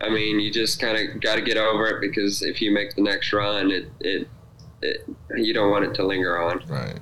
i 0.00 0.08
mean 0.08 0.38
you 0.40 0.50
just 0.52 0.80
kind 0.80 0.96
of 0.96 1.20
got 1.20 1.34
to 1.36 1.42
get 1.42 1.56
over 1.56 1.86
it 1.86 2.00
because 2.00 2.42
if 2.42 2.60
you 2.62 2.72
make 2.72 2.94
the 2.94 3.02
next 3.02 3.32
run 3.32 3.70
it 3.70 3.90
it, 4.00 4.28
it 4.82 5.08
you 5.36 5.52
don't 5.52 5.70
want 5.70 5.84
it 5.84 5.94
to 5.94 6.04
linger 6.04 6.40
on 6.40 6.62
Right. 6.68 6.98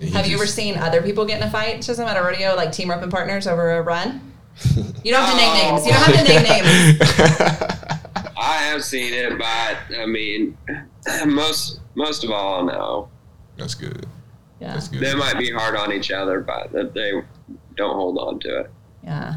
And 0.00 0.08
he 0.08 0.10
Have 0.10 0.26
you 0.26 0.36
ever 0.36 0.46
seen 0.46 0.76
other 0.76 1.00
people 1.00 1.24
get 1.24 1.40
in 1.40 1.48
a 1.48 1.50
fight, 1.50 1.78
Chisum, 1.78 2.06
at 2.06 2.16
a 2.16 2.22
rodeo, 2.22 2.54
like 2.54 2.72
team 2.72 2.90
roping 2.90 3.10
partners 3.10 3.46
over 3.46 3.70
a 3.70 3.82
run? 3.82 4.32
You 5.04 5.12
don't 5.12 5.24
have 5.24 5.34
to 5.34 5.40
name 5.40 5.54
names. 5.62 5.86
You 5.86 5.92
don't 5.92 6.02
have 6.02 6.16
to 6.16 6.32
name 6.32 6.42
names. 6.52 8.32
I 8.36 8.56
have 8.70 8.84
seen 8.84 9.14
it, 9.14 9.38
but 9.38 9.98
I 9.98 10.04
mean, 10.04 10.58
most 11.26 11.80
most 11.94 12.24
of 12.24 12.30
all, 12.30 12.64
no. 12.64 13.08
That's 13.56 13.74
good. 13.74 14.06
Yeah. 14.60 14.78
They 14.92 15.14
might 15.14 15.38
be 15.38 15.50
hard 15.50 15.74
on 15.76 15.92
each 15.92 16.10
other, 16.10 16.40
but 16.40 16.70
they 16.72 17.12
don't 17.76 17.94
hold 17.94 18.18
on 18.18 18.38
to 18.40 18.60
it. 18.60 18.70
Yeah. 19.02 19.36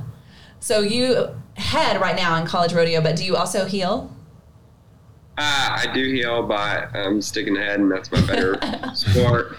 So 0.60 0.82
you 0.82 1.30
head 1.56 2.02
right 2.02 2.16
now 2.16 2.36
in 2.42 2.46
college 2.46 2.74
rodeo, 2.74 3.00
but 3.02 3.16
do 3.16 3.24
you 3.26 3.36
also 3.36 3.66
heel? 3.66 4.14
Uh, 5.38 5.78
I 5.82 5.88
do 5.94 6.04
heel, 6.12 6.44
but 6.44 6.96
I'm 6.96 7.22
sticking 7.22 7.58
ahead, 7.58 7.80
and 7.80 7.92
that's 7.92 8.12
my 8.12 8.22
better 8.26 8.60
sport. 8.94 9.58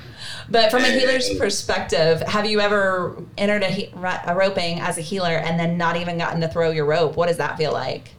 But 0.48 0.70
from 0.70 0.82
a 0.82 0.86
Hey. 0.86 1.00
heeler's 1.00 1.34
perspective, 1.36 2.20
have 2.22 2.46
you 2.46 2.60
ever 2.60 3.16
entered 3.38 3.62
a, 3.62 3.68
he- 3.68 3.90
a 4.26 4.34
roping 4.36 4.78
as 4.80 4.98
a 4.98 5.00
healer 5.00 5.30
and 5.36 5.58
then 5.58 5.76
not 5.76 5.96
even 5.96 6.18
gotten 6.18 6.40
to 6.42 6.48
throw 6.48 6.70
your 6.70 6.84
rope? 6.84 7.16
What 7.16 7.26
does 7.26 7.38
that 7.38 7.56
feel 7.56 7.72
like? 7.72 8.10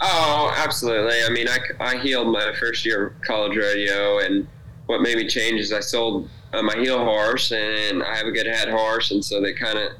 Oh, 0.00 0.54
absolutely. 0.56 1.16
I 1.26 1.30
mean, 1.30 1.48
I, 1.48 1.58
I 1.80 1.96
heeled 1.98 2.28
my 2.28 2.52
first 2.60 2.84
year 2.86 3.08
of 3.08 3.20
college 3.22 3.56
rodeo, 3.56 4.18
and 4.20 4.46
what 4.88 5.02
made 5.02 5.18
me 5.18 5.26
change 5.26 5.60
is 5.60 5.70
I 5.70 5.80
sold 5.80 6.30
uh, 6.54 6.62
my 6.62 6.74
heel 6.76 6.98
horse, 6.98 7.52
and 7.52 8.02
I 8.02 8.16
have 8.16 8.26
a 8.26 8.32
good 8.32 8.46
head 8.46 8.70
horse, 8.70 9.10
and 9.10 9.22
so 9.22 9.40
that 9.42 9.58
kind 9.58 9.78
of 9.78 9.92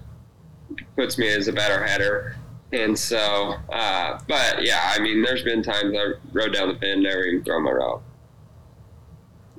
puts 0.96 1.18
me 1.18 1.28
as 1.28 1.46
a 1.46 1.52
better 1.52 1.86
header. 1.86 2.36
And 2.72 2.98
so, 2.98 3.54
uh, 3.70 4.18
but 4.26 4.64
yeah, 4.64 4.92
I 4.94 4.98
mean, 4.98 5.22
there's 5.22 5.42
been 5.42 5.62
times 5.62 5.94
I 5.94 6.12
rode 6.32 6.54
down 6.54 6.68
the 6.68 6.74
pin, 6.74 7.02
never 7.02 7.22
even 7.24 7.44
throw 7.44 7.60
my 7.60 7.70
route. 7.70 8.02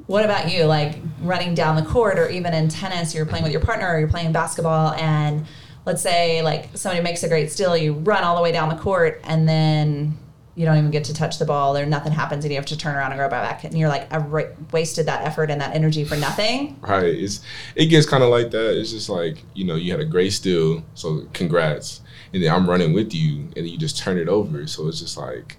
What 0.08 0.26
about 0.26 0.52
you? 0.52 0.64
Like 0.66 0.98
running 1.22 1.54
down 1.54 1.76
the 1.76 1.88
court, 1.88 2.18
or 2.18 2.28
even 2.30 2.56
in 2.56 2.68
tennis, 2.68 3.14
you're 3.14 3.28
playing 3.28 3.44
with 3.44 3.52
your 3.52 3.62
partner, 3.62 3.88
or 3.88 4.00
you're 4.00 4.10
playing 4.10 4.32
basketball, 4.32 4.94
and 4.94 5.46
let's 5.86 6.02
say 6.02 6.42
like 6.42 6.70
somebody 6.74 7.04
makes 7.04 7.22
a 7.22 7.28
great 7.28 7.52
steal, 7.52 7.78
you 7.78 7.94
run 7.94 8.24
all 8.24 8.36
the 8.36 8.42
way 8.42 8.52
down 8.52 8.68
the 8.70 8.82
court, 8.82 9.22
and 9.26 9.48
then 9.48 10.18
you 10.60 10.66
don't 10.66 10.78
even 10.78 10.92
get 10.92 11.06
to 11.06 11.14
touch 11.14 11.40
the 11.40 11.46
ball, 11.46 11.78
or 11.78 11.86
nothing 11.86 12.12
happens, 12.12 12.44
and 12.44 12.52
you 12.52 12.58
have 12.58 12.66
to 12.66 12.78
turn 12.78 12.94
around 12.94 13.14
and 13.14 13.18
go 13.18 13.30
back, 13.30 13.64
and 13.64 13.78
you're 13.78 13.88
like, 13.88 14.14
I 14.14 14.18
ra- 14.18 14.52
wasted 14.74 15.06
that 15.06 15.24
effort 15.24 15.50
and 15.50 15.62
that 15.62 15.74
energy 15.74 16.04
for 16.04 16.18
nothing. 16.18 16.78
Right. 16.82 17.06
It's 17.06 17.40
it 17.76 17.86
gets 17.86 18.06
kind 18.06 18.24
of 18.24 18.30
like 18.30 18.52
that. 18.52 18.78
It's 18.78 18.92
just 18.92 19.08
like 19.08 19.38
you 19.54 19.64
know 19.64 19.76
you 19.76 19.92
had 19.92 20.02
a 20.02 20.06
great 20.06 20.34
steal, 20.34 20.84
so 20.96 21.26
congrats, 21.32 22.02
and 22.34 22.44
then 22.44 22.54
I'm 22.54 22.70
running 22.70 22.92
with 22.92 23.14
you, 23.14 23.44
and 23.44 23.54
then 23.56 23.68
you 23.68 23.78
just 23.78 23.98
turn 23.98 24.18
it 24.18 24.28
over. 24.28 24.68
So 24.68 24.90
it's 24.90 25.00
just 25.00 25.18
like. 25.18 25.56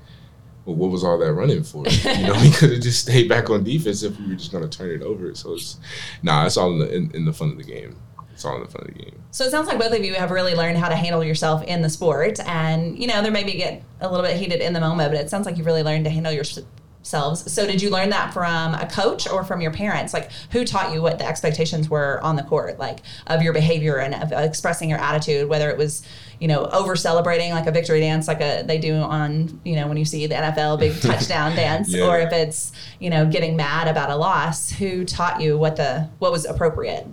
Well, 0.66 0.76
what 0.76 0.90
was 0.90 1.02
all 1.02 1.16
that 1.18 1.32
running 1.32 1.62
for? 1.62 1.86
You 2.04 2.26
know, 2.26 2.38
we 2.38 2.50
could 2.50 2.70
have 2.70 2.82
just 2.82 3.00
stayed 3.00 3.30
back 3.30 3.48
on 3.48 3.64
defense 3.64 4.02
if 4.02 4.20
we 4.20 4.28
were 4.28 4.34
just 4.34 4.52
going 4.52 4.68
to 4.68 4.78
turn 4.78 4.90
it 4.90 5.00
over. 5.00 5.34
So 5.34 5.54
it's, 5.54 5.78
nah, 6.22 6.44
it's 6.44 6.58
all 6.58 6.70
in 6.72 6.78
the, 6.80 6.94
in, 6.94 7.10
in 7.14 7.24
the 7.24 7.32
fun 7.32 7.52
of 7.52 7.56
the 7.56 7.64
game. 7.64 7.96
It's 8.40 8.46
all 8.46 8.56
in 8.56 8.62
the 8.62 8.68
fun 8.68 8.86
of 8.88 8.94
the 8.94 9.02
game. 9.02 9.22
So 9.32 9.44
it 9.44 9.50
sounds 9.50 9.66
like 9.68 9.78
both 9.78 9.92
of 9.92 10.02
you 10.02 10.14
have 10.14 10.30
really 10.30 10.54
learned 10.54 10.78
how 10.78 10.88
to 10.88 10.96
handle 10.96 11.22
yourself 11.22 11.62
in 11.64 11.82
the 11.82 11.90
sport, 11.90 12.40
and 12.40 12.98
you 12.98 13.06
know 13.06 13.20
there 13.20 13.30
maybe 13.30 13.52
get 13.52 13.82
a 14.00 14.08
little 14.10 14.24
bit 14.24 14.38
heated 14.38 14.62
in 14.62 14.72
the 14.72 14.80
moment, 14.80 15.12
but 15.12 15.20
it 15.20 15.28
sounds 15.28 15.44
like 15.44 15.58
you've 15.58 15.66
really 15.66 15.82
learned 15.82 16.06
to 16.06 16.10
handle 16.10 16.32
yourselves. 16.32 17.52
So 17.52 17.66
did 17.66 17.82
you 17.82 17.90
learn 17.90 18.08
that 18.10 18.32
from 18.32 18.74
a 18.74 18.86
coach 18.90 19.28
or 19.28 19.44
from 19.44 19.60
your 19.60 19.72
parents? 19.72 20.14
Like 20.14 20.30
who 20.52 20.64
taught 20.64 20.92
you 20.94 21.02
what 21.02 21.18
the 21.18 21.26
expectations 21.26 21.90
were 21.90 22.18
on 22.22 22.36
the 22.36 22.42
court, 22.42 22.78
like 22.78 23.00
of 23.26 23.42
your 23.42 23.52
behavior 23.52 23.98
and 23.98 24.14
of 24.14 24.32
expressing 24.32 24.88
your 24.88 24.98
attitude, 24.98 25.48
whether 25.50 25.68
it 25.70 25.76
was 25.76 26.02
you 26.40 26.48
know 26.48 26.64
over 26.72 26.96
celebrating 26.96 27.50
like 27.52 27.66
a 27.66 27.70
victory 27.70 28.00
dance 28.00 28.26
like 28.26 28.40
a 28.40 28.62
they 28.62 28.78
do 28.78 28.94
on 28.94 29.60
you 29.62 29.76
know 29.76 29.86
when 29.86 29.98
you 29.98 30.06
see 30.06 30.26
the 30.26 30.34
NFL 30.34 30.78
big 30.80 30.98
touchdown 31.02 31.54
dance, 31.54 31.92
Yeah. 31.92 32.06
or 32.06 32.18
if 32.18 32.32
it's 32.32 32.72
you 32.98 33.10
know 33.10 33.26
getting 33.26 33.54
mad 33.56 33.86
about 33.86 34.10
a 34.10 34.16
loss. 34.16 34.70
Who 34.70 35.04
taught 35.04 35.40
you 35.40 35.56
what 35.58 35.76
the 35.76 36.08
what 36.18 36.32
was 36.32 36.46
appropriate? 36.46 37.06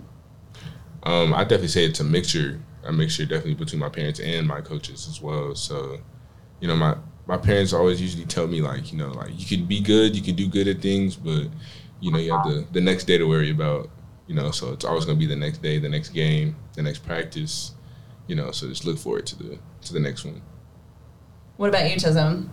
Um, 1.04 1.32
I 1.32 1.42
definitely 1.42 1.68
say 1.68 1.84
it's 1.84 2.00
a 2.00 2.04
mixture, 2.04 2.60
a 2.84 2.92
mixture 2.92 3.24
definitely 3.24 3.54
between 3.54 3.80
my 3.80 3.88
parents 3.88 4.20
and 4.20 4.46
my 4.46 4.60
coaches 4.60 5.06
as 5.08 5.20
well. 5.20 5.54
So, 5.54 5.98
you 6.60 6.68
know, 6.68 6.76
my 6.76 6.96
my 7.26 7.36
parents 7.36 7.72
always 7.72 8.00
usually 8.00 8.24
tell 8.24 8.46
me 8.46 8.62
like, 8.62 8.90
you 8.90 8.98
know, 8.98 9.08
like 9.08 9.38
you 9.38 9.46
can 9.46 9.66
be 9.66 9.80
good, 9.80 10.16
you 10.16 10.22
can 10.22 10.34
do 10.34 10.48
good 10.48 10.66
at 10.66 10.80
things, 10.80 11.14
but 11.14 11.46
you 12.00 12.10
know, 12.10 12.18
you 12.18 12.32
have 12.32 12.44
the 12.44 12.66
the 12.72 12.80
next 12.80 13.04
day 13.04 13.18
to 13.18 13.24
worry 13.24 13.50
about. 13.50 13.90
You 14.26 14.34
know, 14.34 14.50
so 14.50 14.72
it's 14.72 14.84
always 14.84 15.06
gonna 15.06 15.18
be 15.18 15.26
the 15.26 15.36
next 15.36 15.62
day, 15.62 15.78
the 15.78 15.88
next 15.88 16.10
game, 16.10 16.54
the 16.74 16.82
next 16.82 16.98
practice. 17.06 17.72
You 18.26 18.36
know, 18.36 18.50
so 18.50 18.68
just 18.68 18.84
look 18.84 18.98
forward 18.98 19.26
to 19.26 19.38
the 19.38 19.58
to 19.82 19.92
the 19.92 20.00
next 20.00 20.24
one. 20.24 20.42
What 21.56 21.70
about 21.70 21.90
you, 21.90 21.96
Chisum? 21.96 22.50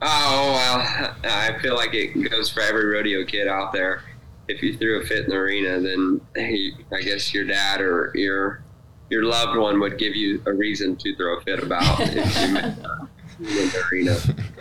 Oh 0.00 0.52
well, 0.52 1.16
I 1.24 1.58
feel 1.60 1.74
like 1.74 1.94
it 1.94 2.30
goes 2.30 2.50
for 2.50 2.60
every 2.60 2.84
rodeo 2.86 3.24
kid 3.24 3.48
out 3.48 3.72
there. 3.72 4.02
If 4.48 4.62
you 4.62 4.76
threw 4.76 5.00
a 5.00 5.06
fit 5.06 5.24
in 5.24 5.30
the 5.30 5.36
arena, 5.36 5.80
then 5.80 6.20
hey, 6.34 6.72
I 6.92 7.00
guess 7.02 7.32
your 7.32 7.44
dad 7.44 7.80
or 7.80 8.12
your 8.14 8.62
your 9.10 9.24
loved 9.24 9.58
one 9.58 9.80
would 9.80 9.98
give 9.98 10.14
you 10.14 10.42
a 10.46 10.52
reason 10.52 10.96
to 10.96 11.14
throw 11.16 11.38
a 11.38 11.40
fit 11.42 11.62
about 11.62 12.00
if 12.00 12.40
you 12.40 12.54
met 12.54 12.78
uh, 12.84 13.06
in 13.38 13.44
the 13.44 13.84
arena. 13.90 14.18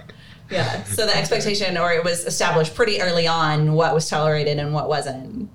Yeah. 0.52 0.84
So 0.84 1.08
the 1.08 1.18
expectation, 1.18 1.78
or 1.78 1.92
it 1.94 2.04
was 2.04 2.26
established 2.26 2.76
pretty 2.76 3.02
early 3.02 3.26
on, 3.26 3.74
what 3.74 3.94
was 3.94 4.08
tolerated 4.08 4.60
and 4.60 4.72
what 4.72 4.88
wasn't. 4.88 5.50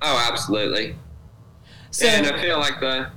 Oh, 0.00 0.28
absolutely. 0.30 0.96
So 1.90 2.06
and 2.06 2.26
I 2.26 2.40
feel 2.40 2.58
like 2.58 2.80
the 2.80 3.10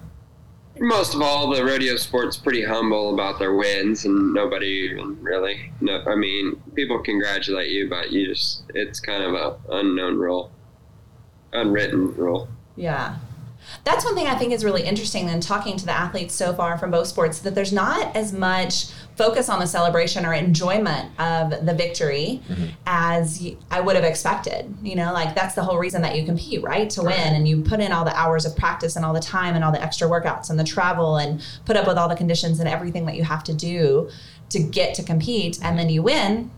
most 0.80 1.14
of 1.14 1.22
all 1.22 1.50
the 1.50 1.64
rodeo 1.64 1.96
sports 1.98 2.36
pretty 2.38 2.64
humble 2.64 3.14
about 3.14 3.40
their 3.40 3.54
wins, 3.54 4.06
and 4.06 4.34
nobody 4.34 4.90
even 4.92 5.22
really. 5.22 5.72
No, 5.82 6.02
I 6.06 6.16
mean, 6.16 6.62
people 6.74 7.00
congratulate 7.00 7.70
you, 7.70 7.90
but 7.90 8.12
you 8.12 8.28
just 8.28 8.64
it's 8.74 9.00
kind 9.00 9.24
of 9.24 9.34
a 9.34 9.58
unknown 9.76 10.18
rule, 10.18 10.52
unwritten 11.54 12.14
rule. 12.16 12.48
yeah. 12.76 13.18
That's 13.86 14.04
one 14.04 14.14
thing 14.14 14.28
I 14.28 14.36
think 14.36 14.52
is 14.52 14.66
really 14.66 14.84
interesting 14.84 15.30
in 15.30 15.40
talking 15.40 15.78
to 15.78 15.86
the 15.86 15.94
athletes 15.94 16.36
so 16.36 16.54
far 16.54 16.78
from 16.78 16.92
both 16.92 17.08
sports 17.08 17.40
that 17.40 17.56
there's 17.56 17.72
not 17.72 18.14
as 18.14 18.34
much 18.34 18.88
focus 19.16 19.48
on 19.50 19.60
the 19.60 19.68
celebration 19.68 20.26
or 20.26 20.34
enjoyment 20.34 21.12
of 21.20 21.66
the 21.66 21.74
victory 21.74 22.42
mm-hmm. 22.50 22.66
as 22.88 23.46
I 23.70 23.80
would 23.80 23.96
have 23.96 24.06
expected. 24.06 24.76
You 24.82 24.96
know, 24.96 25.14
like 25.14 25.36
that's 25.36 25.56
the 25.56 25.64
whole 25.64 25.78
reason 25.78 26.02
that 26.02 26.16
you 26.18 26.26
compete, 26.26 26.64
right? 26.64 26.90
To 26.92 27.02
Right. 27.02 27.18
win 27.18 27.36
and 27.36 27.48
you 27.48 27.62
put 27.62 27.80
in 27.80 27.92
all 27.92 28.06
the 28.06 28.16
hours 28.18 28.46
of 28.46 28.56
practice 28.56 28.96
and 28.96 29.06
all 29.06 29.14
the 29.14 29.20
time 29.20 29.56
and 29.56 29.64
all 29.64 29.72
the 29.72 29.82
extra 29.82 30.08
workouts 30.08 30.50
and 30.50 30.60
the 30.60 30.64
travel 30.64 31.18
and 31.18 31.42
put 31.66 31.76
up 31.78 31.86
with 31.88 31.98
all 31.98 32.10
the 32.10 32.16
conditions 32.16 32.60
and 32.60 32.68
everything 32.68 33.06
that 33.06 33.16
you 33.16 33.24
have 33.24 33.44
to 33.44 33.54
do 33.54 34.10
to 34.50 34.60
get 34.60 34.94
to 34.96 35.04
compete 35.04 35.60
and 35.62 35.78
then 35.78 35.90
you 35.90 36.02
win 36.02 36.50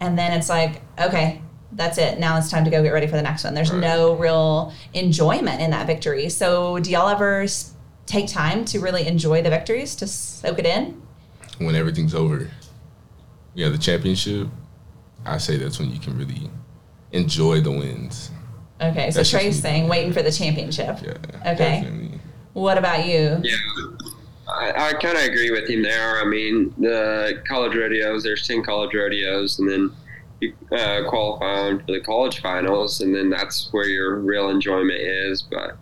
and 0.00 0.18
then 0.18 0.32
it's 0.32 0.48
like, 0.48 0.80
okay, 0.98 1.42
that's 1.72 1.98
it. 1.98 2.18
Now 2.18 2.38
it's 2.38 2.50
time 2.50 2.64
to 2.64 2.70
go 2.70 2.82
get 2.82 2.90
ready 2.92 3.06
for 3.06 3.16
the 3.16 3.22
next 3.22 3.44
one. 3.44 3.54
There's 3.54 3.70
Right. 3.70 3.80
no 3.80 4.14
real 4.14 4.72
enjoyment 4.94 5.60
in 5.60 5.70
that 5.72 5.86
victory. 5.86 6.28
So, 6.30 6.78
do 6.80 6.90
y'all 6.90 7.08
ever 7.08 7.46
take 8.06 8.26
time 8.26 8.64
to 8.66 8.80
really 8.80 9.06
enjoy 9.06 9.42
the 9.42 9.50
victories 9.50 9.94
to 9.96 10.06
soak 10.06 10.58
it 10.58 10.66
in? 10.66 11.00
When 11.60 11.74
everything's 11.74 12.14
over, 12.14 12.50
yeah, 13.54 13.68
the 13.68 13.78
championship. 13.78 14.48
I 15.24 15.36
say 15.38 15.58
that's 15.58 15.78
when 15.78 15.90
you 15.90 16.00
can 16.00 16.16
really 16.16 16.50
enjoy 17.12 17.60
the 17.60 17.70
wins. 17.70 18.30
Okay, 18.80 19.10
so 19.10 19.18
That's 19.18 19.30
Trey's 19.30 19.60
saying 19.60 19.88
waiting 19.88 20.12
for 20.12 20.22
the 20.22 20.32
championship. 20.32 20.98
Yeah. 21.02 21.12
Okay. 21.52 21.82
Definitely. 21.82 22.20
What 22.54 22.78
about 22.78 23.06
you? 23.06 23.38
Yeah, 23.42 23.56
I, 24.48 24.88
I 24.88 24.92
kind 24.94 25.18
of 25.18 25.24
agree 25.24 25.50
with 25.50 25.68
him 25.68 25.82
there. 25.82 26.18
I 26.20 26.24
mean, 26.24 26.74
the 26.78 27.42
college 27.46 27.76
rodeos, 27.76 28.22
there's 28.22 28.46
10 28.46 28.62
college 28.62 28.94
rodeos, 28.94 29.58
and 29.58 29.70
then 29.70 29.92
you 30.40 30.54
uh, 30.72 31.08
qualify 31.08 31.68
on 31.68 31.80
for 31.80 31.92
the 31.92 32.00
college 32.00 32.40
finals, 32.40 33.02
and 33.02 33.14
then 33.14 33.28
that's 33.28 33.68
where 33.72 33.86
your 33.86 34.16
real 34.16 34.48
enjoyment 34.48 34.98
is. 34.98 35.42
But 35.42 35.76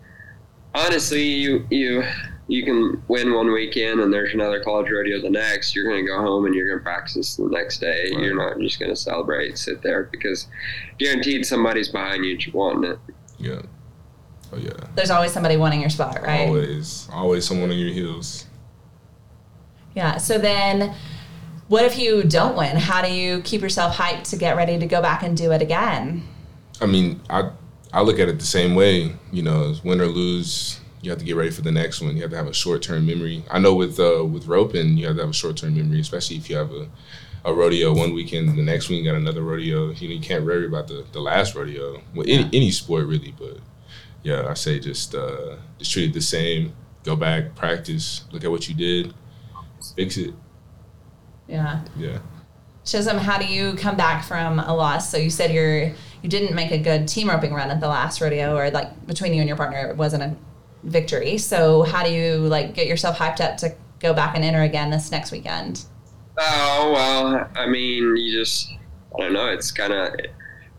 honestly, 0.74 1.22
you 1.22 1.66
you 1.70 2.04
you 2.48 2.64
can 2.64 3.02
win 3.08 3.34
one 3.34 3.52
weekend, 3.52 4.00
and 4.00 4.12
there's 4.12 4.34
another 4.34 4.62
college 4.62 4.90
rodeo 4.90 5.20
the 5.20 5.30
next. 5.30 5.76
You're 5.76 5.84
going 5.84 6.04
to 6.04 6.10
go 6.10 6.18
home 6.18 6.46
and 6.46 6.54
you're 6.54 6.66
going 6.66 6.78
to 6.78 6.82
practice 6.82 7.36
the 7.36 7.48
next 7.48 7.78
day. 7.78 8.10
Right. 8.10 8.24
You're 8.24 8.36
not 8.36 8.58
just 8.58 8.80
going 8.80 8.90
to 8.90 8.96
celebrate, 8.96 9.58
sit 9.58 9.82
there, 9.82 10.04
because 10.10 10.48
guaranteed 10.98 11.44
somebody's 11.44 11.88
behind 11.88 12.24
you 12.24 12.38
wanting 12.52 12.92
it. 12.92 12.98
Yeah. 13.38 13.62
Oh 14.50 14.56
yeah. 14.56 14.72
There's 14.94 15.10
always 15.10 15.32
somebody 15.32 15.58
wanting 15.58 15.82
your 15.82 15.90
spot, 15.90 16.22
right? 16.22 16.48
Always, 16.48 17.08
always 17.12 17.46
someone 17.46 17.70
on 17.70 17.78
your 17.78 17.92
heels. 17.92 18.46
Yeah. 19.94 20.16
So 20.16 20.38
then, 20.38 20.94
what 21.68 21.84
if 21.84 21.98
you 21.98 22.22
don't 22.22 22.56
win? 22.56 22.76
How 22.76 23.02
do 23.02 23.12
you 23.12 23.42
keep 23.42 23.60
yourself 23.60 23.96
hyped 23.96 24.30
to 24.30 24.36
get 24.36 24.56
ready 24.56 24.78
to 24.78 24.86
go 24.86 25.02
back 25.02 25.22
and 25.22 25.36
do 25.36 25.52
it 25.52 25.60
again? 25.60 26.26
I 26.80 26.86
mean, 26.86 27.20
I 27.28 27.50
I 27.92 28.00
look 28.00 28.18
at 28.18 28.28
it 28.28 28.38
the 28.38 28.46
same 28.46 28.74
way. 28.74 29.14
You 29.30 29.42
know, 29.42 29.74
win 29.84 30.00
or 30.00 30.06
lose, 30.06 30.80
you 31.02 31.10
have 31.10 31.18
to 31.20 31.24
get 31.24 31.36
ready 31.36 31.50
for 31.50 31.62
the 31.62 31.72
next 31.72 32.00
one. 32.00 32.16
You 32.16 32.22
have 32.22 32.30
to 32.32 32.36
have 32.36 32.46
a 32.48 32.52
short 32.54 32.82
term 32.82 33.06
memory. 33.06 33.44
I 33.50 33.58
know 33.58 33.74
with 33.74 33.98
uh, 34.00 34.24
with 34.24 34.46
roping, 34.46 34.96
you 34.96 35.06
have 35.06 35.16
to 35.16 35.22
have 35.22 35.30
a 35.30 35.34
short 35.34 35.56
term 35.56 35.76
memory, 35.76 36.00
especially 36.00 36.36
if 36.36 36.50
you 36.50 36.56
have 36.56 36.72
a, 36.72 36.88
a 37.44 37.54
rodeo 37.54 37.94
one 37.94 38.12
weekend, 38.14 38.48
and 38.48 38.58
the 38.58 38.62
next 38.62 38.88
week 38.88 39.04
you 39.04 39.10
got 39.10 39.16
another 39.16 39.42
rodeo. 39.42 39.90
You 39.90 40.08
know, 40.08 40.14
you 40.14 40.20
can't 40.20 40.44
worry 40.44 40.66
about 40.66 40.88
the, 40.88 41.04
the 41.12 41.20
last 41.20 41.54
rodeo. 41.54 42.02
Well, 42.14 42.26
any 42.28 42.42
Yeah. 42.42 42.48
any 42.52 42.70
sport 42.70 43.06
really, 43.06 43.34
but 43.38 43.58
yeah, 44.22 44.46
I 44.48 44.54
say 44.54 44.78
just 44.80 45.14
uh, 45.14 45.56
just 45.78 45.92
treat 45.92 46.10
it 46.10 46.14
the 46.14 46.20
same. 46.20 46.72
Go 47.04 47.14
back, 47.16 47.54
practice, 47.54 48.24
look 48.32 48.44
at 48.44 48.50
what 48.50 48.68
you 48.68 48.74
did, 48.74 49.14
fix 49.96 50.16
it. 50.16 50.34
Yeah. 51.46 51.80
Yeah. 51.96 52.18
Chisum, 52.84 53.18
how 53.18 53.38
do 53.38 53.46
you 53.46 53.74
come 53.74 53.96
back 53.96 54.24
from 54.24 54.58
a 54.58 54.74
loss? 54.74 55.10
So 55.10 55.16
you 55.16 55.30
said 55.30 55.52
you're 55.52 55.92
you 56.22 56.28
didn't 56.28 56.54
make 56.54 56.72
a 56.72 56.78
good 56.78 57.06
team 57.06 57.30
roping 57.30 57.54
run 57.54 57.70
at 57.70 57.80
the 57.80 57.86
last 57.88 58.20
rodeo, 58.20 58.56
or 58.56 58.70
like 58.70 59.06
between 59.06 59.32
you 59.32 59.40
and 59.40 59.48
your 59.48 59.56
partner, 59.56 59.88
it 59.90 59.96
wasn't 59.96 60.22
a 60.24 60.34
victory. 60.82 61.38
So 61.38 61.82
how 61.82 62.04
do 62.04 62.10
you 62.10 62.36
like 62.38 62.74
get 62.74 62.86
yourself 62.86 63.18
hyped 63.18 63.40
up 63.40 63.56
to 63.58 63.74
go 64.00 64.12
back 64.14 64.34
and 64.34 64.44
enter 64.44 64.62
again 64.62 64.90
this 64.90 65.10
next 65.10 65.32
weekend? 65.32 65.84
Oh 66.38 66.92
well, 66.94 67.48
I 67.56 67.66
mean, 67.66 68.16
you 68.16 68.32
just 68.32 68.72
I 69.16 69.22
don't 69.22 69.32
know. 69.32 69.46
It's 69.48 69.70
kind 69.72 69.92
of 69.92 70.14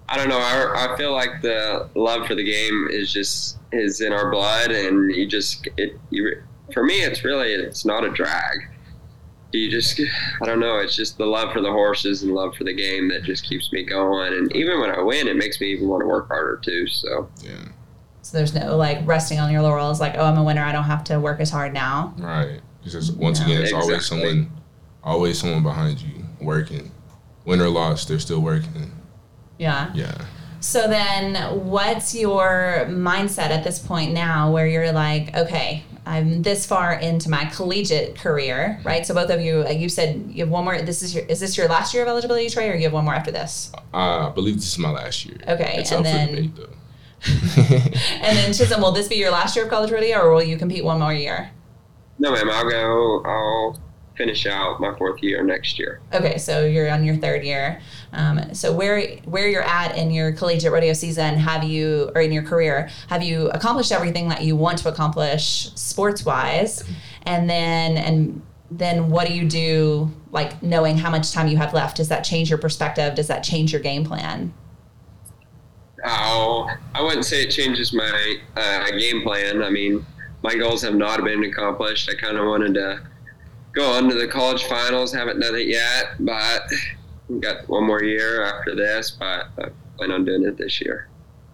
I 0.07 0.17
don't 0.17 0.29
know. 0.29 0.39
I, 0.39 0.93
I 0.93 0.97
feel 0.97 1.11
like 1.11 1.41
the 1.41 1.89
love 1.95 2.25
for 2.25 2.35
the 2.35 2.43
game 2.43 2.87
is 2.89 3.13
just 3.13 3.59
is 3.71 4.01
in 4.01 4.11
our 4.13 4.31
blood, 4.31 4.71
and 4.71 5.13
you 5.13 5.27
just 5.27 5.67
it. 5.77 5.99
You, 6.09 6.41
for 6.73 6.83
me, 6.83 7.01
it's 7.01 7.23
really 7.23 7.53
it's 7.53 7.85
not 7.85 8.03
a 8.03 8.09
drag. 8.09 8.57
You 9.51 9.69
just 9.69 9.99
I 10.41 10.45
don't 10.45 10.59
know. 10.59 10.77
It's 10.77 10.95
just 10.95 11.17
the 11.17 11.25
love 11.25 11.51
for 11.53 11.61
the 11.61 11.71
horses 11.71 12.23
and 12.23 12.33
love 12.33 12.55
for 12.55 12.63
the 12.63 12.73
game 12.73 13.09
that 13.09 13.23
just 13.23 13.47
keeps 13.47 13.71
me 13.71 13.83
going. 13.83 14.33
And 14.33 14.55
even 14.55 14.79
when 14.79 14.91
I 14.91 15.01
win, 15.01 15.27
it 15.27 15.35
makes 15.35 15.59
me 15.59 15.67
even 15.73 15.87
want 15.87 16.01
to 16.01 16.07
work 16.07 16.27
harder 16.27 16.59
too. 16.63 16.87
So 16.87 17.29
Yeah. 17.43 17.65
So 18.29 18.37
there's 18.37 18.53
no 18.53 18.77
like 18.77 18.99
resting 19.07 19.39
on 19.39 19.51
your 19.51 19.63
laurels, 19.63 19.99
like 19.99 20.13
oh 20.15 20.23
I'm 20.23 20.37
a 20.37 20.43
winner, 20.43 20.63
I 20.63 20.71
don't 20.71 20.83
have 20.83 21.03
to 21.05 21.19
work 21.19 21.39
as 21.39 21.49
hard 21.49 21.73
now. 21.73 22.13
Right. 22.19 22.61
Because 22.83 23.11
once 23.11 23.39
Yeah. 23.39 23.45
again, 23.45 23.61
it's 23.63 23.73
always 23.73 24.05
someone, 24.05 24.51
always 25.03 25.39
someone 25.39 25.63
behind 25.63 25.99
you 25.99 26.25
working. 26.39 26.91
Win 27.45 27.59
or 27.59 27.69
loss, 27.69 28.05
they're 28.05 28.19
still 28.19 28.41
working. 28.41 28.91
Yeah. 29.57 29.89
Yeah. 29.95 30.13
So 30.59 30.87
then, 30.87 31.33
what's 31.65 32.13
your 32.13 32.85
mindset 32.87 33.49
at 33.49 33.63
this 33.63 33.79
point 33.79 34.13
now 34.13 34.51
where 34.51 34.67
you're 34.67 34.91
like, 34.91 35.35
okay, 35.35 35.83
I'm 36.05 36.43
this 36.43 36.67
far 36.67 36.93
into 36.93 37.31
my 37.31 37.45
collegiate 37.45 38.15
career, 38.15 38.79
right? 38.83 39.07
So 39.07 39.15
both 39.15 39.31
of 39.31 39.41
you, 39.41 39.65
uh, 39.67 39.71
you 39.71 39.89
said 39.89 40.25
you 40.29 40.43
have 40.43 40.49
one 40.49 40.65
more. 40.65 40.79
This 40.83 41.01
is 41.01 41.15
your 41.15 41.23
is 41.25 41.39
this 41.39 41.57
your 41.57 41.67
last 41.67 41.95
year 41.95 42.03
of 42.03 42.09
eligibility, 42.09 42.47
Trey, 42.47 42.69
or 42.69 42.75
you 42.75 42.83
have 42.83 42.93
one 42.93 43.05
more 43.05 43.15
after 43.15 43.31
this? 43.31 43.71
Uh, 43.91 44.27
I 44.27 44.29
believe 44.29 44.55
this 44.57 44.67
is 44.67 44.77
my 44.77 44.91
last 44.91 45.25
year. 45.25 45.37
Okay, 45.47 45.77
it's 45.79 45.91
and 45.91 45.99
up 45.99 46.03
then- 46.03 46.27
for 46.27 46.35
debate 46.35 46.55
though. 46.55 46.69
And 48.21 48.37
then 48.37 48.51
Chisum, 48.51 48.79
will 48.81 48.91
this 48.91 49.07
be 49.07 49.15
your 49.15 49.31
last 49.31 49.55
year 49.55 49.65
of 49.65 49.71
college 49.71 49.91
rodeo, 49.91 50.19
or 50.19 50.33
will 50.33 50.43
you 50.43 50.57
compete 50.57 50.83
one 50.83 50.99
more 50.99 51.13
year? 51.13 51.51
No, 52.17 52.31
ma'am. 52.31 52.49
I'll 52.49 52.69
go. 52.69 53.23
I'll 53.25 53.79
finish 54.19 54.45
out 54.45 54.81
my 54.81 54.93
fourth 54.97 55.23
year 55.23 55.41
next 55.43 55.79
year. 55.79 56.01
Okay, 56.13 56.37
so 56.37 56.65
you're 56.65 56.91
on 56.91 57.05
your 57.05 57.15
third 57.15 57.43
year. 57.43 57.81
Um, 58.11 58.53
so 58.53 58.73
where 58.73 59.07
where 59.19 59.47
you're 59.47 59.63
at 59.63 59.97
in 59.97 60.11
your 60.11 60.33
collegiate 60.33 60.73
rodeo 60.73 60.93
season, 60.93 61.35
have 61.35 61.63
you 61.63 62.11
or 62.13 62.21
in 62.21 62.31
your 62.31 62.43
career, 62.43 62.89
have 63.07 63.23
you 63.23 63.49
accomplished 63.51 63.93
everything 63.93 64.27
that 64.29 64.43
you 64.43 64.55
want 64.57 64.77
to 64.79 64.89
accomplish 64.89 65.71
sports 65.75 66.25
wise? 66.25 66.83
And 67.23 67.49
then 67.49 67.97
and 67.97 68.41
then 68.69 69.09
what 69.09 69.27
do 69.27 69.33
you 69.33 69.47
do 69.47 70.11
like 70.31 70.61
knowing 70.61 70.97
how 70.97 71.09
much 71.09 71.31
time 71.31 71.47
you 71.47 71.57
have 71.57 71.73
left? 71.73 71.97
Does 71.97 72.09
that 72.09 72.23
change 72.23 72.49
your 72.49 72.59
perspective? 72.59 73.15
Does 73.15 73.27
that 73.27 73.43
change 73.43 73.71
your 73.71 73.81
game 73.81 74.03
plan? 74.03 74.53
Oh, 76.05 76.69
I 76.93 77.01
wouldn't 77.01 77.25
say 77.25 77.43
it 77.43 77.51
changes 77.51 77.93
my 77.93 78.37
uh, 78.55 78.91
game 78.91 79.21
plan. 79.23 79.63
I 79.63 79.69
mean, 79.69 80.05
my 80.43 80.55
goals 80.55 80.81
have 80.83 80.95
not 80.95 81.23
been 81.23 81.43
accomplished. 81.43 82.09
I 82.09 82.15
kind 82.15 82.37
of 82.37 82.45
wanted 82.45 82.73
to 82.75 83.01
go 83.73 83.91
on 83.91 84.09
to 84.09 84.15
the 84.15 84.27
college 84.27 84.63
finals. 84.65 85.13
Haven't 85.13 85.39
done 85.39 85.55
it 85.55 85.67
yet, 85.67 86.15
but 86.19 86.61
got 87.39 87.67
one 87.67 87.85
more 87.85 88.03
year 88.03 88.43
after 88.43 88.75
this. 88.75 89.11
But 89.11 89.47
I 89.59 89.69
plan 89.97 90.11
on 90.11 90.25
doing 90.25 90.43
it 90.43 90.57
this 90.57 90.79
year. 90.81 91.07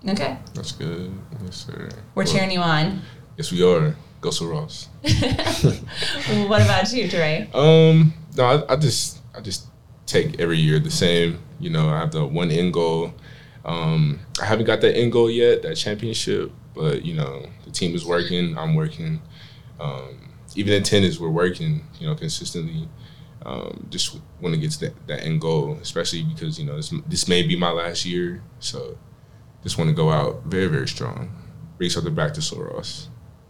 Okay, 0.07 0.37
That's 0.53 0.71
good. 0.71 1.11
Yes, 1.43 1.65
sir. 1.65 1.89
we're 2.13 2.23
Well, 2.23 2.31
cheering 2.31 2.51
you 2.51 2.59
on. 2.59 3.01
Yes, 3.37 3.51
we 3.51 3.63
are. 3.63 3.95
Go 4.21 4.29
Sul 4.29 4.47
Ross. 4.47 4.87
what 5.03 6.61
about 6.61 6.91
you, 6.93 7.07
Trey? 7.09 7.49
Um, 7.53 8.13
no, 8.35 8.43
I, 8.45 8.73
I 8.73 8.75
just 8.75 9.19
I 9.35 9.41
just 9.41 9.65
take 10.05 10.39
every 10.39 10.57
year 10.57 10.79
the 10.79 10.91
same. 10.91 11.39
You 11.59 11.71
know, 11.71 11.89
I 11.89 11.99
have 11.99 12.11
the 12.11 12.25
one 12.25 12.51
end 12.51 12.73
goal. 12.73 13.13
Um, 13.65 14.19
I 14.41 14.45
haven't 14.45 14.65
got 14.65 14.81
that 14.81 14.95
end 14.95 15.11
goal 15.11 15.29
yet, 15.29 15.63
that 15.63 15.75
championship, 15.75 16.51
but 16.73 17.03
you 17.03 17.15
know, 17.15 17.45
the 17.65 17.71
team 17.71 17.95
is 17.95 18.05
working. 18.05 18.57
I'm 18.57 18.75
working. 18.75 19.21
Um, 19.79 20.33
even 20.55 20.73
in 20.73 20.83
tennis, 20.83 21.19
we're 21.19 21.29
working. 21.29 21.85
You 21.99 22.07
know, 22.07 22.15
consistently. 22.15 22.87
Um, 23.45 23.85
just 23.91 24.19
want 24.41 24.55
to 24.55 24.61
get 24.61 24.71
to 24.71 24.79
that, 24.79 25.07
that 25.07 25.23
end 25.23 25.39
goal, 25.39 25.77
especially 25.81 26.23
because 26.23 26.57
you 26.59 26.65
know 26.65 26.77
this 26.77 26.91
this 27.07 27.27
may 27.27 27.43
be 27.43 27.55
my 27.55 27.69
last 27.69 28.03
year, 28.03 28.41
so 28.59 28.97
just 29.61 29.77
want 29.77 29.89
to 29.89 29.95
go 29.95 30.09
out 30.09 30.43
very 30.45 30.65
very 30.65 30.87
strong, 30.87 31.29
bring 31.77 31.91
something 31.91 32.15
back 32.15 32.33
to 32.33 32.41
Sul 32.41 32.63
Ross. 32.63 33.09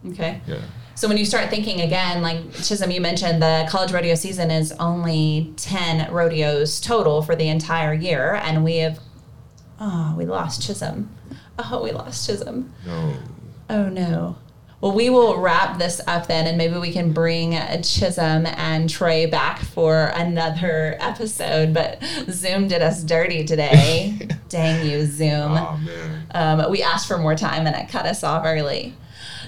Okay. 0.10 0.42
Yeah. 0.48 0.62
So 0.96 1.08
when 1.08 1.18
you 1.18 1.26
start 1.26 1.50
thinking 1.50 1.82
again, 1.82 2.22
like 2.22 2.44
Chisum, 2.56 2.94
you 2.94 3.02
mentioned 3.02 3.42
the 3.42 3.68
college 3.70 3.92
rodeo 3.92 4.16
season 4.16 4.52
is 4.52 4.72
only 4.74 5.54
ten 5.58 6.12
rodeos 6.12 6.80
total 6.82 7.22
for 7.22 7.36
the 7.36 7.48
entire 7.48 7.94
year, 7.94 8.36
and 8.36 8.64
we 8.66 8.78
have, 8.78 9.00
oh, 9.80 10.16
we 10.18 10.26
lost 10.26 10.62
Chisum. 10.62 11.08
Oh, 11.58 11.84
we 11.84 11.92
lost 11.92 12.30
Chisum. 12.30 12.70
No. 12.86 13.14
Oh 13.70 13.90
no. 13.90 14.38
Well, 14.82 14.94
we 14.94 15.10
will 15.10 15.40
wrap 15.40 15.80
this 15.80 16.00
up 16.06 16.28
then, 16.28 16.46
and 16.46 16.58
maybe 16.58 16.78
we 16.78 16.92
can 16.92 17.12
bring 17.12 17.54
Chisum 17.54 18.46
and 18.58 18.90
Trey 18.90 19.26
back 19.26 19.60
for 19.60 20.12
another 20.14 20.98
episode. 21.00 21.74
But 21.74 22.04
Zoom 22.30 22.68
did 22.68 22.82
us 22.82 23.02
dirty 23.04 23.46
today. 23.46 24.20
Dang 24.50 24.86
you, 24.86 25.06
Zoom. 25.06 25.54
Oh 25.54 25.80
man. 25.84 26.28
Um, 26.32 26.70
we 26.70 26.84
asked 26.84 27.08
for 27.08 27.18
more 27.18 27.36
time 27.36 27.66
and 27.66 27.76
it 27.76 27.90
cut 27.90 28.06
us 28.06 28.24
off 28.24 28.46
early. 28.46 28.94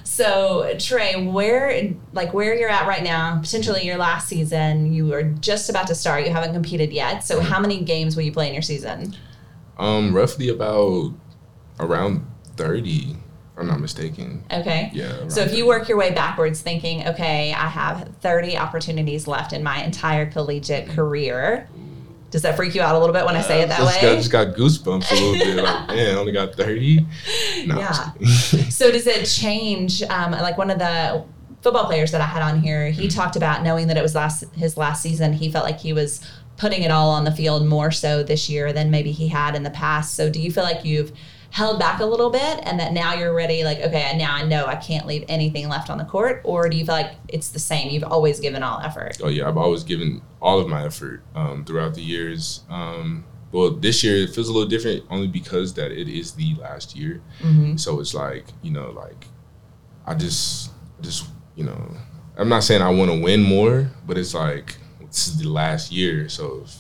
So 0.04 0.74
Trey, 0.80 1.28
where 1.28 1.94
like 2.14 2.34
where 2.34 2.56
you're 2.56 2.70
at 2.70 2.88
right 2.88 3.04
now, 3.04 3.40
potentially 3.42 3.86
your 3.86 3.98
last 3.98 4.28
season, 4.30 4.94
you 4.94 5.14
are 5.14 5.24
just 5.24 5.70
about 5.70 5.88
to 5.88 5.96
start. 5.96 6.26
You 6.26 6.32
haven't 6.32 6.54
competed 6.54 6.94
yet. 6.94 7.26
So 7.26 7.42
how 7.42 7.60
many 7.60 7.84
games 7.84 8.16
will 8.16 8.24
you 8.24 8.32
play 8.32 8.48
in 8.48 8.54
your 8.54 8.64
season? 8.64 9.16
Um, 9.80 10.16
roughly 10.16 10.50
about 10.50 11.14
around 11.80 12.26
thirty, 12.56 13.12
if 13.12 13.58
I'm 13.60 13.68
not 13.68 13.80
mistaken. 13.80 14.44
Okay. 14.52 14.90
Yeah. 14.94 15.28
So 15.28 15.42
if 15.42 15.54
you 15.54 15.68
work 15.68 15.88
your 15.88 15.98
way 15.98 16.12
backwards, 16.14 16.62
thinking, 16.62 17.08
okay, 17.08 17.54
I 17.54 17.68
have 17.68 18.10
30 18.22 18.58
opportunities 18.58 19.28
left 19.28 19.54
in 19.54 19.64
my 19.64 19.84
entire 19.84 20.26
collegiate 20.30 20.90
career. 20.90 21.70
Does 22.32 22.42
that 22.42 22.56
freak 22.58 22.76
you 22.76 22.82
out 22.82 22.94
a 22.96 23.00
little 23.00 23.14
bit 23.14 23.26
when 23.26 23.36
I 23.36 23.42
say 23.42 23.62
it 23.62 23.70
that 23.70 23.78
just 23.80 23.96
way? 23.96 24.10
Got, 24.10 24.16
just 24.18 24.32
got 24.32 24.48
goosebumps 24.56 25.12
a 25.12 25.14
little 25.16 25.34
bit. 25.34 25.64
Like, 25.64 25.88
man, 25.96 26.16
I 26.16 26.20
only 26.20 26.32
got 26.34 26.56
thirty. 26.56 27.06
No, 27.66 27.78
Yeah. 27.80 27.88
I'm 28.16 28.24
just 28.26 28.52
kidding. 28.52 28.72
So 28.72 28.92
does 28.92 29.08
it 29.08 29.26
change? 29.26 30.02
Um, 30.04 30.32
like 30.32 30.58
one 30.58 30.70
of 30.72 30.80
the 30.80 31.24
football 31.62 31.86
players 31.86 32.12
that 32.12 32.20
I 32.22 32.26
had 32.26 32.42
on 32.42 32.60
here, 32.62 32.90
he 32.90 33.04
Mm-hmm. 33.08 33.18
talked 33.18 33.36
about 33.36 33.64
knowing 33.64 33.88
that 33.88 33.98
it 33.98 34.02
was 34.02 34.14
last 34.16 34.44
his 34.56 34.76
last 34.76 35.02
season. 35.04 35.34
He 35.34 35.50
felt 35.52 35.64
like 35.66 35.80
he 35.80 35.94
was 35.94 36.20
putting 36.58 36.82
it 36.82 36.92
all 36.92 37.12
on 37.12 37.24
the 37.24 37.32
field 37.32 37.66
more 37.66 37.92
so 37.92 38.24
this 38.24 38.50
year 38.50 38.74
than 38.74 38.92
maybe 38.92 39.12
he 39.12 39.28
had 39.28 39.56
in 39.56 39.64
the 39.64 39.70
past. 39.70 40.16
So 40.16 40.30
do 40.30 40.42
you 40.42 40.52
feel 40.52 40.64
like 40.64 40.84
you've 40.84 41.12
held 41.52 41.80
back 41.80 42.02
a 42.02 42.06
little 42.06 42.30
bit 42.30 42.60
and 42.64 42.80
that 42.80 42.92
now 42.92 43.14
you're 43.14 43.34
ready? 43.34 43.64
Like 43.64 43.80
okay, 43.80 44.18
now 44.18 44.36
I 44.36 44.44
know 44.44 44.66
I 44.66 44.76
can't 44.76 45.06
leave 45.06 45.24
anything 45.28 45.70
left 45.70 45.90
on 45.90 45.98
the 45.98 46.06
court, 46.06 46.42
or 46.44 46.68
do 46.68 46.76
you 46.76 46.86
feel 46.86 46.96
like 46.96 47.14
it's 47.28 47.50
the 47.50 47.60
same? 47.60 47.90
You've 47.92 48.04
always 48.04 48.40
given 48.40 48.64
all 48.64 48.80
effort. 48.80 49.18
oh 49.24 49.30
yeah, 49.30 49.48
I've 49.48 49.58
always 49.58 49.84
given 49.84 50.22
all 50.42 50.60
of 50.60 50.68
my 50.68 50.86
effort 50.86 51.24
um, 51.36 51.64
throughout 51.64 51.94
the 51.94 52.02
years. 52.02 52.64
Um, 52.70 53.26
well, 53.52 53.72
this 53.72 54.04
year 54.04 54.24
it 54.24 54.32
feels 54.32 54.50
a 54.50 54.54
little 54.54 54.68
different 54.68 55.06
only 55.10 55.28
because 55.28 55.74
that 55.76 55.92
it 55.92 56.10
is 56.10 56.34
the 56.34 56.56
last 56.56 56.96
year. 56.96 57.22
Mm-hmm. 57.40 57.78
So 57.78 58.00
it's 58.00 58.14
like 58.14 58.46
you 58.62 58.72
know, 58.72 58.92
like 58.92 59.28
I 60.06 60.16
just, 60.16 60.72
just 61.02 61.28
you 61.56 61.64
know, 61.64 61.96
I'm 62.36 62.50
not 62.50 62.64
saying 62.64 62.82
I 62.82 62.90
want 62.90 63.12
to 63.12 63.22
win 63.22 63.44
more, 63.44 63.92
but 64.06 64.18
it's 64.18 64.34
like 64.34 64.78
this 65.18 65.28
is 65.28 65.38
the 65.40 65.50
last 65.50 65.92
year, 65.92 66.30
so 66.30 66.62
if, 66.64 66.78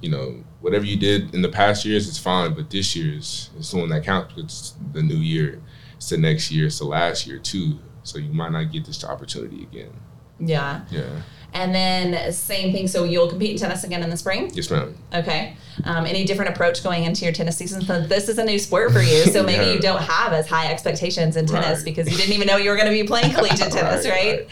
you 0.00 0.08
know, 0.08 0.42
whatever 0.62 0.86
you 0.86 0.96
did 0.96 1.34
in 1.34 1.42
the 1.42 1.48
past 1.48 1.84
years, 1.84 2.08
it's 2.08 2.16
fine, 2.16 2.54
but 2.54 2.70
this 2.70 2.96
year 2.96 3.18
is 3.18 3.50
it's 3.58 3.70
the 3.70 3.76
one 3.76 3.90
that 3.90 4.02
counts 4.02 4.32
because 4.32 4.50
it's 4.50 4.74
the 4.92 5.02
new 5.02 5.16
year, 5.18 5.60
it's 5.94 6.08
the 6.08 6.16
next 6.16 6.50
year, 6.50 6.66
it's 6.66 6.78
the 6.78 6.86
last 6.86 7.26
year 7.26 7.38
too. 7.38 7.78
So 8.02 8.18
you 8.18 8.32
might 8.32 8.52
not 8.52 8.72
get 8.72 8.86
this 8.86 9.04
opportunity 9.04 9.64
again. 9.64 9.92
Yeah, 10.38 10.82
Yeah. 10.90 11.20
And 11.56 11.74
then 11.74 12.32
same 12.32 12.72
thing. 12.72 12.86
So 12.86 13.04
you'll 13.04 13.28
compete 13.28 13.50
in 13.52 13.56
tennis 13.58 13.84
again 13.84 14.02
in 14.02 14.10
the 14.10 14.16
spring. 14.16 14.50
Yes, 14.54 14.70
ma'am. 14.70 14.94
Okay. 15.14 15.56
Um, 15.84 16.06
any 16.06 16.24
different 16.24 16.50
approach 16.50 16.82
going 16.82 17.04
into 17.04 17.24
your 17.24 17.32
tennis 17.34 17.56
season? 17.56 17.82
So 17.82 18.00
this 18.06 18.28
is 18.28 18.38
a 18.38 18.44
new 18.44 18.58
sport 18.58 18.92
for 18.92 19.00
you, 19.00 19.24
so 19.24 19.42
maybe 19.50 19.64
Yeah. 19.66 19.72
you 19.72 19.78
don't 19.80 20.00
have 20.02 20.32
as 20.32 20.46
high 20.48 20.68
expectations 20.72 21.36
in 21.36 21.46
tennis 21.46 21.78
Right. 21.78 21.84
because 21.84 22.10
you 22.10 22.16
didn't 22.16 22.32
even 22.34 22.46
know 22.46 22.56
you 22.56 22.70
were 22.70 22.76
going 22.76 22.88
to 22.88 22.92
be 22.92 23.04
playing 23.06 23.32
collegiate 23.32 23.72
tennis, 23.78 24.06
right? 24.08 24.46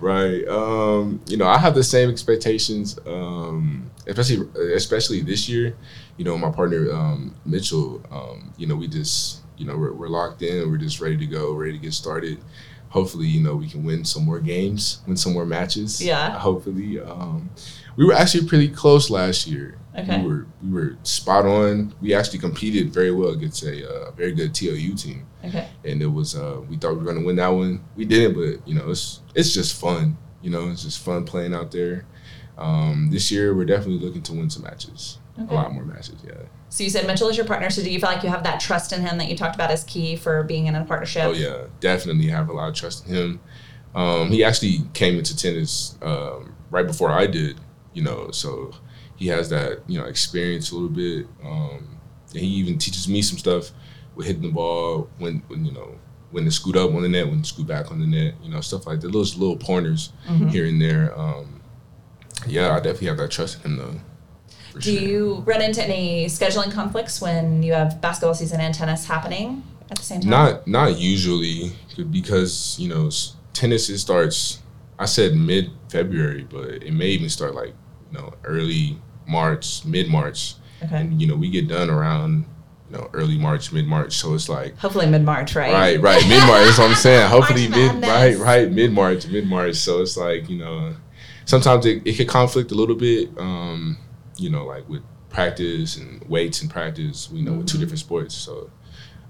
Right. 0.00 0.46
Um, 0.48 1.20
you 1.26 1.36
know, 1.36 1.46
I 1.46 1.58
have 1.58 1.74
the 1.74 1.82
same 1.84 2.08
expectations, 2.10 2.98
um, 3.06 3.90
especially 4.06 4.48
especially 4.74 5.20
this 5.22 5.48
year. 5.48 5.76
You 6.16 6.24
know, 6.24 6.36
my 6.38 6.50
partner 6.50 6.92
um, 6.92 7.34
Mitchell. 7.44 8.02
Um, 8.10 8.52
you 8.56 8.66
know, 8.66 8.76
we 8.76 8.86
just 8.88 9.40
you 9.56 9.66
know 9.66 9.76
we're, 9.76 9.92
we're 9.92 10.08
locked 10.08 10.42
in. 10.42 10.70
We're 10.70 10.78
just 10.78 11.00
ready 11.00 11.16
to 11.16 11.26
go, 11.26 11.52
ready 11.54 11.72
to 11.72 11.78
get 11.78 11.94
started. 11.94 12.38
Hopefully, 12.90 13.26
you 13.26 13.40
know, 13.40 13.56
we 13.56 13.68
can 13.68 13.84
win 13.84 14.04
some 14.04 14.24
more 14.24 14.40
games, 14.40 15.00
win 15.06 15.16
some 15.16 15.32
more 15.32 15.46
matches. 15.46 16.00
Yeah. 16.02 16.38
Hopefully, 16.38 17.00
um, 17.00 17.50
we 17.96 18.04
were 18.04 18.12
actually 18.14 18.46
pretty 18.46 18.68
close 18.68 19.10
last 19.10 19.46
year. 19.46 19.78
Okay. 19.96 20.20
We 20.20 20.26
were 20.28 20.46
we 20.62 20.70
were 20.70 20.96
spot 21.04 21.46
on. 21.46 21.94
We 22.00 22.14
actually 22.14 22.38
competed 22.40 22.92
very 22.92 23.10
well 23.12 23.30
against 23.30 23.62
a 23.64 23.88
uh, 23.88 24.10
very 24.12 24.32
good 24.32 24.54
TOU 24.54 24.94
team 24.94 25.26
Okay. 25.44 25.68
and 25.84 26.00
it 26.02 26.06
was 26.06 26.36
uh, 26.36 26.60
we 26.68 26.76
thought 26.76 26.92
we 26.92 26.98
were 27.04 27.12
gonna 27.12 27.24
win 27.26 27.36
that 27.36 27.48
one. 27.48 27.82
We 27.96 28.04
didn't, 28.04 28.34
but 28.34 28.66
you 28.68 28.74
know 28.74 28.90
it's 28.90 29.20
it's 29.34 29.52
just 29.54 29.80
fun. 29.80 30.16
You 30.42 30.50
know, 30.50 30.68
it's 30.70 30.82
just 30.84 30.98
fun 31.00 31.24
playing 31.24 31.54
out 31.54 31.70
there. 31.70 32.06
Um, 32.58 33.08
this 33.10 33.30
year 33.30 33.54
we're 33.54 33.64
definitely 33.66 34.04
looking 34.04 34.22
to 34.22 34.32
win 34.32 34.50
some 34.50 34.64
matches, 34.64 35.18
Okay. 35.38 35.50
a 35.52 35.54
lot 35.54 35.72
more 35.72 35.84
matches. 35.84 36.16
Yeah. 36.26 36.32
So 36.68 36.84
you 36.84 36.90
said 36.90 37.06
Mitchell 37.06 37.28
is 37.28 37.36
your 37.36 37.46
partner. 37.46 37.70
So 37.70 37.82
do 37.82 37.90
you 37.90 37.98
feel 38.00 38.08
like 38.10 38.22
you 38.22 38.28
have 38.28 38.42
that 38.44 38.60
trust 38.60 38.92
in 38.92 39.00
him 39.02 39.18
that 39.18 39.28
you 39.28 39.36
talked 39.36 39.54
about 39.54 39.70
as 39.70 39.84
key 39.84 40.16
for 40.16 40.42
being 40.44 40.66
in 40.66 40.74
a 40.74 40.84
partnership? 40.84 41.24
Oh 41.24 41.32
yeah, 41.32 41.64
definitely 41.80 42.28
have 42.28 42.48
a 42.48 42.52
lot 42.52 42.68
of 42.68 42.74
trust 42.74 43.06
in 43.06 43.14
him. 43.14 43.40
Um, 43.94 44.28
he 44.30 44.44
actually 44.44 44.84
came 44.94 45.18
into 45.18 45.36
tennis 45.36 45.96
um, 46.02 46.54
right 46.70 46.86
before 46.86 47.10
I 47.10 47.26
did. 47.26 47.58
You 47.92 48.02
know, 48.02 48.30
so 48.30 48.72
he 49.16 49.26
has 49.28 49.48
that 49.50 49.80
you 49.88 49.98
know 49.98 50.06
experience 50.06 50.70
a 50.70 50.74
little 50.74 50.88
bit. 50.88 51.26
Um, 51.44 51.98
and 52.32 52.40
he 52.40 52.46
even 52.46 52.78
teaches 52.78 53.08
me 53.08 53.22
some 53.22 53.38
stuff 53.38 53.70
with 54.14 54.26
hitting 54.26 54.42
the 54.42 54.48
ball 54.50 55.08
when, 55.18 55.42
when 55.48 55.64
you 55.64 55.72
know 55.72 55.96
when 56.30 56.44
to 56.44 56.50
scoot 56.52 56.76
up 56.76 56.94
on 56.94 57.02
the 57.02 57.08
net, 57.08 57.26
when 57.26 57.42
to 57.42 57.48
scoot 57.48 57.66
back 57.66 57.90
on 57.90 57.98
the 57.98 58.06
net. 58.06 58.34
You 58.42 58.50
know, 58.50 58.60
stuff 58.60 58.86
like 58.86 59.00
that. 59.00 59.10
Those 59.12 59.36
little 59.36 59.56
pointers 59.56 60.12
Mhm. 60.28 60.50
here 60.50 60.66
and 60.66 60.80
there. 60.80 61.18
Um, 61.18 61.60
yeah, 62.46 62.70
I 62.72 62.76
definitely 62.76 63.08
have 63.08 63.16
that 63.18 63.30
trust 63.32 63.64
in 63.64 63.72
him 63.72 63.76
though. 63.78 64.00
For 64.72 64.78
Do 64.78 64.92
sure. 64.96 65.08
you 65.08 65.34
run 65.46 65.62
into 65.62 65.82
any 65.82 66.26
scheduling 66.26 66.72
conflicts 66.72 67.20
when 67.20 67.62
you 67.62 67.72
have 67.72 68.00
basketball 68.00 68.34
season 68.34 68.60
and 68.60 68.74
tennis 68.74 69.04
happening 69.06 69.62
at 69.90 69.96
the 69.98 70.02
same 70.04 70.20
time? 70.20 70.30
Not 70.30 70.66
not 70.66 70.98
usually 70.98 71.72
because 72.10 72.76
you 72.78 72.88
know 72.88 73.10
tennis 73.52 73.88
it 73.88 73.98
starts. 73.98 74.60
I 74.98 75.06
said 75.06 75.34
mid 75.34 75.70
February, 75.88 76.46
but 76.48 76.82
it 76.82 76.92
may 76.92 77.08
even 77.08 77.28
start 77.28 77.54
like 77.54 77.74
you 78.12 78.18
know 78.18 78.32
early 78.44 78.98
March, 79.26 79.84
mid 79.84 80.08
March, 80.08 80.54
Okay. 80.84 80.96
and 80.96 81.20
you 81.20 81.26
know 81.26 81.36
we 81.36 81.50
get 81.50 81.68
done 81.68 81.90
around 81.90 82.44
you 82.90 82.96
know, 82.96 83.08
early 83.12 83.38
March, 83.38 83.72
mid 83.72 83.86
March. 83.86 84.14
So 84.14 84.34
it's 84.34 84.48
like 84.48 84.76
Hopefully 84.78 85.06
mid 85.06 85.22
March, 85.24 85.54
right? 85.54 85.72
Right, 85.72 86.00
right, 86.00 86.22
mid 86.28 86.44
March. 86.46 86.64
That's 86.66 86.78
what 86.78 86.90
I'm 86.90 86.96
saying. 86.96 87.28
Hopefully 87.36 87.68
March 87.68 87.78
mid, 87.78 88.00
Madness. 88.00 88.38
right, 88.38 88.38
right, 88.38 88.70
mid 88.72 88.92
March, 88.92 89.26
mid 89.28 89.46
March. 89.46 89.76
So 89.76 90.00
it's 90.02 90.16
like 90.16 90.48
you 90.50 90.58
know, 90.58 90.94
sometimes 91.44 91.86
it, 91.86 92.02
it 92.04 92.16
could 92.16 92.28
conflict 92.28 92.72
a 92.72 92.74
little 92.74 92.96
bit. 92.96 93.30
Um, 93.38 93.96
you 94.40 94.50
know, 94.50 94.64
like 94.64 94.88
with 94.88 95.02
practice 95.28 95.96
and 95.96 96.22
weights 96.28 96.60
and 96.62 96.70
practice. 96.70 97.30
We 97.30 97.42
know 97.42 97.52
with 97.52 97.66
two 97.68 97.76
Mhm. 97.76 97.80
different 97.80 98.00
sports. 98.00 98.34
So 98.34 98.70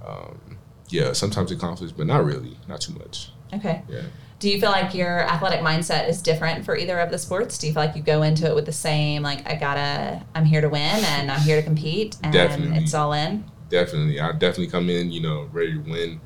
um, 0.07 0.57
yeah, 0.89 1.13
sometimes 1.13 1.53
it 1.53 1.59
conflicts, 1.59 1.93
but 1.93 2.07
not 2.07 2.25
really, 2.25 2.57
not 2.69 2.81
too 2.81 2.95
much. 2.95 3.31
Okay. 3.53 3.83
Yeah. 3.89 4.03
Do 4.39 4.49
you 4.49 4.59
feel 4.59 4.71
like 4.71 4.95
your 4.95 5.21
athletic 5.21 5.61
mindset 5.61 6.09
is 6.09 6.23
different 6.23 6.65
for 6.65 6.75
either 6.77 6.99
of 6.99 7.11
the 7.11 7.19
sports? 7.19 7.59
Do 7.59 7.67
you 7.67 7.75
feel 7.75 7.85
like 7.85 7.95
you 7.95 8.03
go 8.03 8.23
into 8.23 8.47
it 8.47 8.55
with 8.55 8.65
the 8.65 8.73
same, 8.73 9.23
like, 9.23 9.47
I 9.47 9.55
gotta, 9.57 10.25
I'm 10.35 10.47
here 10.47 10.63
to 10.63 10.69
win 10.71 10.81
and 11.05 11.31
I'm 11.31 11.41
here 11.43 11.57
to 11.57 11.63
compete 11.63 12.17
and 12.23 12.33
Definitely. 12.33 12.79
it's 12.79 12.95
all 12.95 13.13
in? 13.13 13.45
Definitely, 13.69 14.19
I 14.19 14.33
definitely 14.33 14.69
come 14.69 14.89
in, 14.89 15.13
you 15.13 15.21
know, 15.21 15.49
ready 15.53 15.75
to 15.75 15.79
win. 15.81 16.21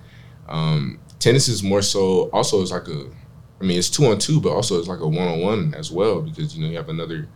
Um, 0.49 1.01
tennis 1.19 1.49
is 1.49 1.63
more 1.63 1.83
so. 1.83 2.31
Also, 2.33 2.63
it's 2.63 2.71
like 2.71 2.87
a. 2.89 3.07
I 3.61 3.65
mean, 3.65 3.79
it's 3.79 3.91
two 3.91 4.07
on 4.07 4.19
two, 4.19 4.41
but 4.41 4.51
also 4.51 4.79
it's 4.79 4.89
like 4.89 5.01
a 5.01 5.09
one 5.09 5.27
on 5.29 5.41
one 5.41 5.75
as 5.75 5.91
well 5.91 6.21
because 6.23 6.57
you 6.57 6.63
know 6.65 6.71
you 6.71 6.77
have 6.77 6.89
another 6.89 7.29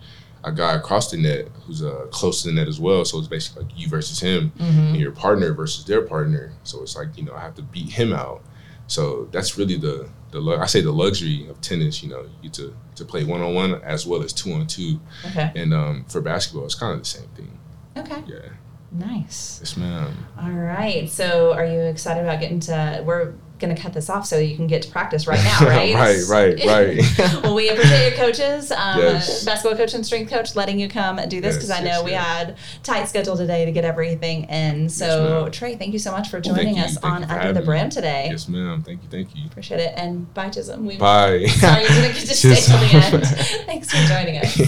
a 0.45 0.53
guy 0.53 0.74
across 0.74 1.11
the 1.11 1.16
net 1.16 1.49
who's 1.66 1.82
uh, 1.82 2.07
close 2.11 2.43
to 2.43 2.49
the 2.49 2.55
net 2.55 2.68
as 2.68 2.78
well. 2.80 3.05
So 3.05 3.18
it's 3.18 3.28
basically 3.28 3.64
like 3.64 3.72
you 3.78 3.89
versus 3.89 4.20
him 4.20 4.53
Mm-hmm. 4.59 4.78
and 4.80 4.97
your 4.97 5.12
partner 5.12 5.53
versus 5.53 5.84
their 5.84 6.03
partner. 6.03 6.53
So 6.64 6.82
it's 6.82 6.97
like 6.97 7.16
you 7.16 7.24
know 7.24 7.32
I 7.34 7.41
have 7.41 7.55
to 7.57 7.62
beat 7.62 7.91
him 7.91 8.12
out. 8.12 8.43
So 8.86 9.28
that's 9.32 9.59
really 9.59 9.76
the 9.76 10.09
the 10.30 10.41
I 10.61 10.66
say 10.66 10.80
the 10.80 10.93
luxury 10.93 11.47
of 11.49 11.61
tennis. 11.61 12.03
You 12.03 12.11
know, 12.11 12.22
you 12.22 12.30
get 12.45 12.53
to 12.55 12.74
to 12.97 13.05
play 13.05 13.24
one 13.24 13.41
on 13.41 13.55
one 13.55 13.74
as 13.82 14.07
well 14.07 14.22
as 14.22 14.32
two 14.32 14.53
on 14.53 14.66
two. 14.66 15.01
Okay. 15.26 15.53
And 15.57 15.74
um, 15.74 16.05
for 16.09 16.20
basketball, 16.20 16.64
it's 16.64 16.74
kind 16.74 16.93
of 16.95 16.99
the 17.01 17.05
same 17.05 17.28
thing. 17.36 17.59
Okay. 17.97 18.22
Yeah. 18.26 18.49
Nice. 18.91 19.59
Yes, 19.61 19.76
ma'am. 19.76 20.26
All 20.41 20.51
right. 20.51 21.09
So 21.11 21.53
are 21.53 21.64
you 21.66 21.80
excited 21.80 22.22
about 22.22 22.41
getting 22.41 22.61
to, 22.61 23.03
we're 23.05 23.34
going 23.59 23.74
to 23.74 23.80
cut 23.80 23.92
this 23.92 24.09
off 24.11 24.26
so 24.26 24.38
you 24.38 24.56
can 24.56 24.66
get 24.66 24.82
to 24.82 24.90
practice 24.90 25.26
right 25.26 25.42
now, 25.44 25.61
right? 25.66 25.94
right, 25.94 26.20
right, 26.28 26.64
right. 27.18 27.42
well, 27.42 27.54
we 27.54 27.68
appreciate 27.68 28.09
your 28.11 28.16
coaches, 28.18 28.70
um, 28.72 28.98
Yes. 28.98 29.44
basketball 29.44 29.76
coach 29.76 29.94
and 29.94 30.04
strength 30.04 30.30
coach, 30.30 30.54
letting 30.56 30.78
you 30.80 30.88
come 30.88 31.16
do 31.28 31.40
this 31.40 31.54
Yes, 31.54 31.56
because 31.56 31.70
I 31.70 31.82
yes, 31.82 31.98
know 31.98 32.04
we 32.04 32.11
yes. 32.12 32.24
had 32.26 32.56
tight 32.82 33.04
schedule 33.09 33.36
today 33.36 33.64
to 33.64 33.72
get 33.72 33.84
everything 33.84 34.44
in. 34.44 34.88
So. 34.88 35.48
Trey, 35.50 35.76
thank 35.76 35.92
you 35.92 35.98
so 35.98 36.12
much 36.12 36.28
for 36.28 36.40
joining 36.40 36.76
you. 36.76 36.82
us 36.84 36.96
on 36.98 37.24
Under 37.24 37.52
the. 37.52 37.62
Brim 37.62 37.90
today. 37.90 38.28
yes, 38.30 38.48
ma'am. 38.48 38.82
Thank 38.82 39.02
you, 39.02 39.09
thank 39.11 39.34
you. 39.36 39.46
Appreciate 39.46 39.80
it. 39.80 39.92
And 39.96 40.32
bye, 40.34 40.48
Chisum. 40.48 40.80
We 40.84 40.96
Bye. 40.96 41.46
Sorry 41.46 41.82
you 41.82 41.88
didn't 41.88 42.12
get 42.14 42.26
to 42.26 42.34
stay 42.34 42.54
till 42.54 42.78
the 42.78 42.86
end. 43.16 43.26
Thanks 43.66 43.90
for 43.90 44.06
joining 44.09 44.38
us. 44.38 44.61